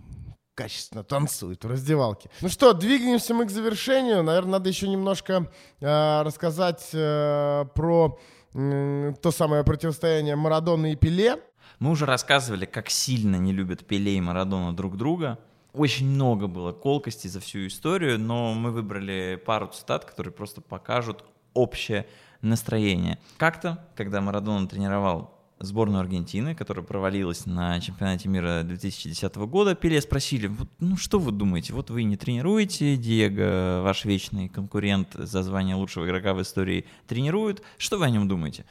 качественно 0.54 1.04
танцует 1.04 1.64
в 1.64 1.68
раздевалке. 1.68 2.30
Ну 2.42 2.50
что, 2.50 2.74
двигаемся 2.74 3.34
мы 3.34 3.46
к 3.46 3.50
завершению. 3.50 4.24
Наверное, 4.24 4.52
надо 4.52 4.70
еще 4.70 4.88
немножко 4.88 5.50
э, 5.80 6.22
рассказать 6.22 6.90
э, 6.94 7.66
про 7.74 8.20
э, 8.54 9.14
то 9.22 9.32
самое 9.32 9.64
противостояние 9.64 10.36
Марадона 10.36 10.92
и 10.92 10.96
Пеле. 10.96 11.38
Мы 11.80 11.92
уже 11.92 12.06
рассказывали, 12.06 12.66
как 12.66 12.90
сильно 12.90 13.38
не 13.38 13.54
любят 13.54 13.86
Пеле 13.86 14.18
и 14.18 14.22
Марадона 14.22 14.76
друг 14.76 14.98
друга. 14.98 15.40
Очень 15.72 16.10
много 16.10 16.48
было 16.48 16.74
колкостей 16.74 17.30
за 17.30 17.40
всю 17.40 17.68
историю, 17.68 18.20
но 18.20 18.54
мы 18.54 18.72
выбрали 18.72 19.42
пару 19.46 19.68
цитат, 19.68 20.04
которые 20.04 20.34
просто 20.34 20.60
покажут 20.60 21.24
общее 21.54 22.06
настроение. 22.42 23.18
Как-то, 23.38 23.88
когда 23.96 24.20
Марадона 24.20 24.68
тренировал 24.68 25.40
сборную 25.60 26.02
Аргентины, 26.02 26.54
которая 26.54 26.84
провалилась 26.84 27.46
на 27.46 27.80
чемпионате 27.80 28.28
мира 28.28 28.64
2010 28.64 29.36
года, 29.36 29.76
Пеле 29.76 30.02
спросили, 30.02 30.48
вот, 30.48 30.70
ну 30.80 30.98
что 30.98 31.20
вы 31.20 31.32
думаете, 31.32 31.74
вот 31.74 31.90
вы 31.90 32.04
не 32.04 32.18
тренируете, 32.18 32.98
Диего, 32.98 33.82
ваш 33.84 34.04
вечный 34.04 34.50
конкурент 34.50 35.14
за 35.14 35.44
звание 35.44 35.76
лучшего 35.76 36.06
игрока 36.06 36.34
в 36.34 36.42
истории, 36.42 36.86
тренирует, 37.08 37.62
что 37.78 37.98
вы 37.98 38.06
о 38.06 38.10
нем 38.10 38.28
думаете? 38.28 38.66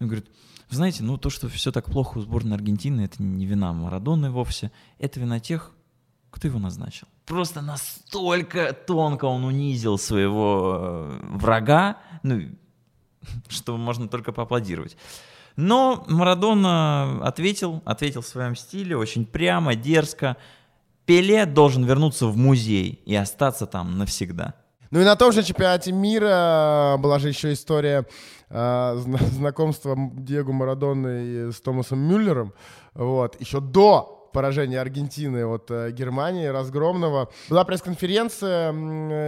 Он 0.00 0.06
говорит, 0.08 0.28
вы 0.72 0.76
знаете, 0.76 1.02
ну 1.02 1.18
то, 1.18 1.28
что 1.28 1.50
все 1.50 1.70
так 1.70 1.84
плохо 1.90 2.16
у 2.16 2.22
сборной 2.22 2.56
Аргентины, 2.56 3.02
это 3.02 3.22
не 3.22 3.44
вина 3.44 3.74
Марадоны 3.74 4.30
вовсе, 4.30 4.72
это 4.98 5.20
вина 5.20 5.38
тех, 5.38 5.70
кто 6.30 6.48
его 6.48 6.58
назначил. 6.58 7.06
Просто 7.26 7.60
настолько 7.60 8.72
тонко 8.72 9.26
он 9.26 9.44
унизил 9.44 9.98
своего 9.98 10.78
э, 10.80 11.20
врага, 11.24 11.98
ну, 12.22 12.40
что 13.48 13.76
можно 13.76 14.08
только 14.08 14.32
поаплодировать. 14.32 14.96
Но 15.56 16.06
Марадона 16.08 17.22
ответил, 17.22 17.82
ответил 17.84 18.22
в 18.22 18.26
своем 18.26 18.56
стиле, 18.56 18.96
очень 18.96 19.26
прямо, 19.26 19.74
дерзко. 19.74 20.38
Пеле 21.04 21.44
должен 21.44 21.84
вернуться 21.84 22.28
в 22.28 22.38
музей 22.38 23.02
и 23.04 23.14
остаться 23.14 23.66
там 23.66 23.98
навсегда. 23.98 24.54
Ну 24.92 25.00
и 25.00 25.04
на 25.04 25.16
том 25.16 25.32
же 25.32 25.42
чемпионате 25.42 25.90
мира 25.90 26.96
была 26.98 27.18
же 27.18 27.28
еще 27.28 27.54
история 27.54 28.06
э, 28.50 29.02
знакомства 29.32 29.96
Диего 29.96 30.52
Марадоны 30.52 31.50
с 31.50 31.62
Томасом 31.62 31.98
Мюллером. 31.98 32.52
Вот, 32.92 33.40
еще 33.40 33.60
до 33.60 34.28
поражения 34.34 34.78
Аргентины 34.78 35.46
от 35.46 35.70
э, 35.70 35.92
Германии, 35.92 36.44
разгромного. 36.44 37.30
Была 37.48 37.64
пресс-конференция, 37.64 38.70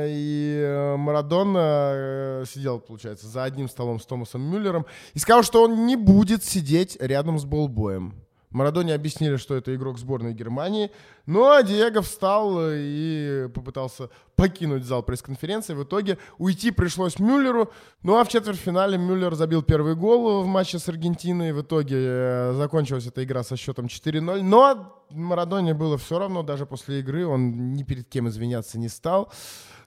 и 0.06 0.60
э, 0.62 0.96
Марадона 0.96 1.92
э, 1.94 2.44
сидел, 2.46 2.78
получается, 2.78 3.26
за 3.26 3.44
одним 3.44 3.70
столом 3.70 4.00
с 4.00 4.04
Томасом 4.04 4.42
Мюллером 4.42 4.84
и 5.14 5.18
сказал, 5.18 5.42
что 5.42 5.62
он 5.62 5.86
не 5.86 5.96
будет 5.96 6.44
сидеть 6.44 6.98
рядом 7.00 7.38
с 7.38 7.46
Болбоем. 7.46 8.23
Марадоне 8.54 8.94
объяснили, 8.94 9.36
что 9.36 9.56
это 9.56 9.74
игрок 9.74 9.98
сборной 9.98 10.32
Германии. 10.32 10.92
А 11.26 11.62
Диего 11.64 12.02
встал 12.02 12.56
и 12.60 13.48
попытался 13.52 14.10
покинуть 14.36 14.84
зал 14.84 15.02
пресс-конференции. 15.02 15.74
В 15.74 15.82
итоге 15.82 16.18
уйти 16.38 16.70
пришлось 16.70 17.18
Мюллеру. 17.18 17.72
Ну 18.04 18.16
а 18.16 18.22
в 18.22 18.28
четвертьфинале 18.28 18.96
Мюллер 18.96 19.34
забил 19.34 19.62
первый 19.62 19.96
гол 19.96 20.42
в 20.42 20.46
матче 20.46 20.78
с 20.78 20.88
Аргентиной. 20.88 21.52
В 21.52 21.62
итоге 21.62 21.96
э, 21.98 22.52
закончилась 22.54 23.06
эта 23.08 23.24
игра 23.24 23.42
со 23.42 23.56
счетом 23.56 23.86
4-0. 23.86 24.42
Но 24.42 25.02
Марадоне 25.10 25.74
было 25.74 25.98
все 25.98 26.20
равно, 26.20 26.44
даже 26.44 26.64
после 26.64 27.00
игры 27.00 27.26
он 27.26 27.74
ни 27.74 27.82
перед 27.82 28.08
кем 28.08 28.28
извиняться 28.28 28.78
не 28.78 28.88
стал. 28.88 29.32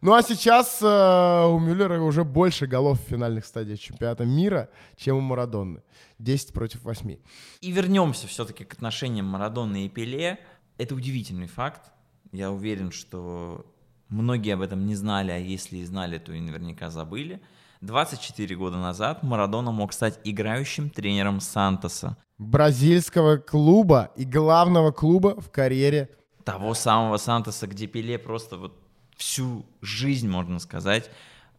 Ну 0.01 0.13
а 0.13 0.21
сейчас 0.21 0.79
э, 0.81 1.45
у 1.47 1.59
Мюллера 1.59 1.99
уже 2.01 2.23
больше 2.23 2.67
голов 2.67 2.99
в 2.99 3.09
финальных 3.09 3.45
стадиях 3.45 3.79
чемпионата 3.79 4.25
мира, 4.25 4.69
чем 4.95 5.17
у 5.17 5.21
Марадонны. 5.21 5.81
10 6.19 6.53
против 6.53 6.83
8. 6.83 7.17
И 7.61 7.71
вернемся 7.71 8.27
все-таки 8.27 8.63
к 8.63 8.73
отношениям 8.73 9.25
Марадонны 9.25 9.85
и 9.85 9.89
Пеле. 9.89 10.39
Это 10.77 10.93
удивительный 10.93 11.47
факт. 11.47 11.91
Я 12.31 12.51
уверен, 12.51 12.91
что 12.91 13.65
многие 14.09 14.53
об 14.53 14.61
этом 14.61 14.85
не 14.85 14.95
знали, 14.95 15.31
а 15.31 15.37
если 15.37 15.77
и 15.77 15.85
знали, 15.85 16.19
то 16.19 16.31
и 16.31 16.39
наверняка 16.39 16.91
забыли. 16.91 17.41
24 17.81 18.55
года 18.55 18.77
назад 18.77 19.23
Марадона 19.23 19.71
мог 19.71 19.93
стать 19.93 20.19
играющим 20.23 20.89
тренером 20.89 21.39
Сантоса. 21.39 22.17
Бразильского 22.37 23.37
клуба 23.37 24.11
и 24.15 24.25
главного 24.25 24.91
клуба 24.91 25.39
в 25.39 25.49
карьере. 25.49 26.09
Того 26.43 26.75
самого 26.75 27.17
Сантоса, 27.17 27.65
где 27.65 27.87
Пеле 27.87 28.19
просто 28.19 28.57
вот 28.57 28.86
всю 29.17 29.65
жизнь, 29.81 30.29
можно 30.29 30.59
сказать, 30.59 31.09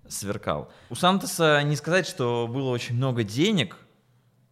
сверкал. 0.09 0.71
У 0.91 0.95
Сантоса 0.95 1.63
не 1.63 1.77
сказать, 1.77 2.07
что 2.07 2.49
было 2.49 2.71
очень 2.71 2.95
много 2.95 3.25
денег, 3.25 3.77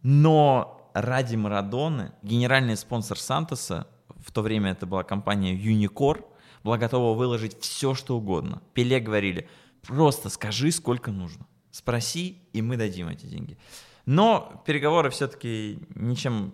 но 0.03 0.91
ради 0.93 1.35
Марадоны 1.35 2.11
генеральный 2.21 2.77
спонсор 2.77 3.17
Сантоса, 3.17 3.87
в 4.17 4.31
то 4.31 4.41
время 4.41 4.71
это 4.71 4.85
была 4.85 5.03
компания 5.03 5.55
Unicor, 5.55 6.23
была 6.63 6.77
готова 6.77 7.17
выложить 7.17 7.59
все, 7.61 7.93
что 7.93 8.17
угодно. 8.17 8.61
Пеле 8.73 8.99
говорили, 8.99 9.49
просто 9.81 10.29
скажи, 10.29 10.71
сколько 10.71 11.11
нужно. 11.11 11.47
Спроси, 11.71 12.41
и 12.53 12.61
мы 12.61 12.77
дадим 12.77 13.07
эти 13.09 13.25
деньги. 13.25 13.57
Но 14.05 14.63
переговоры 14.65 15.09
все-таки 15.09 15.79
ничем 15.95 16.53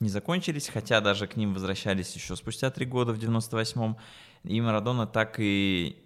не 0.00 0.08
закончились, 0.08 0.68
хотя 0.68 1.00
даже 1.00 1.26
к 1.26 1.36
ним 1.36 1.54
возвращались 1.54 2.14
еще 2.14 2.36
спустя 2.36 2.70
три 2.70 2.86
года, 2.86 3.12
в 3.12 3.18
98-м. 3.18 3.96
И 4.44 4.60
Марадона 4.60 5.06
так 5.06 5.36
и 5.38 5.96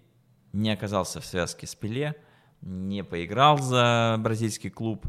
не 0.52 0.70
оказался 0.70 1.20
в 1.20 1.26
связке 1.26 1.66
с 1.66 1.74
Пеле, 1.74 2.14
не 2.60 3.04
поиграл 3.04 3.58
за 3.58 4.16
бразильский 4.18 4.70
клуб. 4.70 5.06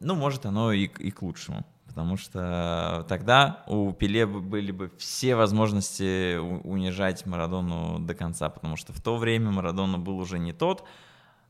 Ну, 0.00 0.14
может, 0.14 0.46
оно 0.46 0.72
и, 0.72 0.84
и 0.86 1.10
к 1.10 1.22
лучшему. 1.22 1.64
Потому 1.86 2.16
что 2.16 3.04
тогда 3.08 3.64
у 3.66 3.92
Пеле 3.92 4.24
были 4.24 4.70
бы 4.70 4.90
все 4.96 5.34
возможности 5.34 6.36
унижать 6.38 7.26
Марадону 7.26 7.98
до 7.98 8.14
конца. 8.14 8.48
Потому 8.48 8.76
что 8.76 8.92
в 8.92 9.00
то 9.00 9.16
время 9.16 9.50
Марадона 9.50 9.98
был 9.98 10.18
уже 10.18 10.38
не 10.38 10.52
тот, 10.52 10.84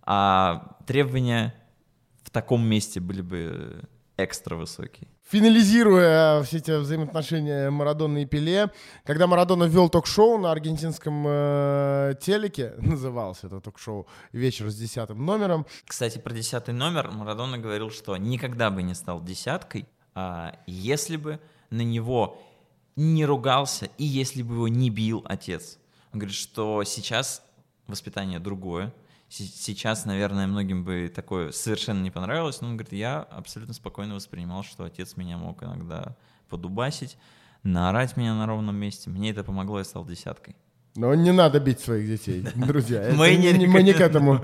а 0.03 0.77
требования 0.87 1.55
в 2.23 2.31
таком 2.31 2.67
месте 2.67 3.01
были 3.01 3.23
бы 3.23 3.83
экстра 4.25 4.57
высокие. 4.57 5.09
Финализируя 5.31 6.43
все 6.43 6.59
эти 6.59 6.73
взаимоотношения 6.73 7.71
Марадона 7.71 8.19
и 8.19 8.27
Пеле, 8.27 8.71
когда 9.05 9.27
Марадона 9.27 9.65
вел 9.65 9.89
ток-шоу 9.89 10.39
на 10.39 10.51
аргентинском 10.51 11.25
э, 11.27 12.15
телеке, 12.21 12.75
назывался 12.79 13.47
это 13.47 13.61
ток-шоу 13.61 14.07
«Вечер 14.33 14.71
с 14.71 14.77
десятым 14.77 15.25
номером». 15.25 15.67
Кстати, 15.87 16.19
про 16.19 16.35
десятый 16.35 16.75
номер 16.75 17.11
Марадона 17.13 17.59
говорил, 17.59 17.91
что 17.91 18.17
никогда 18.17 18.71
бы 18.71 18.83
не 18.83 18.95
стал 18.95 19.23
десяткой, 19.23 19.87
а 20.15 20.57
если 20.67 21.17
бы 21.17 21.39
на 21.71 21.83
него 21.83 22.43
не 22.97 23.25
ругался 23.25 23.89
и 23.99 24.05
если 24.05 24.43
бы 24.43 24.55
его 24.55 24.69
не 24.69 24.91
бил 24.91 25.25
отец. 25.27 25.79
Он 26.13 26.19
говорит, 26.19 26.37
что 26.37 26.83
сейчас 26.85 27.43
воспитание 27.87 28.41
другое, 28.41 28.93
Сейчас, 29.31 30.07
наверное, 30.07 30.49
многим 30.49 30.83
бы 30.83 31.11
такое 31.15 31.53
совершенно 31.53 32.03
не 32.03 32.11
понравилось, 32.11 32.61
но 32.61 32.67
он 32.69 32.77
говорит, 32.77 32.93
я 32.93 33.23
абсолютно 33.23 33.75
спокойно 33.75 34.17
воспринимал, 34.17 34.65
что 34.65 34.83
отец 34.83 35.17
меня 35.17 35.39
мог 35.39 35.63
иногда 35.63 36.17
подубасить, 36.49 37.17
наорать 37.63 38.17
меня 38.17 38.35
на 38.35 38.47
ровном 38.47 38.75
месте. 38.75 39.09
Мне 39.09 39.31
это 39.31 39.45
помогло, 39.45 39.79
я 39.79 39.85
стал 39.85 40.05
десяткой. 40.05 40.57
Но 40.97 41.15
не 41.15 41.31
надо 41.31 41.61
бить 41.61 41.79
своих 41.79 42.09
детей, 42.09 42.45
друзья. 42.57 43.13
Мы 43.15 43.37
не, 43.37 43.67
мы 43.69 43.85
не 43.85 43.93
к 43.93 44.01
этому. 44.01 44.41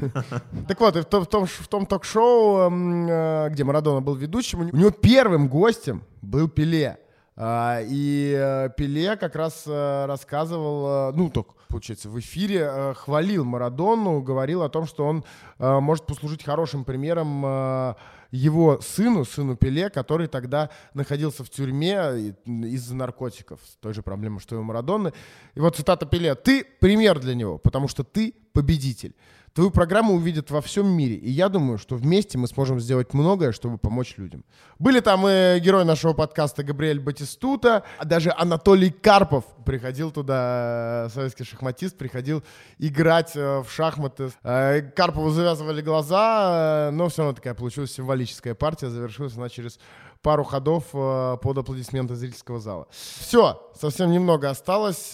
Так 0.66 0.80
вот, 0.80 0.96
в 0.96 1.26
том, 1.26 1.44
в 1.44 1.68
том 1.68 1.84
ток-шоу, 1.84 2.70
э, 2.70 3.50
где 3.50 3.64
Марадона 3.64 4.00
был 4.00 4.14
ведущим, 4.14 4.60
у 4.60 4.64
него 4.74 4.90
первым 4.90 5.48
гостем 5.48 6.04
был 6.22 6.48
Пеле. 6.48 6.98
А, 7.34 7.80
и 7.82 8.34
э, 8.36 8.68
Пеле 8.76 9.16
как 9.16 9.36
раз 9.36 9.64
э, 9.66 10.06
рассказывал, 10.06 11.12
ну, 11.14 11.30
только 11.30 11.54
получается, 11.72 12.10
в 12.10 12.20
эфире 12.20 12.68
э, 12.70 12.94
хвалил 12.94 13.44
Марадону, 13.44 14.20
говорил 14.20 14.62
о 14.62 14.68
том, 14.68 14.86
что 14.86 15.06
он 15.06 15.24
э, 15.58 15.80
может 15.80 16.04
послужить 16.04 16.44
хорошим 16.44 16.84
примером 16.84 17.44
э, 17.44 17.94
его 18.30 18.78
сыну, 18.82 19.24
сыну 19.24 19.56
Пеле, 19.56 19.88
который 19.88 20.26
тогда 20.28 20.68
находился 20.92 21.44
в 21.44 21.50
тюрьме 21.50 22.34
из-за 22.44 22.94
наркотиков, 22.94 23.58
с 23.64 23.76
той 23.76 23.94
же 23.94 24.02
проблемой, 24.02 24.40
что 24.40 24.54
и 24.54 24.58
у 24.58 24.62
Марадоны. 24.62 25.12
И 25.54 25.60
вот 25.60 25.76
цитата 25.76 26.04
Пеле. 26.04 26.34
«Ты 26.34 26.62
пример 26.62 27.18
для 27.18 27.34
него, 27.34 27.58
потому 27.58 27.88
что 27.88 28.04
ты 28.04 28.34
победитель». 28.52 29.14
Твою 29.54 29.70
программу 29.70 30.14
увидят 30.14 30.50
во 30.50 30.62
всем 30.62 30.88
мире. 30.88 31.16
И 31.16 31.30
я 31.30 31.50
думаю, 31.50 31.76
что 31.76 31.96
вместе 31.96 32.38
мы 32.38 32.46
сможем 32.46 32.80
сделать 32.80 33.12
многое, 33.12 33.52
чтобы 33.52 33.76
помочь 33.76 34.14
людям. 34.16 34.44
Были 34.78 35.00
там 35.00 35.28
и 35.28 35.58
герой 35.60 35.84
нашего 35.84 36.14
подкаста 36.14 36.64
Габриэль 36.64 37.00
Батистута, 37.00 37.84
а 37.98 38.04
даже 38.06 38.32
Анатолий 38.34 38.90
Карпов 38.90 39.44
приходил 39.66 40.10
туда, 40.10 41.04
э, 41.06 41.10
советский 41.12 41.44
шахматист, 41.44 41.98
приходил 41.98 42.42
играть 42.78 43.36
э, 43.36 43.60
в 43.60 43.70
шахматы. 43.70 44.30
Э, 44.42 44.80
Карпову 44.80 45.28
завязывали 45.28 45.82
глаза, 45.82 46.88
но 46.90 47.10
все 47.10 47.22
равно 47.22 47.34
такая 47.34 47.52
получилась 47.52 47.92
символическая 47.92 48.54
партия. 48.54 48.88
Завершилась 48.88 49.36
она 49.36 49.50
через 49.50 49.78
пару 50.22 50.44
ходов 50.44 50.92
под 50.92 51.58
аплодисменты 51.58 52.14
зрительского 52.14 52.58
зала. 52.58 52.86
Все, 52.90 53.70
совсем 53.78 54.10
немного 54.12 54.48
осталось. 54.48 55.12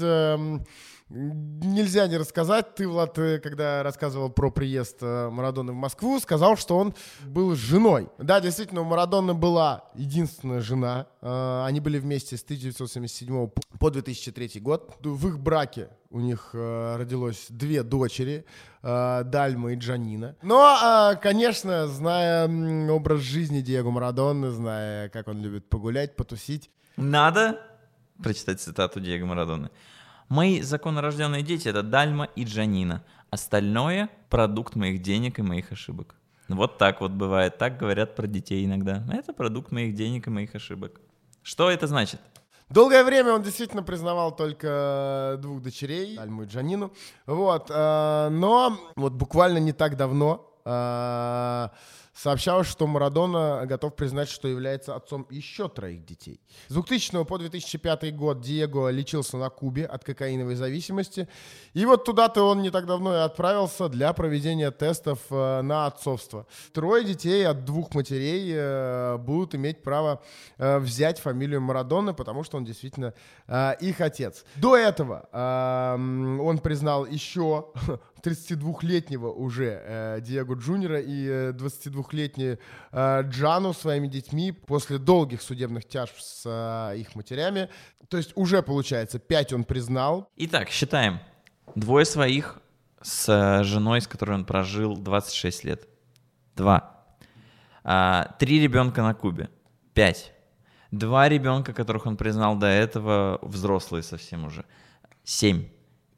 Нельзя 1.11 2.06
не 2.06 2.18
рассказать. 2.18 2.74
Ты, 2.74 2.86
Влад, 2.86 3.18
э, 3.18 3.38
когда 3.38 3.82
рассказывал 3.82 4.28
про 4.28 4.50
приезд 4.50 4.98
э, 5.00 5.30
Марадоны 5.30 5.72
в 5.72 5.74
Москву, 5.74 6.20
сказал, 6.20 6.59
что 6.59 6.76
он 6.76 6.94
был 7.24 7.54
женой. 7.54 8.11
Да, 8.18 8.40
действительно, 8.40 8.82
у 8.82 8.84
Марадоны 8.84 9.32
была 9.32 9.84
единственная 9.94 10.61
жена. 10.61 11.06
Э, 11.22 11.64
они 11.64 11.80
были 11.80 11.98
вместе 11.98 12.36
с 12.36 12.42
1977 12.42 13.48
по 13.80 13.90
2003 13.90 14.61
год. 14.61 14.98
В 15.00 15.28
их 15.28 15.38
браке 15.38 15.88
у 16.11 16.20
них 16.20 16.50
родилось 16.52 17.46
две 17.48 17.82
дочери, 17.82 18.44
Дальма 18.82 19.72
и 19.72 19.76
Джанина. 19.76 20.36
Но, 20.42 21.14
конечно, 21.22 21.86
зная 21.86 22.48
образ 22.90 23.20
жизни 23.20 23.61
Диего 23.61 23.90
Марадоны, 23.90 24.50
зная, 24.50 25.11
как 25.11 25.28
он 25.28 25.40
любит 25.42 25.68
погулять, 25.68 26.16
потусить. 26.16 26.70
Надо 26.96 27.61
прочитать 28.22 28.61
цитату 28.61 29.00
Диего 29.00 29.26
Марадоны. 29.26 29.70
Мои 30.29 30.61
законорожденные 30.61 31.43
дети— 31.43 31.68
это 31.70 31.83
Дальма 31.83 32.29
и 32.37 32.45
Джанина. 32.45 33.03
Остальное— 33.31 34.11
продукт 34.29 34.76
моих 34.76 35.01
денег 35.01 35.39
и 35.39 35.43
моих 35.43 35.72
ошибок. 35.72 36.14
Вот 36.49 36.79
так 36.79 37.01
вот 37.01 37.12
бывает. 37.12 37.59
Так 37.59 37.79
говорят 37.79 38.14
про 38.14 38.26
детей 38.26 38.64
иногда. 38.64 39.05
Это 39.12 39.33
продукт 39.33 39.72
моих 39.72 39.95
денег 39.95 40.26
и 40.26 40.31
моих 40.31 40.55
ошибок. 40.55 41.01
Что 41.43 41.70
это 41.70 41.87
значит? 41.87 42.20
Долгое 42.68 43.05
время 43.05 43.33
он 43.33 43.43
действительно 43.43 43.83
признавал 43.83 44.37
только 44.37 45.39
двух 45.41 45.62
дочерей, 45.62 46.18
Альму 46.18 46.43
и 46.43 46.47
Джанину. 46.47 46.93
Вот. 47.26 47.70
Э, 47.70 48.29
но 48.31 48.79
вот 48.97 49.14
буквально 49.14 49.59
не 49.59 49.72
так 49.72 49.97
давно 49.97 50.53
э, 50.66 51.68
сообщалось, 52.18 52.66
что 52.66 52.86
Марадона 52.86 53.64
готов 53.66 53.94
признать, 53.94 54.28
что 54.28 54.48
является 54.48 54.96
отцом 54.96 55.26
еще 55.30 55.68
троих 55.68 56.04
детей. 56.04 56.40
С 56.68 56.74
2000 56.74 57.24
по 57.24 57.38
2005 57.38 58.16
год 58.16 58.40
Диего 58.40 58.90
лечился 58.90 59.36
на 59.36 59.50
Кубе 59.50 59.86
от 59.86 60.04
кокаиновой 60.04 60.56
зависимости. 60.56 61.28
И 61.74 61.86
вот 61.86 62.04
туда-то 62.04 62.42
он 62.42 62.62
не 62.62 62.70
так 62.70 62.86
давно 62.86 63.14
и 63.14 63.20
отправился 63.20 63.88
для 63.88 64.12
проведения 64.12 64.70
тестов 64.70 65.20
э, 65.30 65.62
на 65.62 65.86
отцовство. 65.86 66.46
Трое 66.72 67.04
детей 67.04 67.46
от 67.46 67.64
двух 67.64 67.94
матерей 67.94 68.52
э, 68.52 69.16
будут 69.18 69.54
иметь 69.54 69.82
право 69.82 70.20
э, 70.58 70.78
взять 70.78 71.20
фамилию 71.20 71.60
Марадона, 71.60 72.14
потому 72.14 72.42
что 72.42 72.56
он 72.56 72.64
действительно 72.64 73.14
их 73.80 74.00
отец. 74.00 74.44
До 74.56 74.76
этого 74.76 75.28
он 75.92 76.58
признал 76.58 77.06
еще 77.06 77.66
32-летнего 78.22 79.28
уже 79.28 79.82
э, 79.84 80.20
Диего 80.20 80.54
Джуниора 80.54 81.00
и 81.00 81.26
э, 81.26 81.52
22-летнюю 81.52 82.58
э, 82.92 83.22
Джану 83.22 83.72
своими 83.72 84.06
детьми 84.06 84.52
после 84.52 84.98
долгих 84.98 85.42
судебных 85.42 85.86
тяжб 85.86 86.14
с 86.18 86.42
э, 86.44 86.98
их 86.98 87.14
матерями. 87.14 87.68
То 88.08 88.16
есть 88.16 88.32
уже, 88.34 88.62
получается, 88.62 89.18
5 89.18 89.52
он 89.52 89.64
признал. 89.64 90.30
Итак, 90.36 90.70
считаем. 90.70 91.20
Двое 91.74 92.04
своих 92.04 92.60
с 93.02 93.28
э, 93.28 93.64
женой, 93.64 94.00
с 94.00 94.06
которой 94.06 94.32
он 94.32 94.44
прожил 94.44 94.96
26 94.96 95.64
лет. 95.64 95.88
Два. 96.56 97.06
А, 97.84 98.34
три 98.38 98.60
ребенка 98.60 99.02
на 99.02 99.14
Кубе. 99.14 99.48
Пять. 99.94 100.32
Два 100.90 101.28
ребенка, 101.28 101.72
которых 101.72 102.06
он 102.06 102.16
признал 102.16 102.56
до 102.56 102.66
этого, 102.66 103.38
взрослые 103.42 104.02
совсем 104.02 104.44
уже. 104.44 104.64
Семь. 105.22 105.68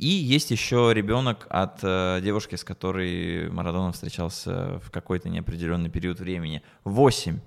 И 0.01 0.09
есть 0.09 0.51
еще 0.51 0.93
ребенок 0.95 1.47
от 1.51 1.81
э, 1.83 2.21
девушки, 2.23 2.55
с 2.55 2.65
которой 2.65 3.51
Марадона 3.51 3.93
встречался 3.93 4.81
в 4.83 4.91
какой-то 4.91 5.29
неопределенный 5.29 5.91
период 5.91 6.21
времени. 6.21 6.63
Восемь. 6.85 7.41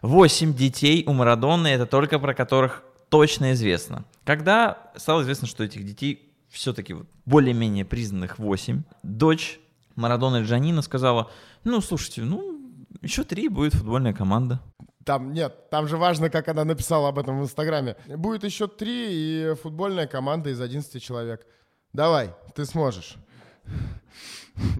Восемь 0.00 0.54
детей 0.54 1.02
у 1.08 1.12
Марадоны, 1.12 1.66
это 1.66 1.86
только 1.86 2.20
про 2.20 2.34
которых 2.34 2.84
точно 3.08 3.52
известно. 3.54 4.04
Когда 4.22 4.92
стало 4.94 5.22
известно, 5.22 5.48
что 5.48 5.64
этих 5.64 5.84
детей 5.84 6.32
все-таки 6.50 6.94
более-менее 7.26 7.84
признанных 7.84 8.38
восемь, 8.38 8.84
дочь 9.02 9.58
Марадона 9.96 10.44
Джанина 10.44 10.82
сказала, 10.82 11.32
ну, 11.64 11.80
слушайте, 11.80 12.22
ну, 12.22 12.60
еще 13.00 13.24
три 13.24 13.48
будет 13.48 13.74
футбольная 13.74 14.12
команда. 14.12 14.60
Там 15.04 15.32
нет, 15.32 15.68
там 15.68 15.88
же 15.88 15.96
важно, 15.96 16.30
как 16.30 16.46
она 16.46 16.64
написала 16.64 17.08
об 17.08 17.18
этом 17.18 17.40
в 17.40 17.42
Инстаграме. 17.42 17.96
Будет 18.06 18.44
еще 18.44 18.68
три 18.68 19.08
и 19.10 19.54
футбольная 19.60 20.06
команда 20.06 20.50
из 20.50 20.60
11 20.60 21.02
человек. 21.02 21.44
Давай, 21.92 22.34
ты 22.54 22.64
сможешь. 22.64 23.16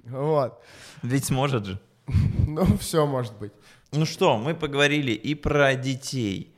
Вот. 0.06 0.62
Ведь 1.02 1.24
сможет 1.24 1.66
же. 1.66 1.80
Ну, 2.46 2.76
все 2.78 3.06
может 3.06 3.38
быть. 3.38 3.52
Ну 3.92 4.06
что, 4.06 4.38
мы 4.38 4.54
поговорили 4.54 5.12
и 5.12 5.34
про 5.34 5.74
детей, 5.74 6.54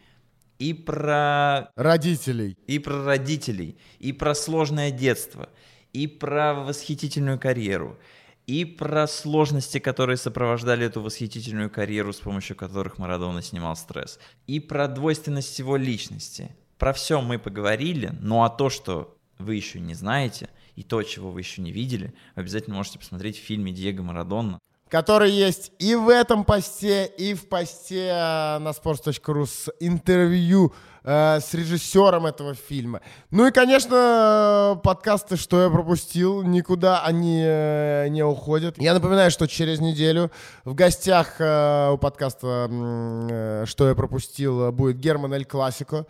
и 0.58 0.72
про... 0.72 1.70
Родителей. 1.76 2.56
И 2.66 2.78
про 2.78 3.04
родителей, 3.04 3.76
и 3.98 4.12
про 4.12 4.34
сложное 4.34 4.90
детство, 4.90 5.48
и 5.92 6.06
про 6.06 6.54
восхитительную 6.54 7.38
карьеру, 7.38 7.98
и 8.46 8.64
про 8.64 9.06
сложности, 9.06 9.78
которые 9.78 10.16
сопровождали 10.16 10.86
эту 10.86 11.00
восхитительную 11.00 11.70
карьеру, 11.70 12.12
с 12.12 12.20
помощью 12.20 12.56
которых 12.56 12.98
Марадона 12.98 13.42
снимал 13.42 13.74
стресс, 13.74 14.18
и 14.46 14.60
про 14.60 14.86
двойственность 14.86 15.58
его 15.58 15.76
личности. 15.76 16.54
Про 16.78 16.92
все 16.92 17.20
мы 17.20 17.38
поговорили, 17.38 18.12
ну 18.20 18.42
а 18.42 18.50
то, 18.50 18.70
что 18.70 19.13
вы 19.38 19.54
еще 19.54 19.80
не 19.80 19.94
знаете, 19.94 20.48
и 20.76 20.82
то, 20.82 21.02
чего 21.02 21.30
вы 21.30 21.40
еще 21.40 21.62
не 21.62 21.72
видели, 21.72 22.14
вы 22.36 22.42
обязательно 22.42 22.76
можете 22.76 22.98
посмотреть 22.98 23.38
в 23.38 23.42
фильме 23.42 23.72
Диего 23.72 24.02
Марадона. 24.02 24.58
Который 24.88 25.30
есть 25.30 25.72
и 25.78 25.94
в 25.94 26.08
этом 26.08 26.44
посте, 26.44 27.06
и 27.06 27.34
в 27.34 27.48
посте 27.48 28.08
э, 28.08 28.58
на 28.58 28.68
sports.ru 28.68 29.46
с 29.46 29.72
интервью 29.80 30.72
э, 31.02 31.40
с 31.40 31.52
режиссером 31.54 32.26
этого 32.26 32.54
фильма. 32.54 33.00
Ну 33.30 33.46
и, 33.46 33.50
конечно, 33.50 34.78
подкасты 34.84 35.36
«Что 35.36 35.62
я 35.62 35.70
пропустил», 35.70 36.42
никуда 36.42 37.02
они 37.02 37.42
э, 37.44 38.08
не 38.08 38.22
уходят. 38.22 38.80
Я 38.80 38.94
напоминаю, 38.94 39.30
что 39.30 39.48
через 39.48 39.80
неделю 39.80 40.30
в 40.64 40.74
гостях 40.74 41.40
э, 41.40 41.90
у 41.90 41.98
подкаста 41.98 42.68
э, 42.70 43.64
«Что 43.66 43.88
я 43.88 43.94
пропустил» 43.94 44.70
будет 44.70 44.98
Герман 44.98 45.32
Эль 45.32 45.46
Классико. 45.46 46.06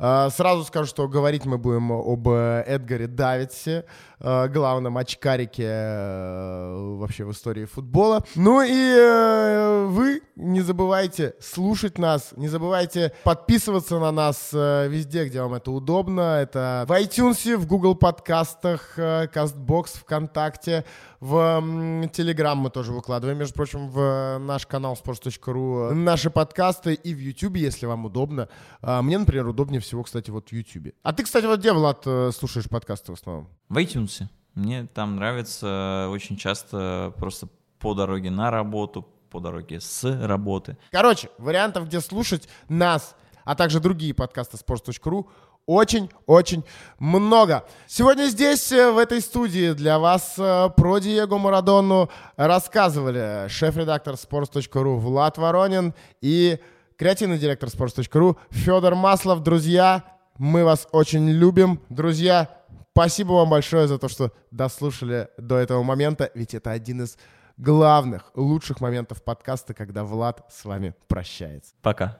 А, 0.00 0.30
сразу 0.30 0.62
скажу, 0.64 0.86
что 0.86 1.08
говорить 1.08 1.44
мы 1.44 1.58
будем 1.58 1.90
об 1.90 2.28
э, 2.28 2.62
Эдгаре 2.68 3.08
Давидсе, 3.08 3.84
э, 4.20 4.46
главном 4.46 4.96
очкарике 4.96 5.64
э, 5.66 6.96
вообще 6.98 7.24
в 7.24 7.32
истории 7.32 7.64
футбола. 7.64 8.24
Ну 8.36 8.62
и 8.62 9.86
вы 9.88 10.22
не 10.36 10.60
забывайте 10.60 11.34
слушать 11.40 11.98
нас, 11.98 12.32
не 12.36 12.46
забывайте 12.46 13.12
подписываться 13.24 13.98
на 13.98 14.12
нас 14.12 14.52
везде, 14.52 15.24
где 15.26 15.42
вам 15.42 15.54
это 15.54 15.72
удобно. 15.72 16.38
Это 16.40 16.84
в 16.86 16.92
iTunes, 16.92 17.56
в 17.56 17.66
Google 17.66 17.96
подкастах, 17.96 18.96
CastBox, 18.96 19.98
ВКонтакте, 19.98 20.84
в 21.20 22.08
Телеграм 22.12 22.58
мы 22.58 22.70
тоже 22.70 22.92
выкладываем, 22.92 23.38
между 23.38 23.54
прочим, 23.54 23.88
в 23.88 24.38
наш 24.38 24.66
канал 24.66 24.96
sports.ru 25.02 25.92
наши 25.92 26.30
подкасты 26.30 26.94
и 26.94 27.14
в 27.14 27.18
YouTube, 27.18 27.56
если 27.56 27.86
вам 27.86 28.04
удобно. 28.04 28.48
А, 28.82 29.02
мне, 29.02 29.18
например, 29.18 29.46
удобнее 29.48 29.80
всего, 29.80 30.02
кстати, 30.04 30.30
вот 30.30 30.50
в 30.50 30.52
YouTube. 30.52 30.94
А 31.02 31.12
ты, 31.12 31.24
кстати, 31.24 31.46
вот 31.46 31.58
где, 31.60 31.72
Влад, 31.72 32.02
э, 32.06 32.30
слушаешь 32.32 32.68
подкасты 32.68 33.12
в 33.12 33.16
основном? 33.16 33.48
В 33.68 33.76
iTunes. 33.78 34.24
Мне 34.54 34.86
там 34.86 35.16
нравится 35.16 36.08
очень 36.10 36.36
часто 36.36 37.12
просто 37.16 37.48
по 37.78 37.94
дороге 37.94 38.30
на 38.30 38.50
работу, 38.50 39.06
по 39.30 39.40
дороге 39.40 39.80
с 39.80 40.04
работы. 40.24 40.76
Короче, 40.90 41.30
вариантов, 41.38 41.86
где 41.86 42.00
слушать 42.00 42.48
нас, 42.68 43.14
а 43.44 43.54
также 43.54 43.80
другие 43.80 44.14
подкасты 44.14 44.56
sports.ru 44.56 45.26
очень-очень 45.68 46.64
много. 46.98 47.64
Сегодня 47.86 48.24
здесь, 48.24 48.72
э, 48.72 48.90
в 48.90 48.96
этой 48.96 49.20
студии, 49.20 49.74
для 49.74 49.98
вас 49.98 50.34
э, 50.38 50.70
про 50.74 50.98
Диего 50.98 51.36
Марадону 51.36 52.08
рассказывали 52.36 53.46
шеф-редактор 53.48 54.14
sports.ru 54.14 54.96
Влад 54.96 55.36
Воронин 55.36 55.92
и 56.22 56.58
креативный 56.96 57.38
директор 57.38 57.68
sports.ru 57.68 58.38
Федор 58.48 58.94
Маслов. 58.94 59.42
Друзья, 59.42 60.04
мы 60.38 60.64
вас 60.64 60.88
очень 60.90 61.28
любим. 61.28 61.82
Друзья, 61.90 62.48
спасибо 62.92 63.32
вам 63.34 63.50
большое 63.50 63.86
за 63.88 63.98
то, 63.98 64.08
что 64.08 64.32
дослушали 64.50 65.28
до 65.36 65.58
этого 65.58 65.82
момента, 65.82 66.30
ведь 66.34 66.54
это 66.54 66.70
один 66.70 67.02
из 67.02 67.18
главных, 67.58 68.32
лучших 68.34 68.80
моментов 68.80 69.22
подкаста, 69.22 69.74
когда 69.74 70.04
Влад 70.04 70.46
с 70.50 70.64
вами 70.64 70.94
прощается. 71.08 71.74
Пока. 71.82 72.18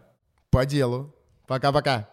По 0.50 0.66
делу. 0.66 1.14
Пока-пока. 1.46 2.06